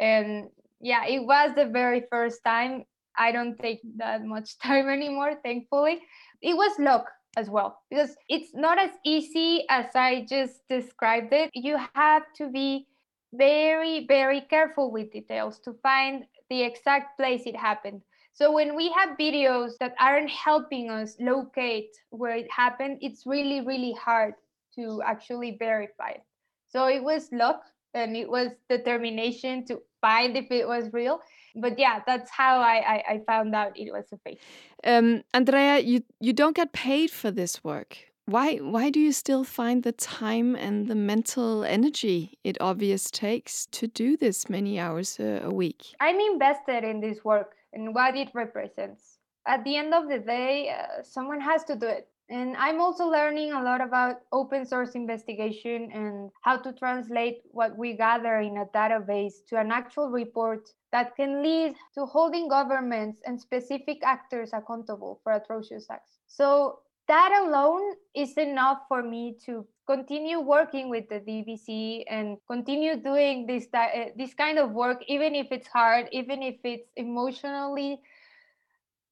And 0.00 0.48
yeah 0.80 1.06
it 1.06 1.20
was 1.20 1.54
the 1.54 1.66
very 1.66 2.02
first 2.10 2.42
time. 2.44 2.84
I 3.16 3.30
don't 3.30 3.56
take 3.58 3.82
that 3.98 4.24
much 4.24 4.58
time 4.66 4.88
anymore 4.88 5.38
thankfully. 5.44 6.02
It 6.42 6.56
was 6.56 6.72
luck 6.80 7.06
as 7.36 7.48
well 7.48 7.82
because 7.90 8.16
it's 8.28 8.54
not 8.54 8.78
as 8.78 8.90
easy 9.04 9.64
as 9.68 9.86
i 9.94 10.26
just 10.28 10.66
described 10.68 11.32
it 11.32 11.50
you 11.54 11.76
have 11.94 12.24
to 12.36 12.48
be 12.50 12.86
very 13.32 14.06
very 14.06 14.40
careful 14.40 14.90
with 14.90 15.12
details 15.12 15.60
to 15.60 15.72
find 15.82 16.24
the 16.48 16.62
exact 16.62 17.16
place 17.16 17.42
it 17.46 17.54
happened 17.54 18.02
so 18.32 18.52
when 18.52 18.74
we 18.74 18.90
have 18.92 19.18
videos 19.18 19.72
that 19.80 19.94
aren't 20.00 20.30
helping 20.30 20.88
us 20.88 21.16
locate 21.20 21.90
where 22.10 22.34
it 22.34 22.50
happened, 22.50 22.98
it's 23.02 23.26
really, 23.26 23.60
really 23.60 23.92
hard 23.92 24.34
to 24.76 25.02
actually 25.04 25.56
verify 25.58 26.10
it. 26.10 26.24
So 26.68 26.86
it 26.86 27.02
was 27.02 27.28
luck 27.32 27.62
and 27.92 28.16
it 28.16 28.28
was 28.28 28.48
determination 28.68 29.66
to 29.66 29.82
find 30.00 30.36
if 30.36 30.50
it 30.50 30.66
was 30.66 30.92
real. 30.92 31.20
But 31.54 31.78
yeah, 31.78 32.00
that's 32.06 32.30
how 32.30 32.60
I, 32.60 32.76
I, 32.76 33.02
I 33.12 33.20
found 33.26 33.54
out 33.54 33.78
it 33.78 33.92
was 33.92 34.06
a 34.12 34.18
fake. 34.18 34.40
Um, 34.84 35.22
Andrea, 35.34 35.78
you 35.78 36.02
you 36.20 36.32
don't 36.32 36.56
get 36.56 36.72
paid 36.72 37.10
for 37.10 37.30
this 37.30 37.64
work. 37.64 37.98
Why 38.26 38.56
why 38.56 38.90
do 38.90 39.00
you 39.00 39.12
still 39.12 39.44
find 39.44 39.82
the 39.82 39.92
time 39.92 40.54
and 40.54 40.86
the 40.86 40.94
mental 40.94 41.64
energy 41.64 42.38
it 42.44 42.56
obvious 42.60 43.10
takes 43.10 43.66
to 43.66 43.86
do 43.86 44.16
this 44.16 44.48
many 44.48 44.78
hours 44.78 45.18
a, 45.18 45.40
a 45.44 45.52
week? 45.52 45.94
I'm 46.00 46.20
invested 46.20 46.84
in 46.84 47.00
this 47.00 47.24
work 47.24 47.56
and 47.72 47.94
what 47.94 48.16
it 48.16 48.30
represents. 48.34 49.18
At 49.46 49.64
the 49.64 49.76
end 49.76 49.94
of 49.94 50.08
the 50.08 50.18
day, 50.18 50.70
uh, 50.70 51.02
someone 51.02 51.40
has 51.40 51.64
to 51.64 51.74
do 51.74 51.86
it. 51.86 52.08
And 52.30 52.56
I'm 52.56 52.80
also 52.80 53.06
learning 53.06 53.52
a 53.52 53.62
lot 53.62 53.80
about 53.80 54.20
open 54.30 54.64
source 54.64 54.92
investigation 54.92 55.90
and 55.92 56.30
how 56.42 56.58
to 56.58 56.72
translate 56.72 57.42
what 57.50 57.76
we 57.76 57.94
gather 57.94 58.38
in 58.38 58.56
a 58.58 58.66
database 58.66 59.44
to 59.48 59.58
an 59.58 59.72
actual 59.72 60.10
report 60.10 60.70
that 60.92 61.16
can 61.16 61.42
lead 61.42 61.74
to 61.94 62.06
holding 62.06 62.48
governments 62.48 63.20
and 63.26 63.40
specific 63.40 63.98
actors 64.04 64.50
accountable 64.52 65.20
for 65.24 65.32
atrocious 65.32 65.90
acts. 65.90 66.18
So 66.28 66.78
that 67.08 67.32
alone 67.44 67.94
is 68.14 68.38
enough 68.38 68.82
for 68.86 69.02
me 69.02 69.36
to 69.46 69.66
continue 69.88 70.38
working 70.38 70.88
with 70.88 71.08
the 71.08 71.18
DVC 71.18 72.04
and 72.08 72.38
continue 72.46 72.94
doing 72.94 73.44
this 73.48 73.66
uh, 73.74 74.14
this 74.16 74.34
kind 74.34 74.56
of 74.56 74.70
work, 74.70 75.02
even 75.08 75.34
if 75.34 75.48
it's 75.50 75.66
hard, 75.66 76.06
even 76.12 76.44
if 76.44 76.54
it's 76.62 76.88
emotionally 76.94 78.00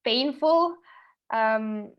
painful. 0.05 0.77
Um, 1.33 1.91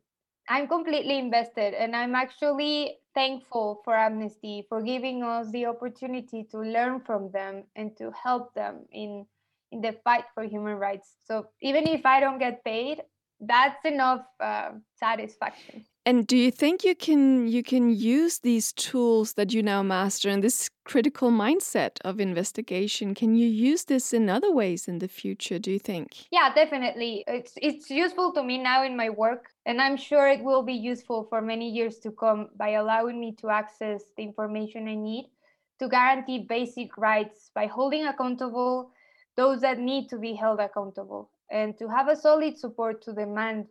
I'm 0.49 0.67
completely 0.67 1.19
invested, 1.19 1.75
and 1.75 1.95
I'm 1.95 2.15
actually 2.15 2.97
thankful 3.13 3.81
for 3.85 3.95
Amnesty 3.95 4.65
for 4.67 4.81
giving 4.81 5.21
us 5.21 5.51
the 5.51 5.67
opportunity 5.67 6.43
to 6.51 6.57
learn 6.57 7.01
from 7.01 7.31
them 7.31 7.65
and 7.75 7.95
to 7.97 8.11
help 8.11 8.53
them 8.55 8.85
in 8.91 9.25
in 9.71 9.81
the 9.81 9.95
fight 10.03 10.25
for 10.33 10.43
human 10.43 10.75
rights. 10.77 11.13
So 11.23 11.45
even 11.61 11.87
if 11.87 12.03
I 12.03 12.19
don't 12.19 12.39
get 12.39 12.63
paid, 12.63 13.03
that's 13.39 13.85
enough 13.85 14.25
uh, 14.39 14.71
satisfaction. 14.95 15.85
And 16.05 16.25
do 16.25 16.35
you 16.35 16.49
think 16.49 16.83
you 16.83 16.95
can 16.95 17.47
you 17.47 17.61
can 17.61 17.91
use 17.91 18.39
these 18.39 18.73
tools 18.73 19.33
that 19.33 19.53
you 19.53 19.61
now 19.61 19.83
master 19.83 20.29
and 20.29 20.43
this 20.43 20.69
critical 20.85 21.29
mindset 21.29 21.99
of 22.03 22.19
investigation? 22.19 23.13
Can 23.13 23.35
you 23.35 23.47
use 23.47 23.85
this 23.85 24.11
in 24.11 24.29
other 24.29 24.51
ways 24.51 24.87
in 24.87 24.99
the 24.99 25.07
future? 25.07 25.59
Do 25.59 25.71
you 25.71 25.77
think? 25.77 26.15
Yeah, 26.31 26.51
definitely. 26.53 27.23
It's 27.27 27.53
it's 27.61 27.91
useful 27.91 28.31
to 28.33 28.41
me 28.43 28.57
now 28.57 28.83
in 28.83 28.97
my 28.97 29.09
work, 29.11 29.49
and 29.69 29.79
I'm 29.79 29.97
sure 29.97 30.27
it 30.27 30.43
will 30.43 30.63
be 30.63 30.73
useful 30.73 31.27
for 31.29 31.43
many 31.43 31.69
years 31.69 31.99
to 31.99 32.09
come 32.09 32.49
by 32.57 32.69
allowing 32.69 33.19
me 33.19 33.35
to 33.39 33.51
access 33.51 34.01
the 34.17 34.23
information 34.23 34.87
I 34.87 34.95
need 34.95 35.29
to 35.77 35.87
guarantee 35.87 36.39
basic 36.39 36.97
rights 36.97 37.51
by 37.53 37.67
holding 37.67 38.07
accountable 38.07 38.89
those 39.37 39.61
that 39.61 39.77
need 39.77 40.09
to 40.09 40.17
be 40.17 40.33
held 40.33 40.59
accountable 40.59 41.29
and 41.51 41.77
to 41.77 41.87
have 41.87 42.07
a 42.07 42.15
solid 42.15 42.57
support 42.57 43.03
to 43.03 43.13
demand 43.13 43.67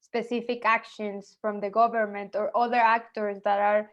specific 0.00 0.64
actions 0.64 1.36
from 1.40 1.58
the 1.60 1.68
government 1.68 2.36
or 2.36 2.56
other 2.56 2.78
actors 2.78 3.42
that 3.44 3.58
are 3.58 3.90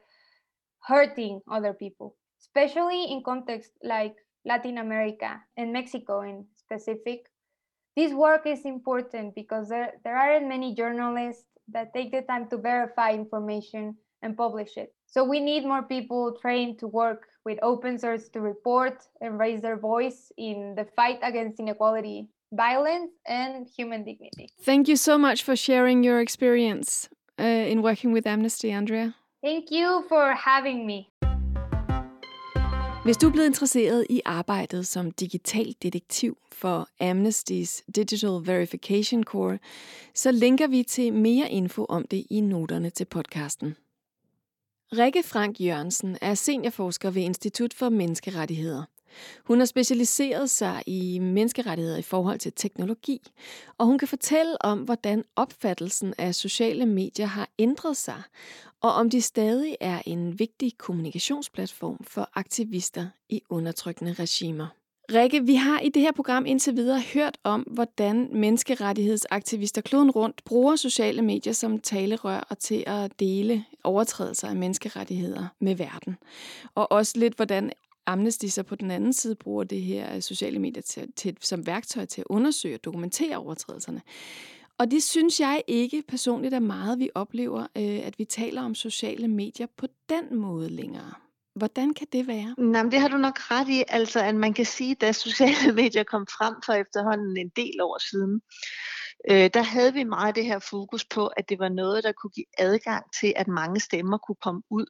hurting 0.88 1.42
other 1.50 1.74
people, 1.74 2.16
especially 2.40 3.12
in 3.12 3.24
contexts 3.24 3.74
like 3.82 4.16
Latin 4.46 4.78
America 4.78 5.42
and 5.58 5.74
Mexico 5.74 6.22
in 6.22 6.46
specific. 6.56 7.26
This 7.98 8.14
work 8.14 8.46
is 8.46 8.64
important 8.64 9.34
because 9.34 9.70
there, 9.70 9.94
there 10.04 10.16
aren't 10.16 10.48
many 10.48 10.76
journalists 10.76 11.46
that 11.70 11.96
take 11.96 12.12
the 12.12 12.22
time 12.22 12.48
to 12.50 12.58
verify 12.58 13.12
information 13.12 13.96
and 14.22 14.38
publish 14.38 14.78
it. 14.78 14.94
So 15.08 15.24
we 15.24 15.40
need 15.40 15.66
more 15.66 15.82
people 15.82 16.38
trained 16.40 16.78
to 16.78 16.88
work 16.88 17.24
with 17.44 17.58
open 17.64 17.98
source 17.98 18.30
to 18.30 18.40
report 18.40 19.02
and 19.20 19.40
raise 19.40 19.64
their 19.64 19.80
voice 19.80 20.32
in 20.38 20.76
the 20.78 20.86
fight 20.96 21.18
against 21.24 21.60
inequality 21.60 22.30
violence 22.54 23.12
and 23.26 23.68
human 23.76 24.04
dignity. 24.04 24.48
Thank 24.62 24.88
you 24.88 24.96
so 24.96 25.18
much 25.18 25.42
for 25.42 25.56
sharing 25.56 26.04
your 26.04 26.20
experience 26.22 27.10
uh, 27.40 27.44
in 27.44 27.82
working 27.82 28.12
with 28.12 28.28
Amnesty, 28.28 28.72
Andrea. 28.72 29.16
Thank 29.42 29.72
you 29.72 30.06
for 30.08 30.34
having 30.34 30.86
me. 30.86 31.10
Hvis 33.08 33.18
du 33.18 33.28
er 33.28 33.32
blevet 33.32 33.48
interesseret 33.48 34.06
i 34.10 34.22
arbejdet 34.26 34.88
som 34.88 35.12
digital 35.12 35.76
detektiv 35.82 36.38
for 36.52 36.90
Amnesty's 37.04 37.84
Digital 37.96 38.48
Verification 38.48 39.24
Core, 39.24 39.60
så 40.14 40.32
linker 40.32 40.68
vi 40.68 40.84
til 40.84 41.14
mere 41.14 41.52
info 41.52 41.86
om 41.90 42.08
det 42.08 42.26
i 42.30 42.42
noterne 42.42 42.90
til 42.90 43.06
podcasten. 43.06 43.76
Rikke 44.94 45.24
Frank 45.24 45.60
Jørgensen 45.60 46.18
er 46.22 46.34
seniorforsker 46.34 47.12
ved 47.12 47.22
Institut 47.22 47.74
for 47.74 47.90
Menneskerettigheder. 47.90 48.84
Hun 49.44 49.60
har 49.60 49.66
specialiseret 49.66 50.50
sig 50.50 50.84
i 50.86 51.20
menneskerettigheder 51.20 51.98
i 51.98 52.02
forhold 52.02 52.40
til 52.40 52.54
teknologi, 52.56 53.22
og 53.78 53.86
hun 53.86 53.98
kan 53.98 54.08
fortælle 54.08 54.62
om, 54.62 54.80
hvordan 54.80 55.24
opfattelsen 55.36 56.14
af 56.18 56.36
sociale 56.36 56.86
medier 56.86 57.26
har 57.26 57.50
ændret 57.60 57.98
sig, 57.98 58.22
og 58.82 58.94
om 58.94 59.10
de 59.10 59.22
stadig 59.22 59.78
er 59.80 60.02
en 60.06 60.40
vigtig 60.40 60.78
kommunikationsplatform 60.78 62.04
for 62.04 62.30
aktivister 62.34 63.08
i 63.30 63.42
undertrykkende 63.50 64.14
regimer. 64.14 64.68
Rikke, 65.14 65.46
vi 65.46 65.56
har 65.56 65.80
i 65.80 65.90
det 65.90 66.02
her 66.02 66.12
program 66.12 66.46
indtil 66.46 66.76
videre 66.76 67.02
hørt 67.14 67.38
om, 67.44 67.62
hvordan 67.62 68.30
menneskerettighedsaktivister 68.34 69.82
kloden 69.82 70.12
rundt 70.12 70.44
bruger 70.46 70.76
sociale 70.76 71.22
medier 71.22 71.54
som 71.54 71.80
talerør 71.80 72.40
og 72.50 72.60
til 72.60 72.84
at 72.88 73.20
dele 73.20 73.66
overtrædelser 73.84 74.48
af 74.48 74.56
menneskerettigheder 74.56 75.48
med 75.60 75.76
verden. 75.76 76.18
Og 76.76 76.92
også 76.92 77.14
lidt, 77.20 77.36
hvordan 77.36 77.72
Amnesty 78.08 78.46
så 78.46 78.64
på 78.64 78.76
den 78.76 78.92
anden 78.92 79.14
side 79.14 79.36
bruger 79.36 79.64
det 79.64 79.82
her 79.82 80.20
sociale 80.20 80.60
medier 80.60 80.82
til, 80.82 81.12
til, 81.16 81.38
som 81.42 81.68
værktøj 81.68 82.06
til 82.06 82.22
at 82.22 82.28
undersøge 82.30 82.76
og 82.76 82.84
dokumentere 82.84 83.38
overtrædelserne. 83.38 84.02
Og 84.78 84.92
det 84.92 85.04
synes 85.04 85.40
jeg 85.40 85.62
ikke 85.68 86.04
personligt 86.08 86.54
er 86.54 86.60
meget, 86.60 87.00
vi 87.00 87.10
oplever, 87.16 87.62
øh, 87.62 88.08
at 88.08 88.20
vi 88.20 88.26
taler 88.26 88.62
om 88.62 88.76
sociale 88.76 89.28
medier 89.28 89.68
på 89.78 89.88
den 90.10 90.36
måde 90.36 90.70
længere. 90.70 91.14
Hvordan 91.56 91.94
kan 91.94 92.08
det 92.12 92.28
være? 92.28 92.56
Nej, 92.58 92.84
men 92.84 92.92
det 92.92 93.00
har 93.00 93.08
du 93.08 93.18
nok 93.18 93.52
ret 93.52 93.70
i, 93.70 93.84
altså 93.88 94.20
at 94.20 94.36
man 94.36 94.54
kan 94.54 94.66
sige, 94.66 94.96
da 94.96 95.12
sociale 95.12 95.74
medier 95.82 96.04
kom 96.04 96.28
frem 96.28 96.56
for 96.66 96.74
efterhånden 96.74 97.38
en 97.38 97.52
del 97.56 97.82
år 97.82 98.10
siden, 98.10 98.42
øh, 99.32 99.50
der 99.54 99.62
havde 99.62 99.94
vi 99.94 100.04
meget 100.04 100.36
det 100.36 100.46
her 100.46 100.60
fokus 100.60 101.06
på, 101.06 101.28
at 101.28 101.50
det 101.50 101.60
var 101.60 101.70
noget, 101.70 102.04
der 102.04 102.12
kunne 102.12 102.32
give 102.32 102.46
adgang 102.58 103.06
til, 103.22 103.34
at 103.36 103.48
mange 103.48 103.80
stemmer 103.80 104.18
kunne 104.18 104.42
komme 104.42 104.62
ud, 104.70 104.86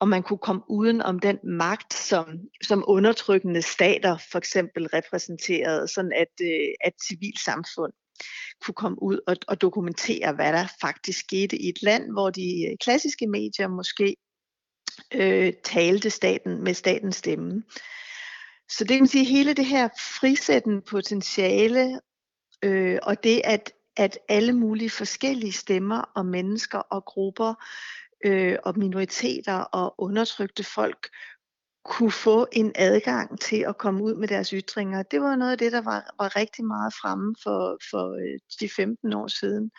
og 0.00 0.08
man 0.08 0.22
kunne 0.22 0.38
komme 0.38 0.62
uden 0.68 1.02
om 1.02 1.18
den 1.18 1.38
magt, 1.44 1.94
som, 1.94 2.26
som 2.62 2.84
undertrykkende 2.86 3.62
stater 3.62 4.18
for 4.30 4.38
eksempel 4.38 4.86
repræsenterede, 4.86 5.88
sådan 5.88 6.12
at, 6.12 6.32
øh, 6.42 6.68
at 6.80 6.92
civilsamfund 7.08 7.92
kunne 8.64 8.74
komme 8.74 9.02
ud 9.02 9.18
og, 9.26 9.36
og 9.48 9.60
dokumentere, 9.60 10.32
hvad 10.32 10.52
der 10.52 10.66
faktisk 10.80 11.18
skete 11.18 11.56
i 11.56 11.68
et 11.68 11.82
land, 11.82 12.12
hvor 12.12 12.30
de 12.30 12.66
øh, 12.70 12.76
klassiske 12.80 13.26
medier 13.26 13.68
måske 13.68 14.16
øh, 15.14 15.52
talte 15.64 16.10
staten 16.10 16.64
med 16.64 16.74
statens 16.74 17.16
stemme. 17.16 17.62
Så 18.70 18.84
det 18.84 18.88
kan 18.88 19.00
man 19.00 19.08
sige, 19.08 19.24
hele 19.24 19.54
det 19.54 19.66
her 19.66 19.88
frisættende 20.18 20.82
potentiale, 20.90 22.00
øh, 22.62 22.98
og 23.02 23.24
det 23.24 23.40
at, 23.44 23.72
at 23.96 24.18
alle 24.28 24.52
mulige 24.52 24.90
forskellige 24.90 25.52
stemmer 25.52 26.02
og 26.14 26.26
mennesker 26.26 26.78
og 26.78 27.04
grupper 27.04 27.54
øh, 28.24 28.56
og 28.64 28.78
minoriteter 28.78 29.54
og 29.54 29.94
undertrykte 29.98 30.64
folk 30.64 31.08
kunne 31.84 32.12
få 32.12 32.46
en 32.52 32.72
adgang 32.74 33.40
til 33.40 33.64
at 33.68 33.78
komme 33.78 34.02
ud 34.04 34.14
med 34.14 34.28
deres 34.28 34.50
ytringer. 34.50 35.02
Det 35.02 35.20
var 35.20 35.36
noget 35.36 35.52
af 35.52 35.58
det, 35.58 35.72
der 35.72 35.80
var, 35.80 36.14
var 36.18 36.36
rigtig 36.36 36.64
meget 36.64 36.94
fremme 36.94 37.34
for, 37.42 37.78
for 37.90 38.12
øh, 38.12 38.38
de 38.60 38.68
15 38.76 39.12
år 39.12 39.26
siden. 39.26 39.70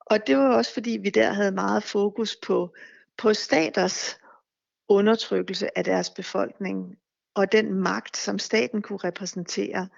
Og 0.00 0.26
det 0.26 0.36
var 0.36 0.56
også 0.56 0.74
fordi, 0.74 0.98
vi 1.02 1.10
der 1.10 1.32
havde 1.32 1.52
meget 1.52 1.82
fokus 1.82 2.36
på, 2.46 2.74
på 3.18 3.34
staters 3.34 4.18
undertrykkelse 4.88 5.78
af 5.78 5.84
deres 5.84 6.10
befolkning 6.10 6.96
og 7.34 7.52
den 7.52 7.74
magt, 7.74 8.16
som 8.16 8.38
staten 8.38 8.82
kunne 8.82 8.98
repræsentere. 9.04 9.88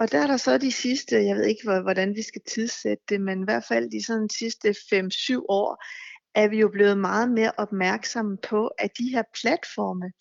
Og 0.00 0.12
der 0.12 0.18
er 0.18 0.26
der 0.26 0.36
så 0.36 0.58
de 0.58 0.72
sidste, 0.72 1.16
jeg 1.16 1.36
ved 1.36 1.44
ikke, 1.44 1.80
hvordan 1.82 2.14
vi 2.14 2.22
skal 2.22 2.42
tidssætte 2.48 3.04
det, 3.08 3.20
men 3.20 3.40
i 3.40 3.44
hvert 3.44 3.64
fald 3.68 3.90
de 3.90 4.04
sådan 4.04 4.28
sidste 4.28 4.68
5-7 4.68 5.44
år, 5.48 5.84
er 6.34 6.48
vi 6.48 6.58
jo 6.58 6.68
blevet 6.68 6.98
meget 6.98 7.30
mere 7.30 7.52
opmærksomme 7.56 8.36
på, 8.48 8.66
at 8.66 8.90
de 8.98 9.10
her 9.10 9.22
platforme, 9.40 10.12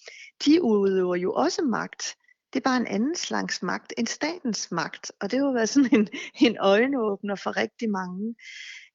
de 0.46 0.62
udøver 0.62 1.16
jo 1.16 1.34
også 1.34 1.62
magt. 1.62 2.16
Det 2.54 2.60
er 2.60 2.70
bare 2.70 2.78
en 2.78 2.88
anden 2.88 3.16
slags 3.16 3.64
magt, 3.64 3.94
end 3.98 4.08
statens 4.08 4.72
magt. 4.72 5.12
Og 5.22 5.32
det 5.32 5.40
har 5.40 5.46
jo 5.46 5.52
været 5.54 5.70
sådan 5.70 6.00
en, 6.00 6.08
en 6.42 6.58
øjenåbner 6.60 7.36
for 7.36 7.58
rigtig 7.58 7.90
mange 7.90 8.36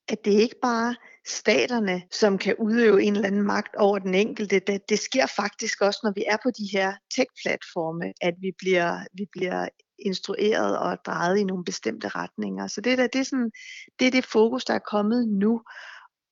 at 0.09 0.25
det 0.25 0.31
ikke 0.31 0.57
bare 0.63 0.97
staterne, 1.27 2.03
som 2.11 2.39
kan 2.39 2.55
udøve 2.59 3.03
en 3.03 3.15
eller 3.15 3.27
anden 3.27 3.43
magt 3.43 3.77
over 3.77 3.99
den 3.99 4.15
enkelte. 4.15 4.59
Det, 4.59 4.89
det 4.89 4.99
sker 4.99 5.27
faktisk 5.27 5.81
også, 5.81 6.01
når 6.03 6.13
vi 6.17 6.25
er 6.29 6.37
på 6.43 6.51
de 6.51 6.69
her 6.73 6.95
tech-platforme, 7.17 8.13
at 8.21 8.35
vi 8.41 8.53
bliver, 8.59 9.01
vi 9.15 9.27
bliver 9.33 9.69
instrueret 9.99 10.79
og 10.79 10.99
drejet 11.07 11.39
i 11.39 11.45
nogle 11.45 11.65
bestemte 11.65 12.09
retninger. 12.09 12.67
Så 12.67 12.81
det, 12.81 12.99
der, 12.99 13.07
det, 13.07 13.21
er 13.21 13.25
sådan, 13.25 13.51
det 13.99 14.07
er 14.07 14.11
det 14.11 14.25
fokus, 14.25 14.65
der 14.65 14.75
er 14.75 14.79
kommet 14.79 15.29
nu. 15.29 15.63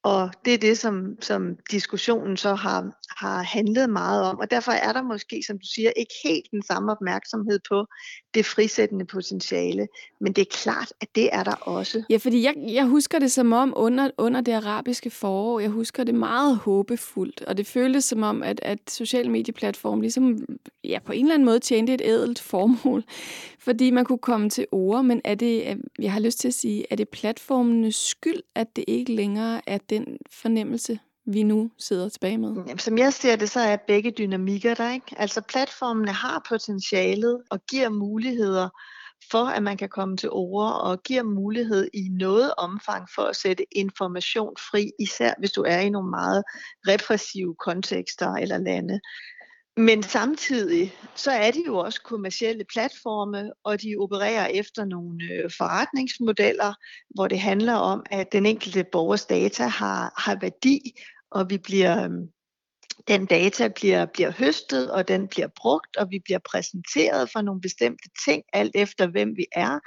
Og 0.03 0.30
det 0.44 0.55
er 0.55 0.59
det, 0.59 0.78
som, 0.78 1.16
som 1.20 1.57
diskussionen 1.70 2.36
så 2.36 2.55
har, 2.55 2.90
har 3.24 3.42
handlet 3.42 3.90
meget 3.90 4.22
om. 4.24 4.38
Og 4.38 4.50
derfor 4.50 4.72
er 4.72 4.92
der 4.92 5.03
måske, 5.03 5.42
som 5.46 5.59
du 5.59 5.66
siger, 5.66 5.90
ikke 5.96 6.14
helt 6.24 6.50
den 6.50 6.62
samme 6.62 6.92
opmærksomhed 6.92 7.61
på 7.68 7.86
det 8.34 8.46
frisættende 8.46 9.05
potentiale. 9.05 9.88
Men 10.20 10.32
det 10.32 10.42
er 10.42 10.50
klart, 10.50 10.92
at 11.00 11.09
det 11.14 11.28
er 11.32 11.42
der 11.42 11.55
også. 11.55 12.03
Ja, 12.11 12.16
fordi 12.16 12.42
jeg, 12.42 12.55
jeg 12.68 12.84
husker 12.84 13.18
det 13.18 13.32
som 13.32 13.53
om 13.53 13.72
under, 13.76 14.11
under 14.18 14.40
det 14.40 14.53
arabiske 14.53 15.11
forår, 15.11 15.61
jeg 15.61 15.70
husker 15.70 16.05
det 16.05 16.14
meget 16.14 16.57
håbefuldt. 16.57 17.42
Og 17.42 17.57
det 17.57 17.66
føltes 17.66 18.05
som 18.05 18.22
om, 18.22 18.42
at, 18.42 18.61
at 18.62 18.78
social 18.88 19.30
medieplatform 19.30 20.00
ligesom 20.00 20.46
ja, 20.84 20.98
på 21.05 21.12
en 21.12 21.24
eller 21.24 21.34
anden 21.34 21.46
måde 21.46 21.59
tjente 21.59 21.94
et 21.94 22.03
ædelt 22.05 22.40
formål. 22.40 23.05
Fordi 23.59 23.90
man 23.90 24.05
kunne 24.05 24.18
komme 24.18 24.50
til 24.50 24.66
ord, 24.72 25.05
men 25.05 25.20
er 25.24 25.34
det, 25.34 25.80
jeg 25.98 26.12
har 26.12 26.20
lyst 26.20 26.38
til 26.38 26.48
at 26.48 26.55
sige, 26.55 26.84
er 26.90 26.96
det 26.96 27.09
platformenes 27.09 27.96
skyld, 27.96 28.42
at 28.55 28.76
det 28.76 28.84
ikke 28.88 29.12
længere 29.12 29.61
er 29.66 29.78
den 29.93 30.18
fornemmelse, 30.30 30.99
vi 31.26 31.43
nu 31.43 31.70
sidder 31.78 32.09
tilbage 32.09 32.38
med? 32.38 32.55
Jamen, 32.55 32.78
som 32.78 32.99
jeg 32.99 33.12
ser 33.12 33.36
det, 33.36 33.51
så 33.51 33.61
er 33.61 33.76
begge 33.86 34.11
dynamikker 34.11 34.74
der. 34.74 34.93
Ikke? 34.93 35.14
Altså 35.16 35.40
platformene 35.40 36.12
har 36.12 36.47
potentialet 36.49 37.43
og 37.51 37.66
giver 37.66 37.88
muligheder 37.88 38.68
for, 39.30 39.45
at 39.45 39.62
man 39.62 39.76
kan 39.76 39.88
komme 39.88 40.16
til 40.16 40.28
ord 40.30 40.72
og 40.72 41.03
giver 41.03 41.22
mulighed 41.22 41.88
i 41.95 42.09
noget 42.09 42.55
omfang 42.59 43.09
for 43.14 43.22
at 43.22 43.36
sætte 43.36 43.64
information 43.76 44.55
fri, 44.70 44.90
især 44.99 45.34
hvis 45.38 45.53
du 45.53 45.62
er 45.62 45.78
i 45.78 45.90
nogle 45.90 46.11
meget 46.11 46.43
repressive 46.88 47.55
kontekster 47.55 48.34
eller 48.34 48.59
lande. 48.59 49.01
Men 49.76 50.02
samtidig 50.02 50.94
så 51.14 51.30
er 51.30 51.50
de 51.50 51.62
jo 51.66 51.76
også 51.76 52.02
kommercielle 52.02 52.64
platforme, 52.64 53.52
og 53.64 53.82
de 53.82 53.96
opererer 54.00 54.46
efter 54.46 54.84
nogle 54.84 55.24
øh, 55.24 55.50
forretningsmodeller, 55.58 56.74
hvor 57.14 57.28
det 57.28 57.40
handler 57.40 57.74
om, 57.74 58.02
at 58.10 58.32
den 58.32 58.46
enkelte 58.46 58.84
borgers 58.92 59.26
data 59.26 59.64
har, 59.64 60.14
har 60.16 60.38
værdi, 60.40 60.80
og 61.30 61.50
vi 61.50 61.58
bliver, 61.58 62.04
øhm, 62.04 62.28
den 63.08 63.26
data 63.26 63.68
bliver, 63.68 64.06
bliver 64.06 64.30
høstet, 64.30 64.92
og 64.92 65.08
den 65.08 65.28
bliver 65.28 65.48
brugt, 65.56 65.96
og 65.96 66.10
vi 66.10 66.18
bliver 66.24 66.40
præsenteret 66.50 67.30
for 67.30 67.42
nogle 67.42 67.60
bestemte 67.60 68.08
ting, 68.24 68.42
alt 68.52 68.72
efter 68.74 69.06
hvem 69.06 69.36
vi 69.36 69.46
er. 69.52 69.78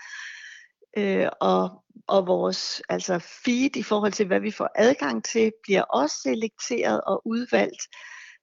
Øh, 0.97 1.27
og, 1.41 1.83
og 2.07 2.27
vores 2.27 2.81
altså 2.89 3.19
feed 3.45 3.75
i 3.75 3.83
forhold 3.83 4.11
til, 4.11 4.27
hvad 4.27 4.39
vi 4.39 4.51
får 4.51 4.69
adgang 4.75 5.23
til, 5.23 5.51
bliver 5.63 5.81
også 5.81 6.15
selekteret 6.23 7.01
og 7.01 7.21
udvalgt. 7.25 7.81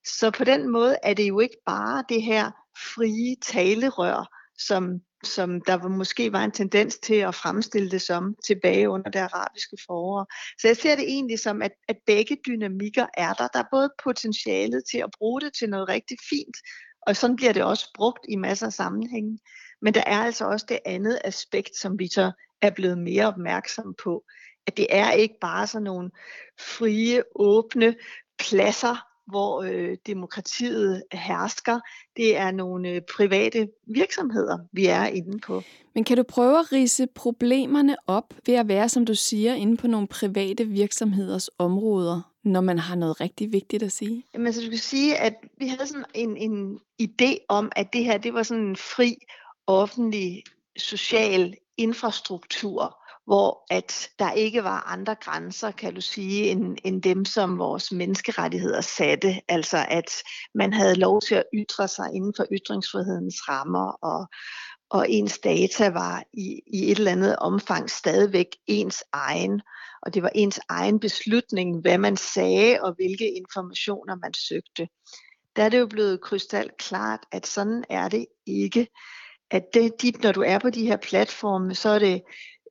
Så 0.04 0.30
på 0.30 0.44
den 0.44 0.68
måde 0.68 0.96
er 1.02 1.14
det 1.14 1.28
jo 1.28 1.40
ikke 1.40 1.56
bare 1.66 2.04
det 2.08 2.22
her 2.22 2.50
frie 2.76 3.36
talerør, 3.42 4.38
som, 4.58 5.00
som 5.24 5.60
der 5.60 5.88
måske 5.88 6.32
var 6.32 6.44
en 6.44 6.50
tendens 6.50 6.98
til 6.98 7.14
at 7.14 7.34
fremstille 7.34 7.90
det 7.90 8.02
som 8.02 8.34
tilbage 8.46 8.88
under 8.88 9.10
det 9.10 9.18
arabiske 9.18 9.76
forår. 9.86 10.26
Så 10.60 10.68
jeg 10.68 10.76
ser 10.76 10.96
det 10.96 11.04
egentlig 11.04 11.38
som, 11.38 11.62
at, 11.62 11.72
at 11.88 11.96
begge 12.06 12.36
dynamikker 12.46 13.06
er 13.14 13.32
der. 13.32 13.48
Der 13.48 13.58
er 13.58 13.68
både 13.70 13.90
potentialet 14.04 14.82
til 14.90 14.98
at 14.98 15.10
bruge 15.18 15.40
det 15.40 15.52
til 15.58 15.70
noget 15.70 15.88
rigtig 15.88 16.16
fint, 16.30 16.56
og 17.06 17.16
sådan 17.16 17.36
bliver 17.36 17.52
det 17.52 17.64
også 17.64 17.90
brugt 17.94 18.26
i 18.28 18.36
masser 18.36 18.66
af 18.66 18.72
sammenhænge. 18.72 19.38
Men 19.82 19.94
der 19.94 20.02
er 20.06 20.18
altså 20.18 20.44
også 20.44 20.66
det 20.68 20.78
andet 20.86 21.18
aspekt, 21.24 21.76
som 21.76 21.98
vi 21.98 22.08
så 22.08 22.32
er 22.62 22.70
blevet 22.70 22.98
mere 22.98 23.26
opmærksom 23.26 23.94
på, 24.04 24.24
at 24.66 24.76
det 24.76 24.86
er 24.90 25.10
ikke 25.10 25.34
bare 25.40 25.66
sådan 25.66 25.82
nogle 25.82 26.10
frie, 26.60 27.22
åbne 27.34 27.94
pladser, 28.38 29.11
hvor 29.32 29.62
øh, 29.62 29.96
demokratiet 30.06 31.02
hersker. 31.12 31.80
Det 32.16 32.36
er 32.36 32.50
nogle 32.50 32.88
øh, 32.88 33.00
private 33.16 33.68
virksomheder, 33.86 34.58
vi 34.72 34.86
er 34.86 35.04
inde 35.04 35.38
på. 35.38 35.62
Men 35.94 36.04
kan 36.04 36.16
du 36.16 36.22
prøve 36.22 36.58
at 36.58 36.72
rise 36.72 37.06
problemerne 37.06 37.96
op 38.06 38.34
ved 38.46 38.54
at 38.54 38.68
være, 38.68 38.88
som 38.88 39.06
du 39.06 39.14
siger, 39.14 39.54
inde 39.54 39.76
på 39.76 39.86
nogle 39.86 40.06
private 40.06 40.64
virksomheders 40.64 41.50
områder, 41.58 42.30
når 42.44 42.60
man 42.60 42.78
har 42.78 42.94
noget 42.94 43.20
rigtig 43.20 43.52
vigtigt 43.52 43.82
at 43.82 43.92
sige? 43.92 44.24
Jamen, 44.34 44.52
så 44.52 44.60
du 44.60 44.68
kan 44.68 44.78
sige, 44.78 45.16
at 45.16 45.34
vi 45.58 45.66
havde 45.66 45.86
sådan 45.86 46.04
en, 46.14 46.36
en 46.36 46.80
idé 47.02 47.36
om, 47.48 47.72
at 47.76 47.92
det 47.92 48.04
her 48.04 48.18
det 48.18 48.34
var 48.34 48.42
sådan 48.42 48.62
en 48.62 48.76
fri, 48.76 49.16
offentlig, 49.66 50.42
social 50.76 51.54
infrastruktur, 51.76 53.01
hvor 53.24 53.66
at 53.70 54.08
der 54.18 54.32
ikke 54.32 54.64
var 54.64 54.80
andre 54.92 55.14
grænser, 55.14 55.70
kan 55.70 55.94
du 55.94 56.00
sige, 56.00 56.50
end, 56.50 56.76
end 56.84 57.02
dem, 57.02 57.24
som 57.24 57.58
vores 57.58 57.92
menneskerettigheder 57.92 58.80
satte. 58.80 59.40
Altså 59.48 59.86
at 59.88 60.12
man 60.54 60.72
havde 60.72 60.94
lov 60.94 61.20
til 61.20 61.34
at 61.34 61.44
ytre 61.54 61.88
sig 61.88 62.10
inden 62.14 62.32
for 62.36 62.46
ytringsfrihedens 62.52 63.48
rammer, 63.48 63.92
og, 64.02 64.26
og 64.90 65.10
ens 65.10 65.38
data 65.38 65.88
var 65.88 66.24
i, 66.32 66.60
i 66.66 66.90
et 66.90 66.98
eller 66.98 67.12
andet 67.12 67.36
omfang 67.36 67.90
stadigvæk 67.90 68.46
ens 68.66 69.04
egen. 69.12 69.62
Og 70.02 70.14
det 70.14 70.22
var 70.22 70.30
ens 70.34 70.60
egen 70.68 71.00
beslutning, 71.00 71.80
hvad 71.80 71.98
man 71.98 72.16
sagde 72.16 72.78
og 72.82 72.94
hvilke 72.94 73.36
informationer 73.36 74.16
man 74.16 74.34
søgte. 74.34 74.88
Der 75.56 75.62
er 75.62 75.68
det 75.68 75.78
jo 75.78 75.86
blevet 75.86 76.20
krystalklart, 76.20 77.20
at 77.32 77.46
sådan 77.46 77.84
er 77.90 78.08
det 78.08 78.26
ikke. 78.46 78.88
At 79.50 79.64
det, 79.74 80.22
når 80.22 80.32
du 80.32 80.42
er 80.42 80.58
på 80.58 80.70
de 80.70 80.86
her 80.86 80.96
platforme, 80.96 81.74
så 81.74 81.88
er 81.88 81.98
det 81.98 82.22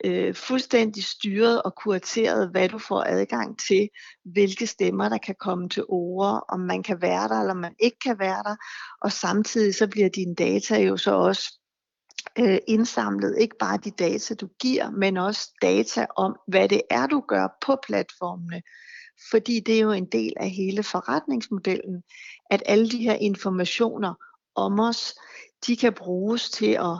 øh, 0.03 0.35
fuldstændig 0.35 1.03
styret 1.03 1.61
og 1.61 1.75
kurateret, 1.75 2.49
hvad 2.49 2.69
du 2.69 2.77
får 2.77 3.03
adgang 3.07 3.59
til, 3.67 3.89
hvilke 4.25 4.67
stemmer, 4.67 5.09
der 5.09 5.17
kan 5.17 5.35
komme 5.39 5.69
til 5.69 5.83
ord, 5.87 6.45
om 6.49 6.59
man 6.59 6.83
kan 6.83 7.01
være 7.01 7.27
der, 7.27 7.39
eller 7.39 7.53
man 7.53 7.75
ikke 7.79 7.97
kan 8.05 8.19
være 8.19 8.43
der. 8.43 8.55
Og 9.01 9.11
samtidig 9.11 9.75
så 9.75 9.87
bliver 9.87 10.09
dine 10.09 10.35
data 10.35 10.81
jo 10.81 10.97
så 10.97 11.11
også 11.11 11.59
øh, 12.39 12.57
indsamlet, 12.67 13.37
ikke 13.39 13.55
bare 13.59 13.77
de 13.77 13.91
data, 13.91 14.33
du 14.33 14.47
giver, 14.59 14.89
men 14.89 15.17
også 15.17 15.49
data 15.61 16.05
om, 16.15 16.35
hvad 16.47 16.69
det 16.69 16.81
er, 16.89 17.07
du 17.07 17.23
gør 17.27 17.47
på 17.65 17.77
platformene. 17.87 18.61
Fordi 19.31 19.59
det 19.59 19.75
er 19.75 19.79
jo 19.79 19.91
en 19.91 20.05
del 20.05 20.33
af 20.37 20.49
hele 20.49 20.83
forretningsmodellen, 20.83 22.03
at 22.49 22.63
alle 22.65 22.89
de 22.89 22.97
her 22.97 23.13
informationer 23.13 24.13
om 24.55 24.79
os, 24.79 25.15
de 25.67 25.77
kan 25.77 25.93
bruges 25.93 26.49
til 26.49 26.71
at 26.71 26.97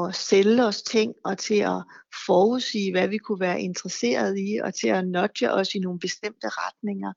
at 0.00 0.14
sælge 0.14 0.64
os 0.64 0.82
ting 0.82 1.14
og 1.24 1.38
til 1.38 1.60
at 1.60 1.82
forudsige, 2.26 2.92
hvad 2.92 3.08
vi 3.08 3.18
kunne 3.18 3.40
være 3.40 3.60
interesseret 3.60 4.38
i, 4.38 4.58
og 4.64 4.74
til 4.74 4.88
at 4.88 5.08
nudge 5.08 5.52
os 5.52 5.74
i 5.74 5.78
nogle 5.78 5.98
bestemte 5.98 6.48
retninger. 6.48 7.12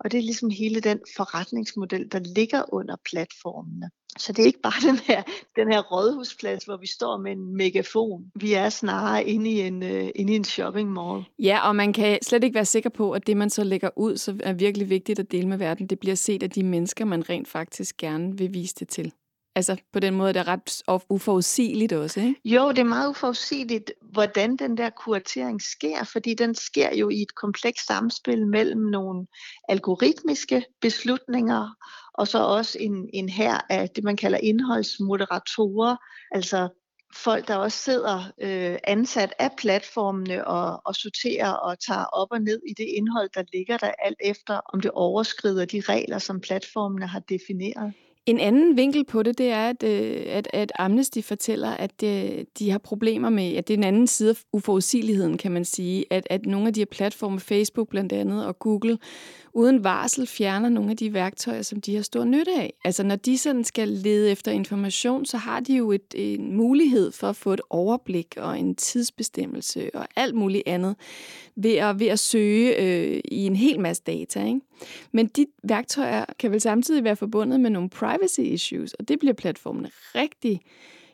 Og 0.00 0.12
det 0.12 0.18
er 0.18 0.22
ligesom 0.22 0.50
hele 0.50 0.80
den 0.80 1.00
forretningsmodel, 1.16 2.12
der 2.12 2.18
ligger 2.18 2.74
under 2.74 2.96
platformene. 3.10 3.90
Så 4.18 4.32
det 4.32 4.42
er 4.42 4.46
ikke 4.46 4.60
bare 4.62 4.80
den 4.90 4.98
her, 4.98 5.22
den 5.56 5.72
her 5.72 5.82
rådhusplads, 5.82 6.64
hvor 6.64 6.76
vi 6.76 6.86
står 6.86 7.16
med 7.16 7.32
en 7.32 7.56
megafon. 7.56 8.24
Vi 8.40 8.52
er 8.52 8.68
snarere 8.68 9.24
inde 9.24 9.50
i 9.50 9.60
en, 9.60 9.82
uh, 9.82 10.08
inde 10.14 10.32
i 10.32 10.36
en 10.36 10.44
shopping 10.44 10.92
mall. 10.92 11.24
Ja, 11.38 11.68
og 11.68 11.76
man 11.76 11.92
kan 11.92 12.18
slet 12.22 12.44
ikke 12.44 12.54
være 12.54 12.64
sikker 12.64 12.90
på, 12.90 13.12
at 13.12 13.26
det, 13.26 13.36
man 13.36 13.50
så 13.50 13.64
lægger 13.64 13.90
ud, 13.96 14.16
så 14.16 14.36
er 14.42 14.52
virkelig 14.52 14.90
vigtigt 14.90 15.18
at 15.18 15.32
dele 15.32 15.48
med 15.48 15.58
verden, 15.58 15.86
det 15.86 15.98
bliver 15.98 16.16
set 16.16 16.42
af 16.42 16.50
de 16.50 16.62
mennesker, 16.62 17.04
man 17.04 17.28
rent 17.30 17.48
faktisk 17.48 17.96
gerne 17.96 18.38
vil 18.38 18.54
vise 18.54 18.74
det 18.74 18.88
til. 18.88 19.12
Altså 19.56 19.76
på 19.92 20.00
den 20.00 20.14
måde, 20.14 20.32
det 20.32 20.40
er 20.40 20.48
ret 20.48 21.02
uforudsigeligt 21.08 21.92
også, 21.92 22.20
ikke? 22.20 22.40
Jo, 22.44 22.68
det 22.68 22.78
er 22.78 22.84
meget 22.84 23.08
uforudsigeligt, 23.08 23.92
hvordan 24.12 24.56
den 24.56 24.76
der 24.76 24.90
kuratering 24.90 25.62
sker, 25.62 26.04
fordi 26.04 26.34
den 26.34 26.54
sker 26.54 26.94
jo 26.96 27.08
i 27.08 27.22
et 27.22 27.34
komplekst 27.34 27.86
samspil 27.86 28.46
mellem 28.46 28.80
nogle 28.80 29.26
algoritmiske 29.68 30.64
beslutninger, 30.80 31.68
og 32.14 32.28
så 32.28 32.38
også 32.38 32.78
en, 32.80 33.10
en 33.12 33.28
her 33.28 33.60
af 33.70 33.88
det, 33.88 34.04
man 34.04 34.16
kalder 34.16 34.38
indholdsmoderatorer, 34.38 35.96
altså 36.30 36.68
folk, 37.14 37.48
der 37.48 37.56
også 37.56 37.78
sidder 37.78 38.32
øh, 38.40 38.78
ansat 38.84 39.32
af 39.38 39.50
platformene 39.58 40.46
og, 40.46 40.80
og 40.84 40.94
sorterer 40.94 41.52
og 41.52 41.80
tager 41.80 42.04
op 42.04 42.28
og 42.30 42.40
ned 42.40 42.60
i 42.68 42.74
det 42.76 42.86
indhold, 42.96 43.30
der 43.34 43.42
ligger 43.52 43.76
der, 43.76 43.90
alt 43.98 44.18
efter 44.24 44.60
om 44.72 44.80
det 44.80 44.90
overskrider 44.90 45.64
de 45.64 45.80
regler, 45.80 46.18
som 46.18 46.40
platformene 46.40 47.06
har 47.06 47.20
defineret. 47.20 47.92
En 48.26 48.40
anden 48.40 48.76
vinkel 48.76 49.04
på 49.04 49.22
det, 49.22 49.38
det 49.38 49.50
er, 49.50 49.68
at, 49.68 49.82
øh, 49.82 50.22
at, 50.26 50.48
at 50.52 50.72
Amnesty 50.78 51.20
fortæller, 51.20 51.70
at 51.70 52.00
de, 52.00 52.46
de 52.58 52.70
har 52.70 52.78
problemer 52.78 53.30
med, 53.30 53.52
at 53.56 53.68
det 53.68 53.74
er 53.74 53.78
en 53.78 53.84
anden 53.84 54.06
side 54.06 54.30
af 54.30 54.36
uforudsigeligheden, 54.52 55.38
kan 55.38 55.52
man 55.52 55.64
sige, 55.64 56.04
at, 56.10 56.26
at 56.30 56.46
nogle 56.46 56.66
af 56.66 56.74
de 56.74 56.80
her 56.80 56.86
platforme, 56.86 57.40
Facebook 57.40 57.88
blandt 57.88 58.12
andet 58.12 58.46
og 58.46 58.58
Google, 58.58 58.98
uden 59.56 59.84
varsel 59.84 60.26
fjerner 60.26 60.68
nogle 60.68 60.90
af 60.90 60.96
de 60.96 61.14
værktøjer, 61.14 61.62
som 61.62 61.80
de 61.80 61.94
har 61.94 62.02
stor 62.02 62.24
nytte 62.24 62.52
af. 62.52 62.72
Altså 62.84 63.02
når 63.02 63.16
de 63.16 63.38
sådan 63.38 63.64
skal 63.64 63.88
lede 63.88 64.30
efter 64.30 64.52
information, 64.52 65.24
så 65.24 65.36
har 65.36 65.60
de 65.60 65.76
jo 65.76 65.92
et, 65.92 66.14
en 66.14 66.56
mulighed 66.56 67.12
for 67.12 67.28
at 67.28 67.36
få 67.36 67.52
et 67.52 67.60
overblik 67.70 68.34
og 68.36 68.58
en 68.58 68.74
tidsbestemmelse 68.74 69.90
og 69.94 70.06
alt 70.16 70.34
muligt 70.34 70.62
andet 70.66 70.96
ved 71.56 71.74
at, 71.74 72.00
ved 72.00 72.06
at 72.06 72.18
søge 72.18 72.80
øh, 72.80 73.20
i 73.24 73.46
en 73.46 73.56
hel 73.56 73.80
masse 73.80 74.02
data. 74.06 74.46
Ikke? 74.46 74.60
Men 75.12 75.26
de 75.26 75.46
værktøjer 75.62 76.24
kan 76.38 76.50
vel 76.50 76.60
samtidig 76.60 77.04
være 77.04 77.16
forbundet 77.16 77.60
med 77.60 77.70
nogle 77.70 77.88
private 77.88 78.15
privacy 78.16 78.40
issues, 78.40 78.94
og 78.94 79.08
det 79.08 79.18
bliver 79.18 79.34
platformen 79.34 79.86
rigtig 80.14 80.60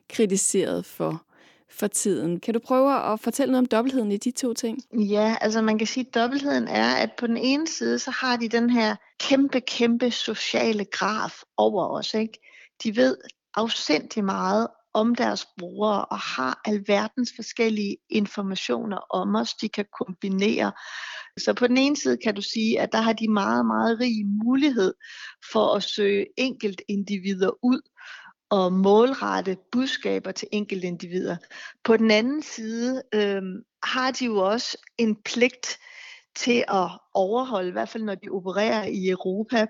kritiseret 0.09 0.86
for 0.86 1.24
for 1.70 1.86
tiden. 1.86 2.40
Kan 2.40 2.55
du 2.55 2.61
prøve 2.61 3.12
at 3.12 3.20
fortælle 3.20 3.53
noget 3.53 3.64
om 3.64 3.66
dobbeltheden 3.66 4.12
i 4.12 4.16
de 4.16 4.30
to 4.30 4.55
ting? 4.55 4.78
Ja, 4.92 5.36
altså 5.40 5.62
man 5.62 5.78
kan 5.78 5.86
sige, 5.86 6.07
at 6.09 6.14
dobbeltheden 6.14 6.68
er, 6.68 6.94
at 6.94 7.11
på 7.18 7.26
den 7.26 7.36
ene 7.36 7.68
side, 7.68 7.98
så 7.98 8.11
har 8.11 8.36
de 8.36 8.48
den 8.48 8.70
her 8.70 8.96
kæmpe, 9.20 9.61
kæmpe 9.61 10.11
sociale 10.11 10.84
graf 10.84 11.42
over 11.57 11.88
os. 11.98 12.14
Ikke? 12.14 12.38
De 12.84 12.96
ved 12.96 13.16
afsindig 13.55 14.24
meget 14.24 14.68
om 14.95 15.14
deres 15.14 15.47
brugere 15.59 16.05
og 16.05 16.18
har 16.18 16.61
alverdens 16.64 17.32
forskellige 17.36 17.97
informationer 18.11 18.97
om 18.97 19.34
os, 19.34 19.55
de 19.55 19.68
kan 19.68 19.84
kombinere. 19.99 20.72
Så 21.38 21.55
på 21.55 21.66
den 21.66 21.78
ene 21.78 21.97
side 21.97 22.16
kan 22.24 22.34
du 22.34 22.43
sige, 22.43 22.80
at 22.80 22.93
der 22.93 23.01
har 23.01 23.12
de 23.12 23.28
meget, 23.28 23.66
meget 23.66 24.01
rig 24.01 24.26
mulighed 24.45 24.95
for 25.53 25.74
at 25.74 25.82
søge 25.82 26.26
enkelt 26.36 26.82
individer 26.88 27.64
ud 27.64 27.80
og 28.51 28.72
målrette 28.72 29.57
budskaber 29.72 30.32
til 30.32 30.49
enkelte 30.53 30.86
individer. 30.86 31.36
På 31.84 31.97
den 31.97 32.11
anden 32.11 32.43
side 32.43 33.03
øh, 33.14 33.43
har 33.84 34.11
de 34.11 34.24
jo 34.24 34.36
også 34.36 34.78
en 34.99 35.16
pligt 35.22 35.78
til 36.36 36.64
at 36.68 36.88
overholde, 37.14 37.68
i 37.68 37.72
hvert 37.72 37.88
fald 37.88 38.03
når 38.03 38.14
de 38.14 38.28
opererer 38.30 38.84
i 38.84 39.09
Europa, 39.09 39.66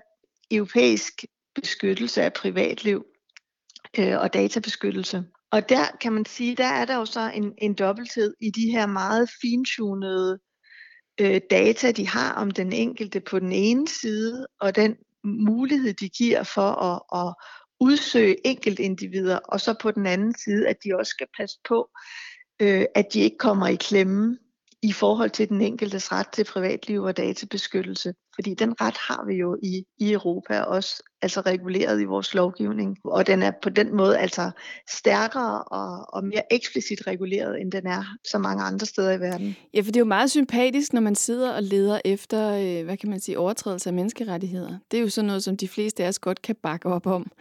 europæisk 0.51 1.13
beskyttelse 1.55 2.23
af 2.23 2.33
privatliv 2.33 3.05
øh, 3.99 4.19
og 4.19 4.33
databeskyttelse. 4.33 5.23
Og 5.51 5.69
der 5.69 5.85
kan 6.01 6.13
man 6.13 6.25
sige, 6.25 6.55
der 6.55 6.65
er 6.65 6.85
der 6.85 6.95
jo 6.95 7.05
så 7.05 7.31
en, 7.33 7.53
en 7.57 7.73
dobbelthed 7.73 8.33
i 8.41 8.49
de 8.49 8.71
her 8.71 8.85
meget 8.85 9.29
fintunede 9.41 10.39
øh, 11.21 11.41
data, 11.49 11.91
de 11.91 12.07
har 12.07 12.33
om 12.33 12.51
den 12.51 12.73
enkelte 12.73 13.19
på 13.19 13.39
den 13.39 13.51
ene 13.51 13.87
side, 13.87 14.47
og 14.59 14.75
den 14.75 14.95
mulighed, 15.23 15.93
de 15.93 16.09
giver 16.09 16.43
for 16.43 16.69
at, 16.71 17.27
at 17.27 17.35
udsøge 17.79 18.47
enkeltindivider, 18.47 19.37
og 19.37 19.61
så 19.61 19.75
på 19.81 19.91
den 19.91 20.05
anden 20.05 20.35
side, 20.43 20.67
at 20.67 20.77
de 20.83 20.95
også 20.99 21.09
skal 21.09 21.27
passe 21.37 21.57
på, 21.67 21.89
øh, 22.59 22.85
at 22.95 23.13
de 23.13 23.19
ikke 23.19 23.37
kommer 23.37 23.67
i 23.67 23.75
klemme 23.75 24.37
i 24.83 24.91
forhold 24.91 25.29
til 25.29 25.49
den 25.49 25.61
enkeltes 25.61 26.11
ret 26.11 26.27
til 26.27 26.43
privatliv 26.43 27.01
og 27.01 27.17
databeskyttelse. 27.17 28.13
Fordi 28.35 28.53
den 28.53 28.81
ret 28.81 28.97
har 28.97 29.25
vi 29.27 29.33
jo 29.33 29.57
i, 29.63 29.83
i 29.97 30.11
Europa 30.11 30.59
også 30.59 31.03
altså 31.21 31.41
reguleret 31.41 32.01
i 32.01 32.03
vores 32.03 32.33
lovgivning. 32.33 32.97
Og 33.03 33.27
den 33.27 33.43
er 33.43 33.51
på 33.61 33.69
den 33.69 33.95
måde 33.95 34.19
altså 34.19 34.51
stærkere 34.89 35.63
og, 35.63 36.13
og 36.13 36.23
mere 36.23 36.53
eksplicit 36.53 37.07
reguleret, 37.07 37.61
end 37.61 37.71
den 37.71 37.87
er 37.87 38.03
så 38.31 38.37
mange 38.37 38.63
andre 38.63 38.85
steder 38.85 39.11
i 39.11 39.19
verden. 39.19 39.55
Ja, 39.73 39.79
for 39.79 39.85
det 39.85 39.95
er 39.95 39.99
jo 39.99 40.05
meget 40.05 40.31
sympatisk, 40.31 40.93
når 40.93 41.01
man 41.01 41.15
sidder 41.15 41.53
og 41.53 41.63
leder 41.63 41.99
efter, 42.05 42.51
øh, 42.51 42.85
hvad 42.85 42.97
kan 42.97 43.09
man 43.09 43.19
sige, 43.19 43.39
overtrædelse 43.39 43.89
af 43.89 43.93
menneskerettigheder. 43.93 44.77
Det 44.91 44.97
er 44.97 45.01
jo 45.01 45.09
sådan 45.09 45.27
noget, 45.27 45.43
som 45.43 45.57
de 45.57 45.67
fleste 45.67 46.03
af 46.03 46.07
os 46.07 46.19
godt 46.19 46.41
kan 46.41 46.55
bakke 46.55 46.89
op 46.89 47.07
om. 47.07 47.31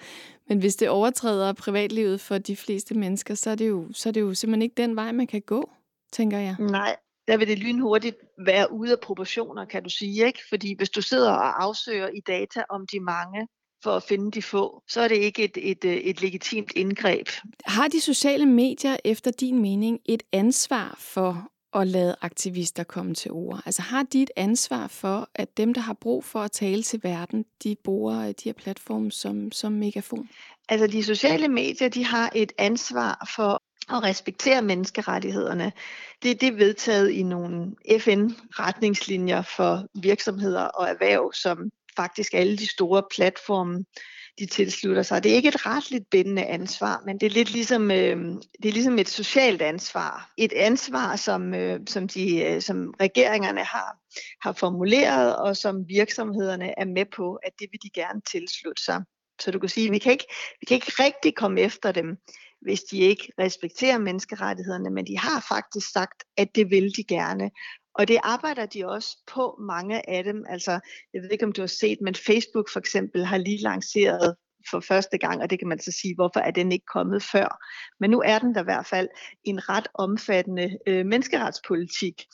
Men 0.49 0.59
hvis 0.59 0.77
det 0.77 0.89
overtræder 0.89 1.53
privatlivet 1.53 2.21
for 2.21 2.39
de 2.39 2.57
fleste 2.57 2.95
mennesker, 2.95 3.35
så 3.35 3.51
er 3.51 3.55
det 3.55 3.69
jo, 3.69 3.87
så 3.93 4.09
er 4.09 4.13
det 4.13 4.21
jo 4.21 4.35
simpelthen 4.35 4.63
ikke 4.63 4.75
den 4.77 4.97
vej, 4.97 5.13
man 5.13 5.27
kan 5.27 5.41
gå, 5.41 5.71
tænker 6.13 6.39
jeg. 6.39 6.57
Nej, 6.59 6.97
der 7.33 7.39
vil 7.39 7.49
det 7.49 7.59
lynhurtigt 7.59 8.17
være 8.47 8.73
ude 8.73 8.93
af 8.93 9.01
proportioner, 9.01 9.65
kan 9.65 9.83
du 9.83 9.91
sige. 9.91 10.27
ikke? 10.27 10.41
Fordi 10.49 10.75
hvis 10.77 10.91
du 10.91 11.03
sidder 11.03 11.31
og 11.31 11.63
afsøger 11.63 12.09
i 12.09 12.21
data 12.27 12.63
om 12.71 12.87
de 12.87 13.01
mange, 13.01 13.49
for 13.83 13.97
at 13.97 14.03
finde 14.03 14.31
de 14.31 14.43
få, 14.43 14.83
så 14.89 15.01
er 15.01 15.09
det 15.09 15.17
ikke 15.17 15.45
et, 15.45 15.59
et, 15.71 16.09
et 16.11 16.23
legitimt 16.23 16.73
indgreb. 16.77 17.29
Har 17.65 17.89
de 17.89 18.01
sociale 18.01 18.47
medier 18.47 18.97
efter 19.05 19.31
din 19.31 19.63
mening 19.63 20.01
et 20.05 20.23
ansvar 20.33 20.97
for 20.99 21.51
at 21.75 21.87
lade 21.87 22.17
aktivister 22.21 22.85
komme 22.85 23.15
til 23.15 23.31
ord? 23.31 23.63
Altså 23.67 23.83
har 23.83 24.03
de 24.03 24.23
et 24.23 24.31
ansvar 24.37 24.87
for, 24.87 25.29
at 25.35 25.57
dem, 25.57 25.75
der 25.75 25.81
har 25.81 25.97
brug 26.01 26.25
for 26.25 26.39
at 26.39 26.53
tale 26.53 26.83
til 26.83 27.01
verden, 27.03 27.45
de 27.63 27.77
bruger 27.85 28.27
de 28.27 28.45
her 28.45 28.53
platforme 28.53 29.13
som, 29.13 29.53
som 29.53 29.73
megafon? 29.73 30.29
Altså 30.69 30.87
de 30.87 31.05
sociale 31.05 31.49
medier, 31.49 31.89
de 31.89 32.05
har 32.05 32.33
et 32.35 32.53
ansvar 32.59 33.33
for 33.37 33.63
og 33.89 34.03
respektere 34.03 34.63
menneskerettighederne. 34.63 35.73
Det, 36.23 36.41
det 36.41 36.49
er 36.49 36.57
vedtaget 36.57 37.11
i 37.11 37.23
nogle 37.23 37.75
FN-retningslinjer 37.99 39.43
for 39.43 39.87
virksomheder 40.03 40.63
og 40.63 40.89
erhverv, 40.89 41.33
som 41.33 41.71
faktisk 41.97 42.35
alle 42.35 42.57
de 42.57 42.69
store 42.69 43.03
platforme 43.15 43.85
de 44.39 44.47
tilslutter 44.47 45.03
sig. 45.03 45.25
Det 45.25 45.33
er 45.33 45.37
ikke 45.37 45.49
et 45.49 45.67
retligt 45.67 46.11
bindende 46.11 46.45
ansvar, 46.45 47.03
men 47.07 47.21
det 47.21 47.27
er 47.27 47.31
lidt 47.31 47.53
ligesom, 47.53 47.91
øh, 47.91 48.17
det 48.63 48.69
er 48.69 48.73
ligesom 48.73 48.99
et 48.99 49.09
socialt 49.09 49.63
ansvar. 49.63 50.33
Et 50.39 50.53
ansvar, 50.53 51.17
som, 51.17 51.55
øh, 51.55 51.81
som, 51.87 52.09
de, 52.09 52.45
øh, 52.45 52.63
som 52.63 52.95
regeringerne 53.01 53.65
har, 53.65 53.97
har 54.43 54.53
formuleret, 54.53 55.37
og 55.37 55.57
som 55.57 55.89
virksomhederne 55.89 56.79
er 56.79 56.85
med 56.85 57.05
på, 57.17 57.35
at 57.35 57.53
det 57.59 57.69
vil 57.73 57.81
de 57.83 57.91
gerne 58.01 58.21
tilslutte 58.21 58.85
sig. 58.85 59.03
Så 59.41 59.51
du 59.51 59.59
kan 59.59 59.69
sige, 59.69 59.87
at 59.87 59.93
vi 59.93 59.99
kan 59.99 60.13
ikke, 60.13 60.27
vi 60.61 60.65
kan 60.67 60.75
ikke 60.75 60.93
rigtig 60.99 61.35
komme 61.35 61.61
efter 61.61 61.93
dem 61.93 62.17
hvis 62.63 62.83
de 62.83 62.99
ikke 62.99 63.33
respekterer 63.39 63.99
menneskerettighederne, 63.99 64.91
men 64.91 65.07
de 65.07 65.19
har 65.19 65.45
faktisk 65.49 65.93
sagt, 65.93 66.25
at 66.37 66.49
det 66.55 66.71
vil 66.71 66.97
de 66.97 67.05
gerne. 67.05 67.51
Og 67.95 68.09
det 68.09 68.19
arbejder 68.23 68.67
de 68.67 68.87
også 68.87 69.19
på, 69.27 69.59
mange 69.61 70.11
af 70.11 70.25
dem. 70.25 70.45
Altså, 70.49 70.81
jeg 71.15 71.23
ved 71.23 71.31
ikke, 71.31 71.45
om 71.45 71.53
du 71.53 71.63
har 71.63 71.67
set, 71.67 71.99
men 72.01 72.15
Facebook 72.15 72.71
for 72.73 72.81
eksempel 72.81 73.25
har 73.25 73.39
lige 73.39 73.63
lanceret 73.63 74.37
for 74.71 74.81
første 74.81 75.19
gang, 75.19 75.43
og 75.43 75.51
det 75.51 75.59
kan 75.59 75.69
man 75.69 75.81
så 75.81 75.93
sige, 76.03 76.15
hvorfor 76.15 76.41
er 76.41 76.51
den 76.51 76.73
ikke 76.73 76.87
kommet 76.93 77.23
før. 77.23 77.65
Men 78.01 78.11
nu 78.11 78.23
er 78.25 78.39
den 78.39 78.55
der 78.55 78.61
i 78.61 78.65
hvert 78.65 78.87
fald 78.87 79.09
en 79.45 79.69
ret 79.69 79.89
omfattende 79.95 80.79
øh, 80.87 81.07
menneskeretspolitik, 81.07 82.25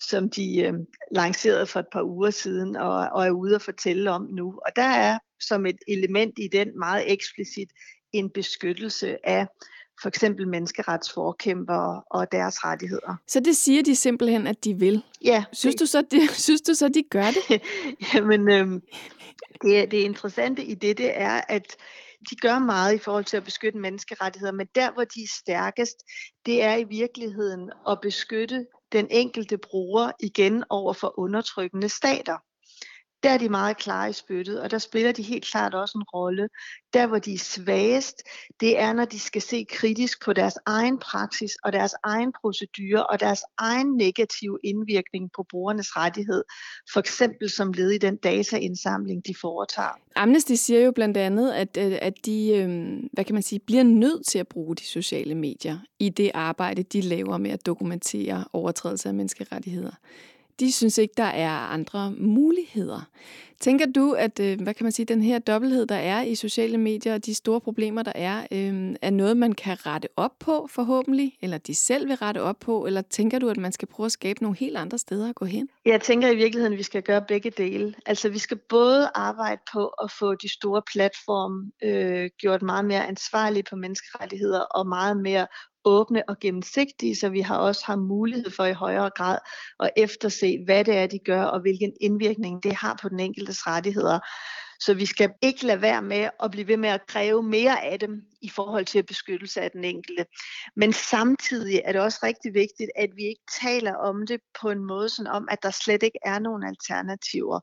som 0.00 0.30
de 0.30 0.60
øh, 0.60 0.74
lancerede 1.12 1.66
for 1.66 1.80
et 1.80 1.86
par 1.92 2.02
uger 2.02 2.30
siden 2.30 2.76
og, 2.76 3.08
og 3.12 3.26
er 3.26 3.30
ude 3.30 3.54
at 3.54 3.62
fortælle 3.62 4.10
om 4.10 4.28
nu. 4.30 4.46
Og 4.46 4.72
der 4.76 4.82
er 4.82 5.18
som 5.40 5.66
et 5.66 5.78
element 5.88 6.34
i 6.38 6.48
den 6.48 6.78
meget 6.78 7.12
eksplicit 7.12 7.68
en 8.12 8.30
beskyttelse 8.30 9.28
af 9.28 9.46
for 10.02 10.08
eksempel 10.08 10.48
menneskeretsforkæmpere 10.48 12.02
og 12.10 12.32
deres 12.32 12.64
rettigheder. 12.64 13.16
Så 13.26 13.40
det 13.40 13.56
siger 13.56 13.82
de 13.82 13.96
simpelthen, 13.96 14.46
at 14.46 14.64
de 14.64 14.74
vil? 14.74 15.02
Ja. 15.24 15.44
Synes, 15.52 15.76
du, 15.76 15.86
så, 15.86 16.02
de, 16.02 16.28
synes 16.46 16.60
du 16.60 16.74
så, 16.74 16.88
de 16.88 17.02
gør 17.10 17.26
det? 17.26 17.62
Jamen, 18.14 18.50
øhm, 18.50 18.82
det, 19.62 19.90
det 19.90 19.98
interessante 19.98 20.64
i 20.64 20.74
det, 20.74 20.98
det 20.98 21.18
er, 21.20 21.40
at 21.48 21.76
de 22.30 22.36
gør 22.36 22.58
meget 22.58 22.94
i 22.94 22.98
forhold 22.98 23.24
til 23.24 23.36
at 23.36 23.44
beskytte 23.44 23.78
menneskerettigheder, 23.78 24.52
men 24.52 24.66
der, 24.74 24.92
hvor 24.92 25.04
de 25.04 25.22
er 25.22 25.32
stærkest, 25.40 25.96
det 26.46 26.62
er 26.62 26.76
i 26.76 26.84
virkeligheden 26.84 27.70
at 27.88 27.98
beskytte 28.02 28.66
den 28.92 29.06
enkelte 29.10 29.58
bruger 29.58 30.12
igen 30.20 30.64
over 30.70 30.92
for 30.92 31.18
undertrykkende 31.18 31.88
stater 31.88 32.36
der 33.22 33.30
er 33.30 33.38
de 33.38 33.48
meget 33.48 33.76
klare 33.76 34.10
i 34.10 34.12
spyttet, 34.12 34.60
og 34.60 34.70
der 34.70 34.78
spiller 34.78 35.12
de 35.12 35.22
helt 35.22 35.44
klart 35.44 35.74
også 35.74 35.98
en 35.98 36.02
rolle. 36.02 36.48
Der, 36.94 37.06
hvor 37.06 37.18
de 37.18 37.34
er 37.34 37.38
svagest, 37.38 38.22
det 38.60 38.78
er, 38.78 38.92
når 38.92 39.04
de 39.04 39.18
skal 39.18 39.42
se 39.42 39.66
kritisk 39.70 40.24
på 40.24 40.32
deres 40.32 40.54
egen 40.66 40.98
praksis 40.98 41.50
og 41.64 41.72
deres 41.72 41.94
egen 42.04 42.32
procedure 42.40 43.06
og 43.06 43.20
deres 43.20 43.42
egen 43.58 43.96
negative 43.96 44.58
indvirkning 44.64 45.30
på 45.36 45.46
brugernes 45.50 45.96
rettighed, 45.96 46.44
for 46.92 47.00
eksempel 47.00 47.50
som 47.50 47.72
led 47.72 47.90
i 47.90 47.98
den 47.98 48.16
dataindsamling, 48.16 49.26
de 49.26 49.34
foretager. 49.40 49.98
Amnesty 50.16 50.52
siger 50.52 50.80
jo 50.80 50.92
blandt 50.92 51.16
andet, 51.16 51.52
at, 51.52 51.76
øh, 51.76 51.98
at 52.02 52.26
de 52.26 52.52
øhm, 52.54 53.08
hvad 53.12 53.24
kan 53.24 53.34
man 53.34 53.42
sige, 53.42 53.58
bliver 53.58 53.82
nødt 53.82 54.26
til 54.26 54.38
at 54.38 54.48
bruge 54.48 54.76
de 54.76 54.84
sociale 54.84 55.34
medier 55.34 55.78
i 55.98 56.08
det 56.08 56.30
arbejde, 56.34 56.82
de 56.82 57.00
laver 57.00 57.38
med 57.38 57.50
at 57.50 57.66
dokumentere 57.66 58.44
overtrædelse 58.52 59.08
af 59.08 59.14
menneskerettigheder 59.14 59.92
de 60.60 60.72
synes 60.72 60.98
ikke, 60.98 61.14
der 61.16 61.24
er 61.24 61.50
andre 61.50 62.12
muligheder. 62.18 63.10
Tænker 63.60 63.86
du, 63.86 64.12
at 64.12 64.40
øh, 64.40 64.60
hvad 64.60 64.74
kan 64.74 64.84
man 64.84 64.92
sige, 64.92 65.06
den 65.06 65.22
her 65.22 65.38
dobbelthed, 65.38 65.86
der 65.86 65.94
er 65.94 66.22
i 66.22 66.34
sociale 66.34 66.78
medier, 66.78 67.14
og 67.14 67.26
de 67.26 67.34
store 67.34 67.60
problemer, 67.60 68.02
der 68.02 68.12
er, 68.14 68.46
øh, 68.52 68.94
er 69.02 69.10
noget, 69.10 69.36
man 69.36 69.52
kan 69.52 69.86
rette 69.86 70.08
op 70.16 70.30
på 70.38 70.68
forhåbentlig, 70.70 71.38
eller 71.42 71.58
de 71.58 71.74
selv 71.74 72.08
vil 72.08 72.16
rette 72.16 72.42
op 72.42 72.56
på, 72.60 72.86
eller 72.86 73.02
tænker 73.02 73.38
du, 73.38 73.48
at 73.48 73.56
man 73.56 73.72
skal 73.72 73.88
prøve 73.88 74.04
at 74.04 74.12
skabe 74.12 74.42
nogle 74.42 74.56
helt 74.56 74.76
andre 74.76 74.98
steder 74.98 75.28
at 75.28 75.34
gå 75.34 75.44
hen? 75.44 75.68
Jeg 75.84 76.00
tænker 76.00 76.28
i 76.28 76.36
virkeligheden, 76.36 76.72
at 76.72 76.78
vi 76.78 76.82
skal 76.82 77.02
gøre 77.02 77.24
begge 77.28 77.50
dele. 77.50 77.94
Altså 78.06 78.28
vi 78.28 78.38
skal 78.38 78.56
både 78.68 79.10
arbejde 79.14 79.60
på 79.72 79.86
at 79.86 80.10
få 80.18 80.34
de 80.34 80.52
store 80.52 80.82
platforme 80.92 81.70
øh, 81.84 82.30
gjort 82.38 82.62
meget 82.62 82.84
mere 82.84 83.06
ansvarlige 83.06 83.62
på 83.70 83.76
menneskerettigheder, 83.76 84.60
og 84.60 84.88
meget 84.88 85.16
mere 85.16 85.46
åbne 85.84 86.28
og 86.28 86.38
gennemsigtige, 86.38 87.16
så 87.16 87.28
vi 87.28 87.40
har 87.40 87.56
også 87.56 87.82
har 87.86 87.96
mulighed 87.96 88.50
for 88.50 88.64
i 88.64 88.72
højere 88.72 89.10
grad 89.10 89.38
at 89.80 89.90
efterse, 89.96 90.58
hvad 90.64 90.84
det 90.84 90.96
er, 90.96 91.06
de 91.06 91.18
gør, 91.18 91.42
og 91.42 91.60
hvilken 91.60 91.92
indvirkning 92.00 92.62
det 92.62 92.74
har 92.74 92.98
på 93.02 93.08
den 93.08 93.20
enkeltes 93.20 93.66
rettigheder. 93.66 94.18
Så 94.80 94.94
vi 94.94 95.06
skal 95.06 95.30
ikke 95.42 95.66
lade 95.66 95.82
være 95.82 96.02
med 96.02 96.28
at 96.42 96.50
blive 96.50 96.68
ved 96.68 96.76
med 96.76 96.88
at 96.88 97.06
kræve 97.06 97.42
mere 97.42 97.84
af 97.84 97.98
dem 97.98 98.22
i 98.42 98.48
forhold 98.48 98.86
til 98.86 99.02
beskyttelse 99.02 99.60
af 99.60 99.70
den 99.70 99.84
enkelte. 99.84 100.26
Men 100.76 100.92
samtidig 100.92 101.82
er 101.84 101.92
det 101.92 102.00
også 102.00 102.18
rigtig 102.22 102.54
vigtigt, 102.54 102.90
at 102.96 103.10
vi 103.16 103.22
ikke 103.22 103.42
taler 103.62 103.94
om 103.94 104.26
det 104.26 104.40
på 104.60 104.70
en 104.70 104.84
måde 104.84 105.08
sådan 105.08 105.32
om, 105.32 105.48
at 105.50 105.62
der 105.62 105.70
slet 105.70 106.02
ikke 106.02 106.18
er 106.24 106.38
nogen 106.38 106.64
alternativer. 106.64 107.60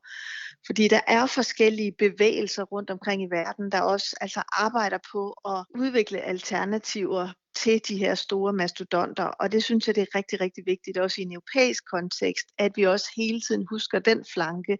Fordi 0.66 0.88
der 0.88 1.00
er 1.06 1.26
forskellige 1.26 1.92
bevægelser 1.98 2.62
rundt 2.62 2.90
omkring 2.90 3.22
i 3.22 3.30
verden, 3.30 3.72
der 3.72 3.80
også 3.80 4.16
altså 4.20 4.42
arbejder 4.52 4.98
på 5.12 5.32
at 5.32 5.64
udvikle 5.78 6.20
alternativer 6.20 7.28
til 7.56 7.80
de 7.88 7.96
her 7.96 8.14
store 8.14 8.52
mastodonter. 8.52 9.24
Og 9.24 9.52
det 9.52 9.64
synes 9.64 9.86
jeg, 9.86 9.94
det 9.94 10.02
er 10.02 10.18
rigtig, 10.18 10.40
rigtig 10.40 10.64
vigtigt, 10.66 10.98
også 10.98 11.20
i 11.20 11.24
en 11.24 11.32
europæisk 11.32 11.82
kontekst, 11.90 12.46
at 12.58 12.72
vi 12.76 12.82
også 12.82 13.06
hele 13.16 13.40
tiden 13.40 13.66
husker 13.70 13.98
den 13.98 14.24
flanke, 14.34 14.78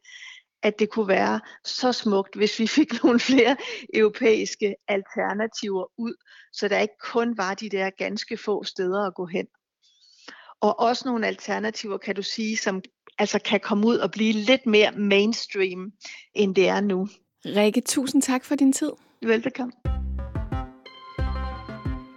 at 0.62 0.78
det 0.78 0.90
kunne 0.90 1.08
være 1.08 1.40
så 1.64 1.92
smukt, 1.92 2.36
hvis 2.36 2.58
vi 2.58 2.66
fik 2.66 2.92
nogle 3.04 3.20
flere 3.20 3.56
europæiske 3.94 4.74
alternativer 4.88 5.84
ud, 5.98 6.14
så 6.52 6.68
der 6.68 6.78
ikke 6.78 6.98
kun 7.02 7.38
var 7.38 7.54
de 7.54 7.68
der 7.68 7.90
ganske 7.90 8.36
få 8.36 8.64
steder 8.64 9.06
at 9.06 9.14
gå 9.14 9.26
hen. 9.26 9.46
Og 10.60 10.80
også 10.80 11.08
nogle 11.08 11.26
alternativer, 11.26 11.98
kan 11.98 12.14
du 12.14 12.22
sige, 12.22 12.56
som 12.56 12.82
altså 13.18 13.38
kan 13.44 13.60
komme 13.60 13.86
ud 13.86 13.96
og 13.96 14.10
blive 14.10 14.32
lidt 14.32 14.66
mere 14.66 14.92
mainstream, 14.92 15.92
end 16.34 16.54
det 16.54 16.68
er 16.68 16.80
nu. 16.80 17.08
Rikke, 17.46 17.80
tusind 17.80 18.22
tak 18.22 18.44
for 18.44 18.54
din 18.54 18.72
tid. 18.72 18.92
Velbekomme. 19.22 19.72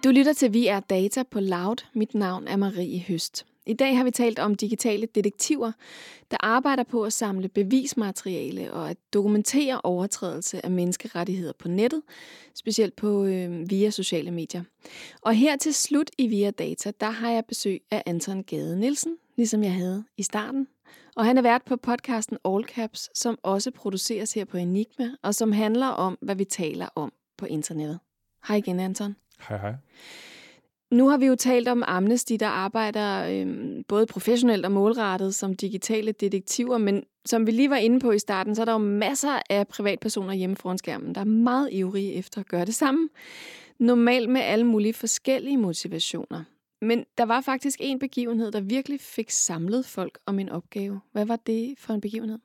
Du 0.04 0.10
lytter 0.10 0.34
til 0.34 0.54
Vi 0.54 0.68
er 0.68 0.80
Data 0.80 1.24
på 1.24 1.40
Loud. 1.40 1.86
Mit 1.96 2.14
navn 2.14 2.48
er 2.48 2.56
Marie 2.56 3.00
Høst. 3.08 3.46
I 3.66 3.74
dag 3.74 3.98
har 3.98 4.04
vi 4.04 4.12
talt 4.12 4.40
om 4.40 4.56
digitale 4.56 5.08
detektiver, 5.16 5.72
der 6.32 6.38
arbejder 6.40 6.84
på 6.84 7.04
at 7.04 7.14
samle 7.14 7.50
bevismateriale 7.50 8.74
og 8.74 8.90
at 8.90 8.98
dokumentere 9.14 9.82
overtrædelse 9.84 10.66
af 10.66 10.72
menneskerettigheder 10.72 11.54
på 11.60 11.68
nettet, 11.68 12.02
specielt 12.56 12.96
på 12.96 13.26
øh, 13.26 13.70
via 13.70 13.90
sociale 13.90 14.32
medier. 14.32 14.64
Og 15.22 15.34
her 15.34 15.58
til 15.58 15.74
slut 15.74 16.12
i 16.18 16.28
Via 16.28 16.52
Data, 16.52 16.92
der 17.00 17.10
har 17.10 17.32
jeg 17.32 17.46
besøg 17.46 17.82
af 17.92 18.04
Anton 18.06 18.44
Gade 18.44 18.80
Nielsen, 18.80 19.18
ligesom 19.38 19.64
jeg 19.64 19.74
havde 19.74 20.04
i 20.18 20.24
starten. 20.24 20.68
Og 21.16 21.26
han 21.26 21.38
er 21.38 21.42
vært 21.42 21.62
på 21.66 21.76
podcasten 21.76 22.38
All 22.46 22.64
Caps, 22.64 23.10
som 23.20 23.38
også 23.44 23.72
produceres 23.72 24.34
her 24.34 24.46
på 24.46 24.58
Enigma, 24.58 25.12
og 25.24 25.36
som 25.36 25.52
handler 25.52 25.88
om, 25.88 26.18
hvad 26.22 26.36
vi 26.36 26.46
taler 26.46 26.88
om 26.96 27.14
på 27.38 27.46
internettet. 27.46 28.00
Hej 28.48 28.58
igen, 28.58 28.80
Anton. 28.80 29.16
Hej, 29.48 29.58
hej. 29.58 29.74
Nu 30.92 31.10
har 31.10 31.18
vi 31.18 31.26
jo 31.26 31.36
talt 31.36 31.68
om 31.68 31.84
Amnesty, 31.88 32.34
der 32.40 32.48
arbejder 32.48 33.28
øhm, 33.30 33.84
både 33.88 34.06
professionelt 34.06 34.66
og 34.66 34.72
målrettet 34.72 35.36
som 35.36 35.54
digitale 35.54 36.12
detektiver, 36.12 36.78
men 36.78 37.04
som 37.26 37.48
vi 37.48 37.52
lige 37.52 37.70
var 37.70 37.76
inde 37.76 38.00
på 38.00 38.12
i 38.12 38.20
starten, 38.20 38.56
så 38.56 38.62
er 38.62 38.66
der 38.66 38.72
jo 38.72 38.78
masser 38.78 39.40
af 39.50 39.68
privatpersoner 39.68 40.34
hjemme 40.34 40.56
foran 40.56 40.78
skærmen, 40.78 41.16
der 41.16 41.22
er 41.22 41.26
meget 41.26 41.70
ivrige 41.72 42.14
efter 42.14 42.42
at 42.42 42.48
gøre 42.48 42.66
det 42.66 42.76
samme. 42.76 43.10
Normalt 43.80 44.30
med 44.30 44.42
alle 44.42 44.66
mulige 44.66 44.94
forskellige 44.94 45.58
motivationer. 45.58 46.44
Men 46.82 47.06
der 47.18 47.26
var 47.26 47.42
faktisk 47.42 47.80
en 47.82 48.00
begivenhed, 48.00 48.52
der 48.52 48.62
virkelig 48.62 49.00
fik 49.00 49.30
samlet 49.30 49.86
folk 49.86 50.20
om 50.26 50.40
en 50.40 50.50
opgave. 50.50 51.00
Hvad 51.12 51.26
var 51.26 51.36
det 51.36 51.76
for 51.78 51.94
en 51.94 52.02
begivenhed? 52.02 52.40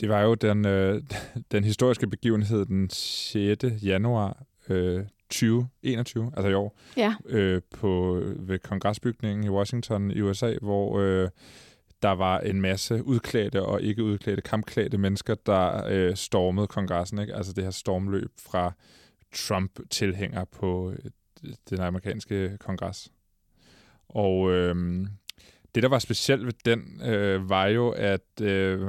Det 0.00 0.08
var 0.08 0.20
jo 0.20 0.34
den, 0.34 0.66
øh, 0.66 1.02
den 1.52 1.64
historiske 1.64 2.06
begivenhed 2.06 2.66
den 2.66 2.90
6. 2.90 3.64
januar 3.82 4.42
øh, 4.68 5.04
2021, 5.32 6.32
altså 6.36 6.48
i 6.48 6.54
år, 6.54 6.78
ja. 6.96 7.14
øh, 7.26 7.62
på, 7.74 8.22
ved 8.36 8.58
kongresbygningen 8.58 9.44
i 9.44 9.48
Washington 9.48 10.10
i 10.10 10.20
USA, 10.20 10.54
hvor 10.60 10.98
øh, 11.00 11.28
der 12.02 12.10
var 12.10 12.38
en 12.38 12.60
masse 12.60 13.04
udklædte 13.04 13.62
og 13.62 13.82
ikke 13.82 14.04
udklædte, 14.04 14.42
kampklædte 14.42 14.98
mennesker, 14.98 15.34
der 15.34 15.84
øh, 15.88 16.16
stormede 16.16 16.66
kongressen. 16.66 17.18
Ikke? 17.18 17.34
Altså 17.34 17.52
det 17.52 17.64
her 17.64 17.70
stormløb 17.70 18.30
fra 18.38 18.72
Trump-tilhænger 19.34 20.44
på 20.44 20.90
øh, 20.92 21.10
den 21.70 21.80
amerikanske 21.80 22.56
kongres. 22.60 23.12
Og 24.08 24.52
øh, 24.52 25.06
det, 25.74 25.82
der 25.82 25.88
var 25.88 25.98
specielt 25.98 26.46
ved 26.46 26.52
den, 26.64 27.02
øh, 27.04 27.50
var 27.50 27.66
jo, 27.66 27.90
at 27.90 28.40
øh, 28.42 28.88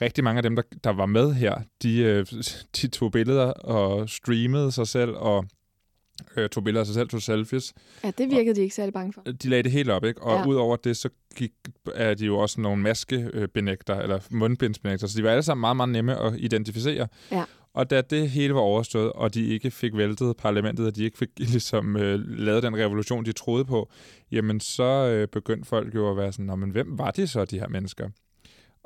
rigtig 0.00 0.24
mange 0.24 0.38
af 0.38 0.42
dem, 0.42 0.56
der, 0.56 0.62
der 0.84 0.90
var 0.90 1.06
med 1.06 1.34
her, 1.34 1.54
de, 1.82 1.98
øh, 1.98 2.26
de 2.76 2.88
tog 2.88 3.12
billeder 3.12 3.46
og 3.46 4.08
streamede 4.08 4.72
sig 4.72 4.86
selv 4.86 5.10
og 5.10 5.44
øh, 6.36 6.48
tog 6.48 6.64
billeder 6.64 6.80
af 6.80 6.86
sig 6.86 6.94
selv, 6.94 7.08
tog 7.08 7.22
selfies. 7.22 7.74
Ja, 8.04 8.10
det 8.18 8.30
virkede 8.30 8.50
og, 8.50 8.56
de 8.56 8.62
ikke 8.62 8.74
særlig 8.74 8.92
bange 8.92 9.12
for. 9.12 9.20
De 9.22 9.48
lagde 9.48 9.62
det 9.62 9.72
helt 9.72 9.90
op, 9.90 10.04
ikke? 10.04 10.22
Og 10.22 10.38
ja. 10.38 10.46
udover 10.46 10.76
det, 10.76 10.96
så 10.96 11.08
gik, 11.36 11.52
er 11.94 12.14
de 12.14 12.26
jo 12.26 12.38
også 12.38 12.60
nogle 12.60 12.82
maskebenægter, 12.82 13.94
eller 13.94 14.20
mundbindsbenægter, 14.30 15.06
så 15.06 15.18
de 15.18 15.24
var 15.24 15.30
alle 15.30 15.42
sammen 15.42 15.60
meget, 15.60 15.76
meget 15.76 15.88
nemme 15.88 16.20
at 16.20 16.34
identificere. 16.38 17.08
Ja. 17.32 17.44
Og 17.74 17.90
da 17.90 18.00
det 18.00 18.30
hele 18.30 18.54
var 18.54 18.60
overstået, 18.60 19.12
og 19.12 19.34
de 19.34 19.46
ikke 19.46 19.70
fik 19.70 19.96
væltet 19.96 20.36
parlamentet, 20.36 20.86
og 20.86 20.96
de 20.96 21.04
ikke 21.04 21.18
fik 21.18 21.28
ligesom 21.54 21.96
øh, 21.96 22.20
lavet 22.38 22.62
den 22.62 22.76
revolution, 22.76 23.24
de 23.24 23.32
troede 23.32 23.64
på, 23.64 23.90
jamen 24.32 24.60
så 24.60 24.84
øh, 24.84 25.28
begyndte 25.28 25.68
folk 25.68 25.94
jo 25.94 26.10
at 26.10 26.16
være 26.16 26.32
sådan, 26.32 26.58
men 26.58 26.70
hvem 26.70 26.98
var 26.98 27.10
de 27.10 27.26
så, 27.26 27.44
de 27.44 27.58
her 27.58 27.68
mennesker? 27.68 28.08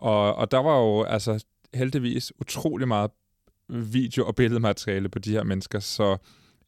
Og, 0.00 0.34
og 0.34 0.50
der 0.50 0.58
var 0.58 0.78
jo 0.78 1.02
altså 1.02 1.44
heldigvis 1.74 2.32
utrolig 2.40 2.88
meget 2.88 3.10
video- 3.68 4.26
og 4.26 4.34
billedmateriale 4.34 5.08
på 5.08 5.18
de 5.18 5.30
her 5.30 5.44
mennesker, 5.44 5.78
så 5.78 6.16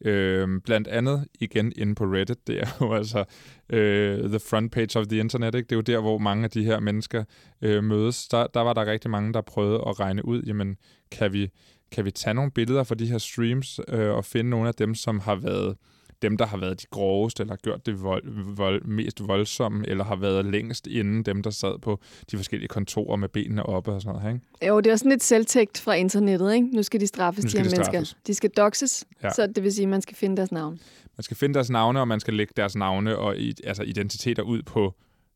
øh, 0.04 0.60
blandt 0.64 0.88
andet 0.88 1.26
igen 1.40 1.72
inde 1.76 1.94
på 1.94 2.04
Reddit, 2.04 2.46
det 2.46 2.60
er 2.60 2.76
jo 2.80 2.94
altså 2.94 3.24
øh, 3.70 4.28
the 4.28 4.38
front 4.38 4.72
page 4.72 4.98
of 4.98 5.06
the 5.06 5.18
internet, 5.18 5.54
ikke? 5.54 5.66
det 5.66 5.72
er 5.72 5.76
jo 5.76 5.96
der, 5.96 6.00
hvor 6.00 6.18
mange 6.18 6.44
af 6.44 6.50
de 6.50 6.64
her 6.64 6.80
mennesker 6.80 7.24
øh, 7.62 7.84
mødes. 7.84 8.28
Der, 8.28 8.46
der 8.46 8.60
var 8.60 8.72
der 8.72 8.86
rigtig 8.86 9.10
mange, 9.10 9.32
der 9.32 9.40
prøvede 9.40 9.84
at 9.86 10.00
regne 10.00 10.24
ud, 10.24 10.42
jamen 10.42 10.76
kan 11.10 11.32
vi, 11.32 11.50
kan 11.92 12.04
vi 12.04 12.10
tage 12.10 12.34
nogle 12.34 12.50
billeder 12.50 12.84
fra 12.84 12.94
de 12.94 13.06
her 13.06 13.18
streams 13.18 13.80
øh, 13.88 14.10
og 14.10 14.24
finde 14.24 14.50
nogle 14.50 14.68
af 14.68 14.74
dem, 14.74 14.94
som 14.94 15.20
har 15.20 15.34
været 15.34 15.76
dem, 16.22 16.36
der 16.36 16.46
har 16.46 16.56
været 16.56 16.80
de 16.82 16.86
groveste, 16.90 17.42
eller 17.42 17.52
har 17.52 17.58
gjort 17.62 17.86
det 17.86 18.02
vold, 18.02 18.54
vold, 18.56 18.84
mest 18.84 19.28
voldsomme, 19.28 19.88
eller 19.88 20.04
har 20.04 20.16
været 20.16 20.44
længst 20.44 20.86
inden 20.86 21.22
dem, 21.22 21.42
der 21.42 21.50
sad 21.50 21.78
på 21.78 22.00
de 22.30 22.36
forskellige 22.36 22.68
kontorer 22.68 23.16
med 23.16 23.28
benene 23.28 23.66
oppe 23.66 23.92
og 23.92 24.02
sådan 24.02 24.20
noget. 24.20 24.34
Ikke? 24.34 24.68
Jo, 24.68 24.80
det 24.80 24.92
er 24.92 24.96
sådan 24.96 25.12
et 25.12 25.22
selvtægt 25.22 25.80
fra 25.80 25.94
internettet. 25.94 26.54
Ikke? 26.54 26.66
Nu 26.66 26.82
skal 26.82 27.00
de 27.00 27.06
straffes, 27.06 27.44
skal 27.44 27.52
de 27.52 27.58
her 27.58 27.70
de 27.70 27.76
mennesker. 27.76 28.04
Straffes. 28.04 28.16
De 28.26 28.34
skal 28.34 28.50
doxes, 28.50 29.04
ja. 29.22 29.30
så 29.30 29.46
det 29.46 29.62
vil 29.62 29.72
sige, 29.72 29.82
at 29.82 29.88
man 29.88 30.02
skal 30.02 30.16
finde 30.16 30.36
deres 30.36 30.52
navn. 30.52 30.80
Man 31.16 31.22
skal 31.24 31.36
finde 31.36 31.54
deres 31.54 31.70
navne, 31.70 32.00
og 32.00 32.08
man 32.08 32.20
skal 32.20 32.34
lægge 32.34 32.52
deres 32.56 32.76
navne 32.76 33.18
og 33.18 33.36
altså 33.64 33.82
identiteter 33.82 34.42
ud 34.42 34.62
på 34.62 34.94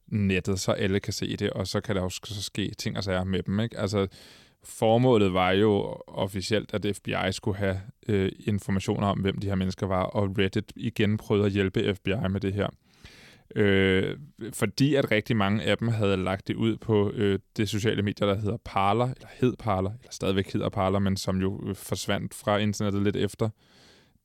nettet, 0.09 0.61
så 0.61 0.73
alle 0.73 1.01
kan 1.01 1.13
se 1.13 1.37
det, 1.37 1.51
og 1.51 1.67
så 1.67 1.81
kan 1.81 1.97
der 1.97 2.03
også 2.03 2.21
så 2.25 2.43
ske 2.43 2.73
ting 2.79 2.97
og 2.97 3.05
sager 3.05 3.25
med 3.25 3.43
dem. 3.43 3.61
Ikke? 3.61 3.79
Altså, 3.79 4.07
formålet 4.69 5.33
var 5.35 5.51
jo 5.51 5.97
officielt, 6.07 6.75
at 6.75 6.97
FBI 6.97 7.33
skulle 7.33 7.59
have 7.59 7.81
øh, 8.09 8.33
informationer 8.41 9.07
om, 9.07 9.19
hvem 9.19 9.39
de 9.39 9.47
her 9.47 9.55
mennesker 9.55 9.87
var, 9.87 10.03
og 10.03 10.39
Reddit 10.39 10.73
igen 10.77 11.17
prøvede 11.17 11.47
at 11.47 11.53
hjælpe 11.53 11.95
FBI 11.95 12.29
med 12.31 12.41
det 12.41 12.53
her. 12.53 12.69
Øh, 13.57 14.17
fordi 14.53 14.95
at 14.95 15.11
rigtig 15.11 15.37
mange 15.37 15.63
af 15.63 15.79
dem 15.79 15.89
havde 15.89 16.17
lagt 16.17 16.49
det 16.49 16.57
ud 16.57 16.77
på 16.77 17.11
øh, 17.11 17.39
det 17.57 17.69
sociale 17.69 18.03
medier, 18.03 18.27
der 18.27 18.35
hedder 18.35 18.57
Parler, 18.65 19.05
eller 19.05 19.29
hed 19.41 19.57
Parler, 19.59 19.91
eller 19.91 20.11
stadigvæk 20.11 20.53
hedder 20.53 20.69
Parler, 20.69 20.99
men 20.99 21.17
som 21.17 21.41
jo 21.41 21.61
øh, 21.69 21.75
forsvandt 21.75 22.35
fra 22.35 22.57
internettet 22.57 23.03
lidt 23.03 23.17
efter. 23.17 23.49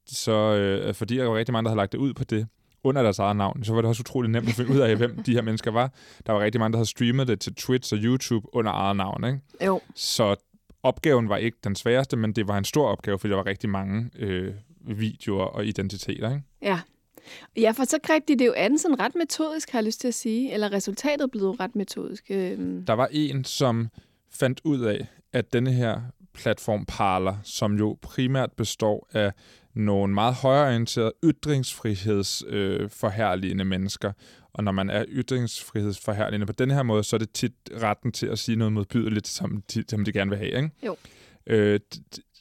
Så 0.06 0.32
øh, 0.32 0.94
fordi 0.94 1.18
der 1.18 1.26
var 1.26 1.38
rigtig 1.38 1.54
mange, 1.54 1.66
der 1.66 1.70
havde 1.70 1.78
lagt 1.78 1.92
det 1.92 1.98
ud 1.98 2.14
på 2.14 2.24
det, 2.24 2.48
under 2.84 3.04
deres 3.04 3.20
eget 3.20 3.36
navn, 3.36 3.64
så 3.64 3.74
var 3.74 3.82
det 3.82 3.90
også 3.90 4.02
utrolig 4.02 4.32
nemt 4.32 4.50
at 4.50 4.54
finde 4.54 4.72
ud 4.72 4.80
af, 4.80 4.96
hvem 4.96 5.24
de 5.24 5.34
her 5.34 5.42
mennesker 5.42 5.72
var. 5.72 5.94
Der 6.26 6.34
var 6.34 6.40
rigtig 6.40 6.60
mange, 6.60 6.72
der 6.72 6.78
havde 6.78 6.90
streamet 6.90 7.28
det 7.28 7.40
til 7.40 7.56
Twitch 7.56 7.94
og 7.94 8.00
YouTube 8.02 8.48
under 8.54 8.72
eget 8.72 8.96
navn. 8.96 9.24
Ikke? 9.24 9.40
Jo. 9.66 9.82
Så 9.96 10.36
opgaven 10.84 11.30
var 11.30 11.38
ikke 11.38 11.58
den 11.64 11.76
sværeste, 11.76 12.18
men 12.18 12.34
det 12.34 12.48
var 12.48 12.58
en 12.58 12.66
stor 12.66 12.88
opgave, 12.88 13.20
fordi 13.20 13.32
der 13.32 13.38
var 13.38 13.46
rigtig 13.46 13.70
mange 13.70 14.10
øh, 14.16 14.54
videoer 14.82 15.46
og 15.46 15.66
identiteter. 15.66 16.30
Ikke? 16.30 16.44
Ja. 16.62 16.80
Ja, 17.58 17.72
for 17.72 17.84
så 17.84 17.98
greb 18.04 18.28
de 18.28 18.36
det 18.40 18.46
jo 18.46 18.54
an 18.56 18.78
sådan 18.78 19.00
ret 19.00 19.16
metodisk, 19.16 19.72
har 19.72 19.80
jeg 19.80 19.86
lyst 19.86 20.02
til 20.02 20.08
at 20.08 20.14
sige. 20.14 20.54
Eller 20.54 20.72
resultatet 20.72 21.32
blev 21.32 21.50
ret 21.52 21.76
metodisk. 21.76 22.24
Øhm. 22.30 22.86
Der 22.86 22.94
var 22.94 23.10
en, 23.12 23.44
som 23.44 23.90
fandt 24.32 24.62
ud 24.64 24.80
af, 24.80 25.08
at 25.34 25.54
denne 25.54 25.72
her 25.72 26.02
platform 26.34 26.86
Parler, 26.86 27.38
som 27.44 27.78
jo 27.78 27.98
primært 28.02 28.52
består 28.52 29.08
af 29.14 29.32
nogle 29.74 30.14
meget 30.14 30.34
højorienterede 30.34 31.14
ytringsfrihedsforherligende 31.24 33.64
øh, 33.64 33.68
mennesker. 33.68 34.12
Og 34.54 34.64
når 34.64 34.72
man 34.72 34.90
er 34.90 35.06
ytringsfrihedsforherligende 35.08 36.46
på 36.46 36.54
den 36.54 36.72
her 36.72 36.84
måde, 36.84 37.04
så 37.04 37.16
er 37.16 37.18
det 37.18 37.32
tit 37.32 37.54
retten 37.82 38.12
til 38.12 38.28
at 38.28 38.40
sige 38.40 38.56
noget 38.56 38.74
modbydeligt, 38.74 39.28
som 39.28 39.64
de, 39.74 39.84
som 39.88 40.06
de 40.06 40.12
gerne 40.12 40.30
vil 40.30 40.38
have. 40.38 40.52
Ikke? 40.52 40.70
Jo. 40.86 40.96
Øh, 41.48 41.80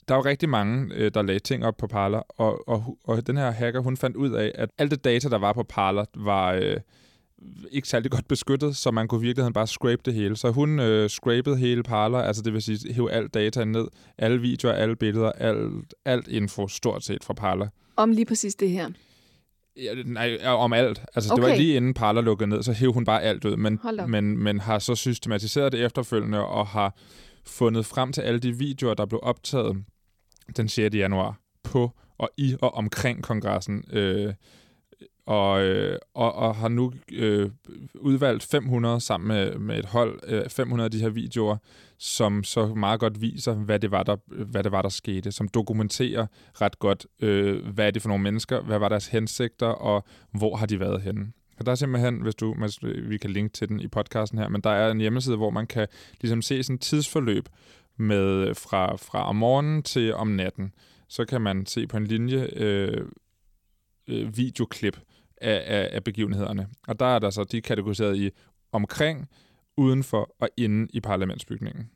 der 0.09 0.15
er 0.15 0.19
jo 0.19 0.25
rigtig 0.25 0.49
mange, 0.49 0.95
øh, 0.95 1.11
der 1.15 1.23
lagde 1.23 1.41
ting 1.41 1.65
op 1.65 1.77
på 1.77 1.87
Parler, 1.87 2.19
og, 2.19 2.69
og, 2.69 2.99
og 3.05 3.27
den 3.27 3.37
her 3.37 3.51
hacker, 3.51 3.81
hun 3.81 3.97
fandt 3.97 4.17
ud 4.17 4.31
af, 4.31 4.53
at 4.55 4.71
alt 4.79 4.91
det 4.91 5.05
data, 5.05 5.29
der 5.29 5.39
var 5.39 5.53
på 5.53 5.63
Parler, 5.63 6.05
var... 6.15 6.53
Øh, 6.53 6.77
ikke 7.71 7.89
særlig 7.89 8.11
godt 8.11 8.29
beskyttet, 8.29 8.77
så 8.77 8.91
man 8.91 9.09
kunne 9.09 9.21
i 9.21 9.27
virkeligheden 9.27 9.53
bare 9.53 9.67
scrape 9.67 10.03
det 10.05 10.15
hele. 10.15 10.37
Så 10.37 10.51
hun 10.51 10.81
øh, 10.81 11.11
scrapede 11.11 11.57
hele 11.57 11.83
Parler, 11.83 12.19
altså 12.19 12.43
det 12.43 12.53
vil 12.53 12.63
sige 12.63 12.95
hæve 12.95 13.13
alt 13.13 13.35
data 13.35 13.65
ned, 13.65 13.87
alle 14.19 14.41
videoer, 14.41 14.73
alle 14.73 14.97
billeder, 14.97 15.33
alt, 15.33 15.95
alt 16.05 16.29
info 16.29 16.69
stort 16.69 17.05
set 17.05 17.25
fra 17.25 17.35
Parler. 17.35 17.69
Om 17.97 18.11
lige 18.11 18.27
præcis 18.27 18.55
det 18.55 18.71
her? 18.71 18.91
Ja, 19.77 19.95
nej, 20.05 20.39
om 20.45 20.73
alt. 20.73 21.03
Altså 21.15 21.33
okay. 21.33 21.43
det 21.43 21.51
var 21.51 21.57
lige 21.57 21.77
inden 21.77 21.95
Parler 21.95 22.21
lukkede 22.21 22.51
ned, 22.51 22.63
så 22.63 22.73
hævde 22.73 22.95
hun 22.95 23.05
bare 23.05 23.23
alt 23.23 23.45
ud, 23.45 23.57
men, 23.57 23.81
men, 24.07 24.39
men 24.39 24.61
har 24.61 24.79
så 24.79 24.95
systematiseret 24.95 25.73
det 25.73 25.85
efterfølgende 25.85 26.47
og 26.47 26.67
har 26.67 26.97
fundet 27.47 27.87
frem 27.87 28.13
til 28.13 28.21
alle 28.21 28.41
de 28.41 28.59
videoer, 28.59 28.95
der 28.95 29.07
blev 29.07 29.21
optaget 29.23 29.85
den 30.57 30.69
6. 30.69 30.95
januar 30.95 31.41
på 31.63 31.91
og 32.19 32.31
i 32.37 32.57
og 32.61 32.75
omkring 32.75 33.23
kongressen. 33.23 33.85
Øh, 33.93 34.35
og, 35.31 35.63
øh, 35.63 35.99
og, 36.15 36.35
og 36.35 36.57
har 36.57 36.69
nu 36.69 36.93
øh, 37.13 37.51
udvalgt 37.95 38.43
500 38.43 39.01
sammen 39.01 39.29
med, 39.29 39.59
med 39.59 39.79
et 39.79 39.85
hold, 39.85 40.21
øh, 40.27 40.49
500 40.49 40.85
af 40.85 40.91
de 40.91 41.01
her 41.01 41.09
videoer, 41.09 41.57
som 41.99 42.45
så 42.45 42.67
meget 42.67 43.01
godt 43.01 43.21
viser, 43.21 43.55
hvad 43.55 43.79
det 43.79 43.91
var, 43.91 44.03
der, 44.03 44.17
hvad 44.27 44.65
det 44.65 44.73
var, 44.73 44.83
der 44.83 44.89
skete, 44.89 45.33
som 45.33 45.49
dokumenterer 45.49 46.27
ret 46.61 46.79
godt, 46.79 47.07
øh, 47.21 47.67
hvad 47.67 47.87
er 47.87 47.91
det 47.91 48.03
for 48.03 48.09
nogle 48.09 48.23
mennesker, 48.23 48.61
hvad 48.61 48.79
var 48.79 48.89
deres 48.89 49.07
hensigter, 49.07 49.67
og 49.67 50.05
hvor 50.33 50.57
har 50.57 50.67
de 50.67 50.81
været 50.81 51.03
henne. 51.03 51.33
Og 51.59 51.67
der 51.67 51.73
er 51.73 51.77
simpelthen, 51.77 52.23
hvis 52.23 52.35
du, 52.35 52.57
øh, 52.83 53.11
vi 53.11 53.19
kan 53.19 53.31
linke 53.31 53.53
til 53.53 53.69
den 53.69 53.81
i 53.81 53.89
podcasten 53.89 54.39
her, 54.39 54.49
men 54.49 54.61
der 54.61 54.71
er 54.71 54.91
en 54.91 55.01
hjemmeside, 55.01 55.37
hvor 55.37 55.51
man 55.51 55.67
kan 55.67 55.87
ligesom 56.21 56.43
se 56.43 56.63
sådan 56.63 56.75
et 56.75 56.81
tidsforløb 56.81 57.49
med 57.97 58.49
øh, 58.49 58.57
fra, 58.57 58.97
fra 58.97 59.29
om 59.29 59.37
morgenen 59.37 59.83
til 59.83 60.15
om 60.15 60.29
natten. 60.29 60.73
Så 61.09 61.25
kan 61.25 61.41
man 61.41 61.67
se 61.67 61.87
på 61.87 61.97
en 61.97 62.07
linje 62.07 62.49
øh, 62.53 63.07
øh, 64.09 64.37
videoklip, 64.37 64.99
af, 65.41 65.63
af, 65.67 65.89
af 65.93 66.05
begivenhederne. 66.05 66.69
Og 66.89 67.01
der 67.01 67.07
er 67.07 67.19
der 67.19 67.31
så, 67.31 67.45
de 67.45 67.57
er 67.57 67.61
kategoriseret 67.61 68.17
i 68.17 68.31
omkring, 68.73 69.29
udenfor 69.77 70.35
og 70.41 70.49
inde 70.57 70.89
i 70.93 71.01
parlamentsbygningen. 71.01 71.91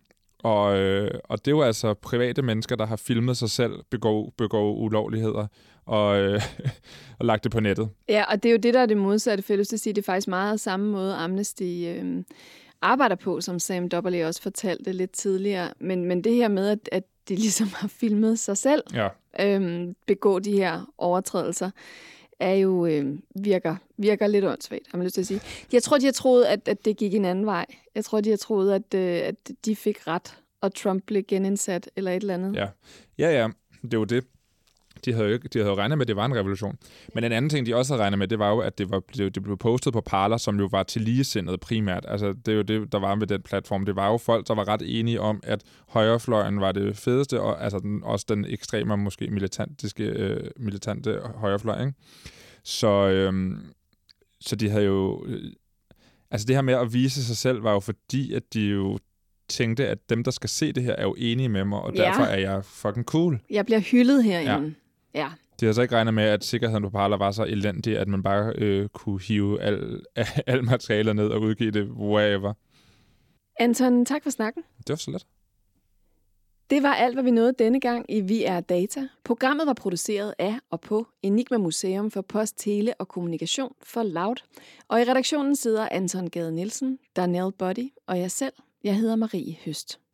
Og, 0.45 0.76
øh, 0.78 1.11
og 1.24 1.38
det 1.38 1.51
er 1.51 1.57
jo 1.57 1.62
altså 1.62 1.95
private 1.95 2.42
mennesker, 2.42 2.76
der 2.76 2.86
har 2.86 2.97
filmet 2.97 3.36
sig 3.36 3.51
selv 3.51 3.72
begå, 3.90 4.32
begå 4.38 4.74
ulovligheder 4.74 5.47
og, 5.86 6.20
øh, 6.20 6.42
og 7.18 7.26
lagt 7.26 7.45
det 7.45 7.53
på 7.53 7.61
nettet. 7.61 7.88
Ja, 8.09 8.24
og 8.30 8.42
det 8.42 8.49
er 8.49 8.53
jo 8.53 8.59
det, 8.59 8.74
der 8.74 8.80
er 8.80 8.86
det 8.86 8.97
modsatte, 8.97 9.42
for 9.45 9.53
jeg 9.53 9.59
lyst 9.59 9.68
til 9.68 9.76
at 9.76 9.80
sige, 9.80 9.92
det 9.92 10.03
er 10.03 10.07
faktisk 10.07 10.28
meget 10.28 10.61
samme 10.61 10.90
måde 10.90 11.14
Amnesty 11.14 11.62
øh, 11.62 12.24
arbejder 12.82 13.16
på, 13.16 13.40
som 13.40 13.59
Sam 13.59 13.88
W. 13.95 14.26
også 14.26 14.42
fortalte 14.42 14.92
lidt 14.92 15.12
tidligere. 15.12 15.70
Men, 15.80 16.05
men 16.05 16.24
det 16.24 16.34
her 16.34 16.49
med, 16.49 16.68
at, 16.68 16.88
at 16.92 17.03
de 17.28 17.36
ligesom 17.47 17.68
har 17.74 17.88
filmet 17.88 18.38
sig 18.38 18.57
selv 18.57 18.82
ja. 18.95 19.09
øh, 19.40 19.88
begå 20.07 20.38
de 20.38 20.53
her 20.53 20.92
overtrædelser, 20.99 21.70
er 22.41 22.55
jo 22.55 22.87
øh, 22.87 23.18
virker, 23.37 23.76
virker 23.97 24.26
lidt 24.26 24.45
åndssvagt, 24.45 24.85
har 24.91 24.99
man 24.99 25.05
lyst 25.05 25.14
til 25.14 25.20
at 25.20 25.26
sige. 25.26 25.41
Jeg 25.72 25.82
tror, 25.82 25.99
de 25.99 26.05
har 26.05 26.12
troet, 26.12 26.45
at, 26.45 26.68
at 26.68 26.85
det 26.85 26.97
gik 26.97 27.14
en 27.14 27.24
anden 27.24 27.47
vej. 27.47 27.66
Jeg 27.95 28.05
tror, 28.05 28.20
de 28.20 28.30
har 28.30 28.37
troet, 28.37 28.72
at, 28.72 28.95
øh, 28.95 29.28
at 29.28 29.51
de 29.64 29.76
fik 29.76 30.07
ret, 30.07 30.39
og 30.61 30.74
Trump 30.74 31.05
blev 31.07 31.22
genindsat, 31.22 31.91
eller 31.97 32.11
et 32.11 32.20
eller 32.20 32.35
andet. 32.35 32.57
Ja, 32.57 32.68
ja, 33.18 33.30
ja. 33.30 33.49
det 33.91 33.99
var 33.99 34.05
det 34.05 34.24
de 35.05 35.12
havde 35.12 35.28
jo, 35.28 35.36
de 35.36 35.59
havde 35.59 35.70
jo 35.70 35.76
regnet 35.76 35.98
med, 35.98 36.05
at 36.05 36.09
det 36.09 36.16
var 36.16 36.26
en 36.26 36.34
revolution. 36.34 36.78
Men 37.14 37.24
en 37.24 37.32
anden 37.32 37.48
ting, 37.48 37.66
de 37.66 37.76
også 37.76 37.92
havde 37.92 38.02
regnet 38.02 38.18
med, 38.18 38.28
det 38.28 38.38
var 38.38 38.50
jo, 38.50 38.59
at 38.59 38.78
det, 38.78 38.90
var, 38.90 39.00
det, 39.16 39.34
det 39.34 39.42
blev 39.42 39.57
postet 39.57 39.92
på 39.92 40.00
Parler, 40.00 40.36
som 40.36 40.59
jo 40.59 40.68
var 40.70 40.82
til 40.82 41.02
ligesindet 41.02 41.61
primært. 41.61 42.05
Altså, 42.09 42.32
det 42.32 42.52
er 42.52 42.57
jo 42.57 42.62
det, 42.62 42.92
der 42.92 42.98
var 42.98 43.14
med 43.14 43.26
den 43.26 43.42
platform. 43.42 43.84
Det 43.84 43.96
var 43.96 44.11
jo 44.11 44.16
folk, 44.16 44.48
der 44.48 44.55
var 44.55 44.68
ret 44.68 44.82
enige 44.84 45.20
om, 45.20 45.40
at 45.42 45.62
højrefløjen 45.88 46.61
var 46.61 46.72
det 46.72 46.96
fedeste, 46.96 47.40
og 47.40 47.64
altså 47.64 47.78
den, 47.78 48.02
også 48.05 48.26
den 48.28 48.44
ekstreme, 48.44 48.96
måske 48.96 49.30
militantiske, 49.30 50.05
øh, 50.05 50.50
militante 50.57 51.18
højrefløj. 51.34 51.80
Ikke? 51.80 51.92
Så, 52.64 53.09
øh, 53.09 53.57
så 54.40 54.57
de 54.57 54.70
havde 54.70 54.84
jo... 54.84 55.24
Øh, 55.26 55.52
altså 56.30 56.46
det 56.46 56.57
her 56.57 56.62
med 56.62 56.74
at 56.74 56.92
vise 56.92 57.24
sig 57.24 57.36
selv, 57.36 57.62
var 57.62 57.72
jo 57.72 57.80
fordi, 57.80 58.32
at 58.32 58.42
de 58.55 58.61
jo 58.61 58.98
tænkte, 59.48 59.88
at 59.88 59.98
dem, 60.11 60.24
der 60.24 60.30
skal 60.30 60.50
se 60.50 60.72
det 60.72 60.82
her, 60.82 60.92
er 60.92 61.02
jo 61.02 61.14
enige 61.18 61.48
med 61.48 61.64
mig, 61.64 61.80
og 61.80 61.94
ja. 61.94 62.02
derfor 62.02 62.22
er 62.22 62.38
jeg 62.38 62.64
fucking 62.64 63.05
cool. 63.05 63.40
Jeg 63.50 63.66
bliver 63.66 63.80
hyldet 63.80 64.24
herinde. 64.24 64.52
Ja. 64.52 64.70
Ja. 65.14 65.28
De 65.60 65.66
har 65.66 65.72
så 65.72 65.82
ikke 65.82 65.96
regnet 65.96 66.14
med, 66.14 66.24
at 66.24 66.44
sikkerheden 66.44 66.82
på 66.82 66.90
Parler 66.90 67.16
var 67.16 67.30
så 67.30 67.44
elendig, 67.44 67.98
at 67.98 68.08
man 68.08 68.22
bare 68.22 68.52
øh, 68.58 68.88
kunne 68.88 69.20
hive 69.20 69.60
al, 69.62 70.00
al 70.46 70.64
materialet 70.64 71.16
ned 71.16 71.28
og 71.28 71.40
udgive 71.40 71.70
det 71.70 71.88
wherever. 71.88 72.52
Anton, 73.58 74.04
tak 74.04 74.22
for 74.22 74.30
snakken. 74.30 74.62
Det 74.78 74.88
var 74.88 74.96
så 74.96 75.10
let. 75.10 75.26
Det 76.70 76.82
var 76.82 76.94
alt, 76.94 77.14
hvad 77.14 77.24
vi 77.24 77.30
nåede 77.30 77.52
denne 77.58 77.80
gang 77.80 78.06
i 78.08 78.20
Vi 78.20 78.44
er 78.44 78.60
Data. 78.60 79.08
Programmet 79.24 79.66
var 79.66 79.72
produceret 79.72 80.34
af 80.38 80.58
og 80.70 80.80
på 80.80 81.06
Enigma 81.22 81.58
Museum 81.58 82.10
for 82.10 82.20
Post, 82.20 82.58
Tele 82.58 82.94
og 82.98 83.08
Kommunikation 83.08 83.74
for 83.82 84.02
Loud. 84.02 84.36
Og 84.88 85.00
i 85.00 85.04
redaktionen 85.04 85.56
sidder 85.56 85.88
Anton 85.90 86.30
Gade 86.30 86.52
Nielsen, 86.52 86.98
Daniel 87.16 87.52
Body 87.58 87.88
og 88.06 88.18
jeg 88.18 88.30
selv. 88.30 88.52
Jeg 88.84 88.96
hedder 88.96 89.16
Marie 89.16 89.56
Høst. 89.64 90.00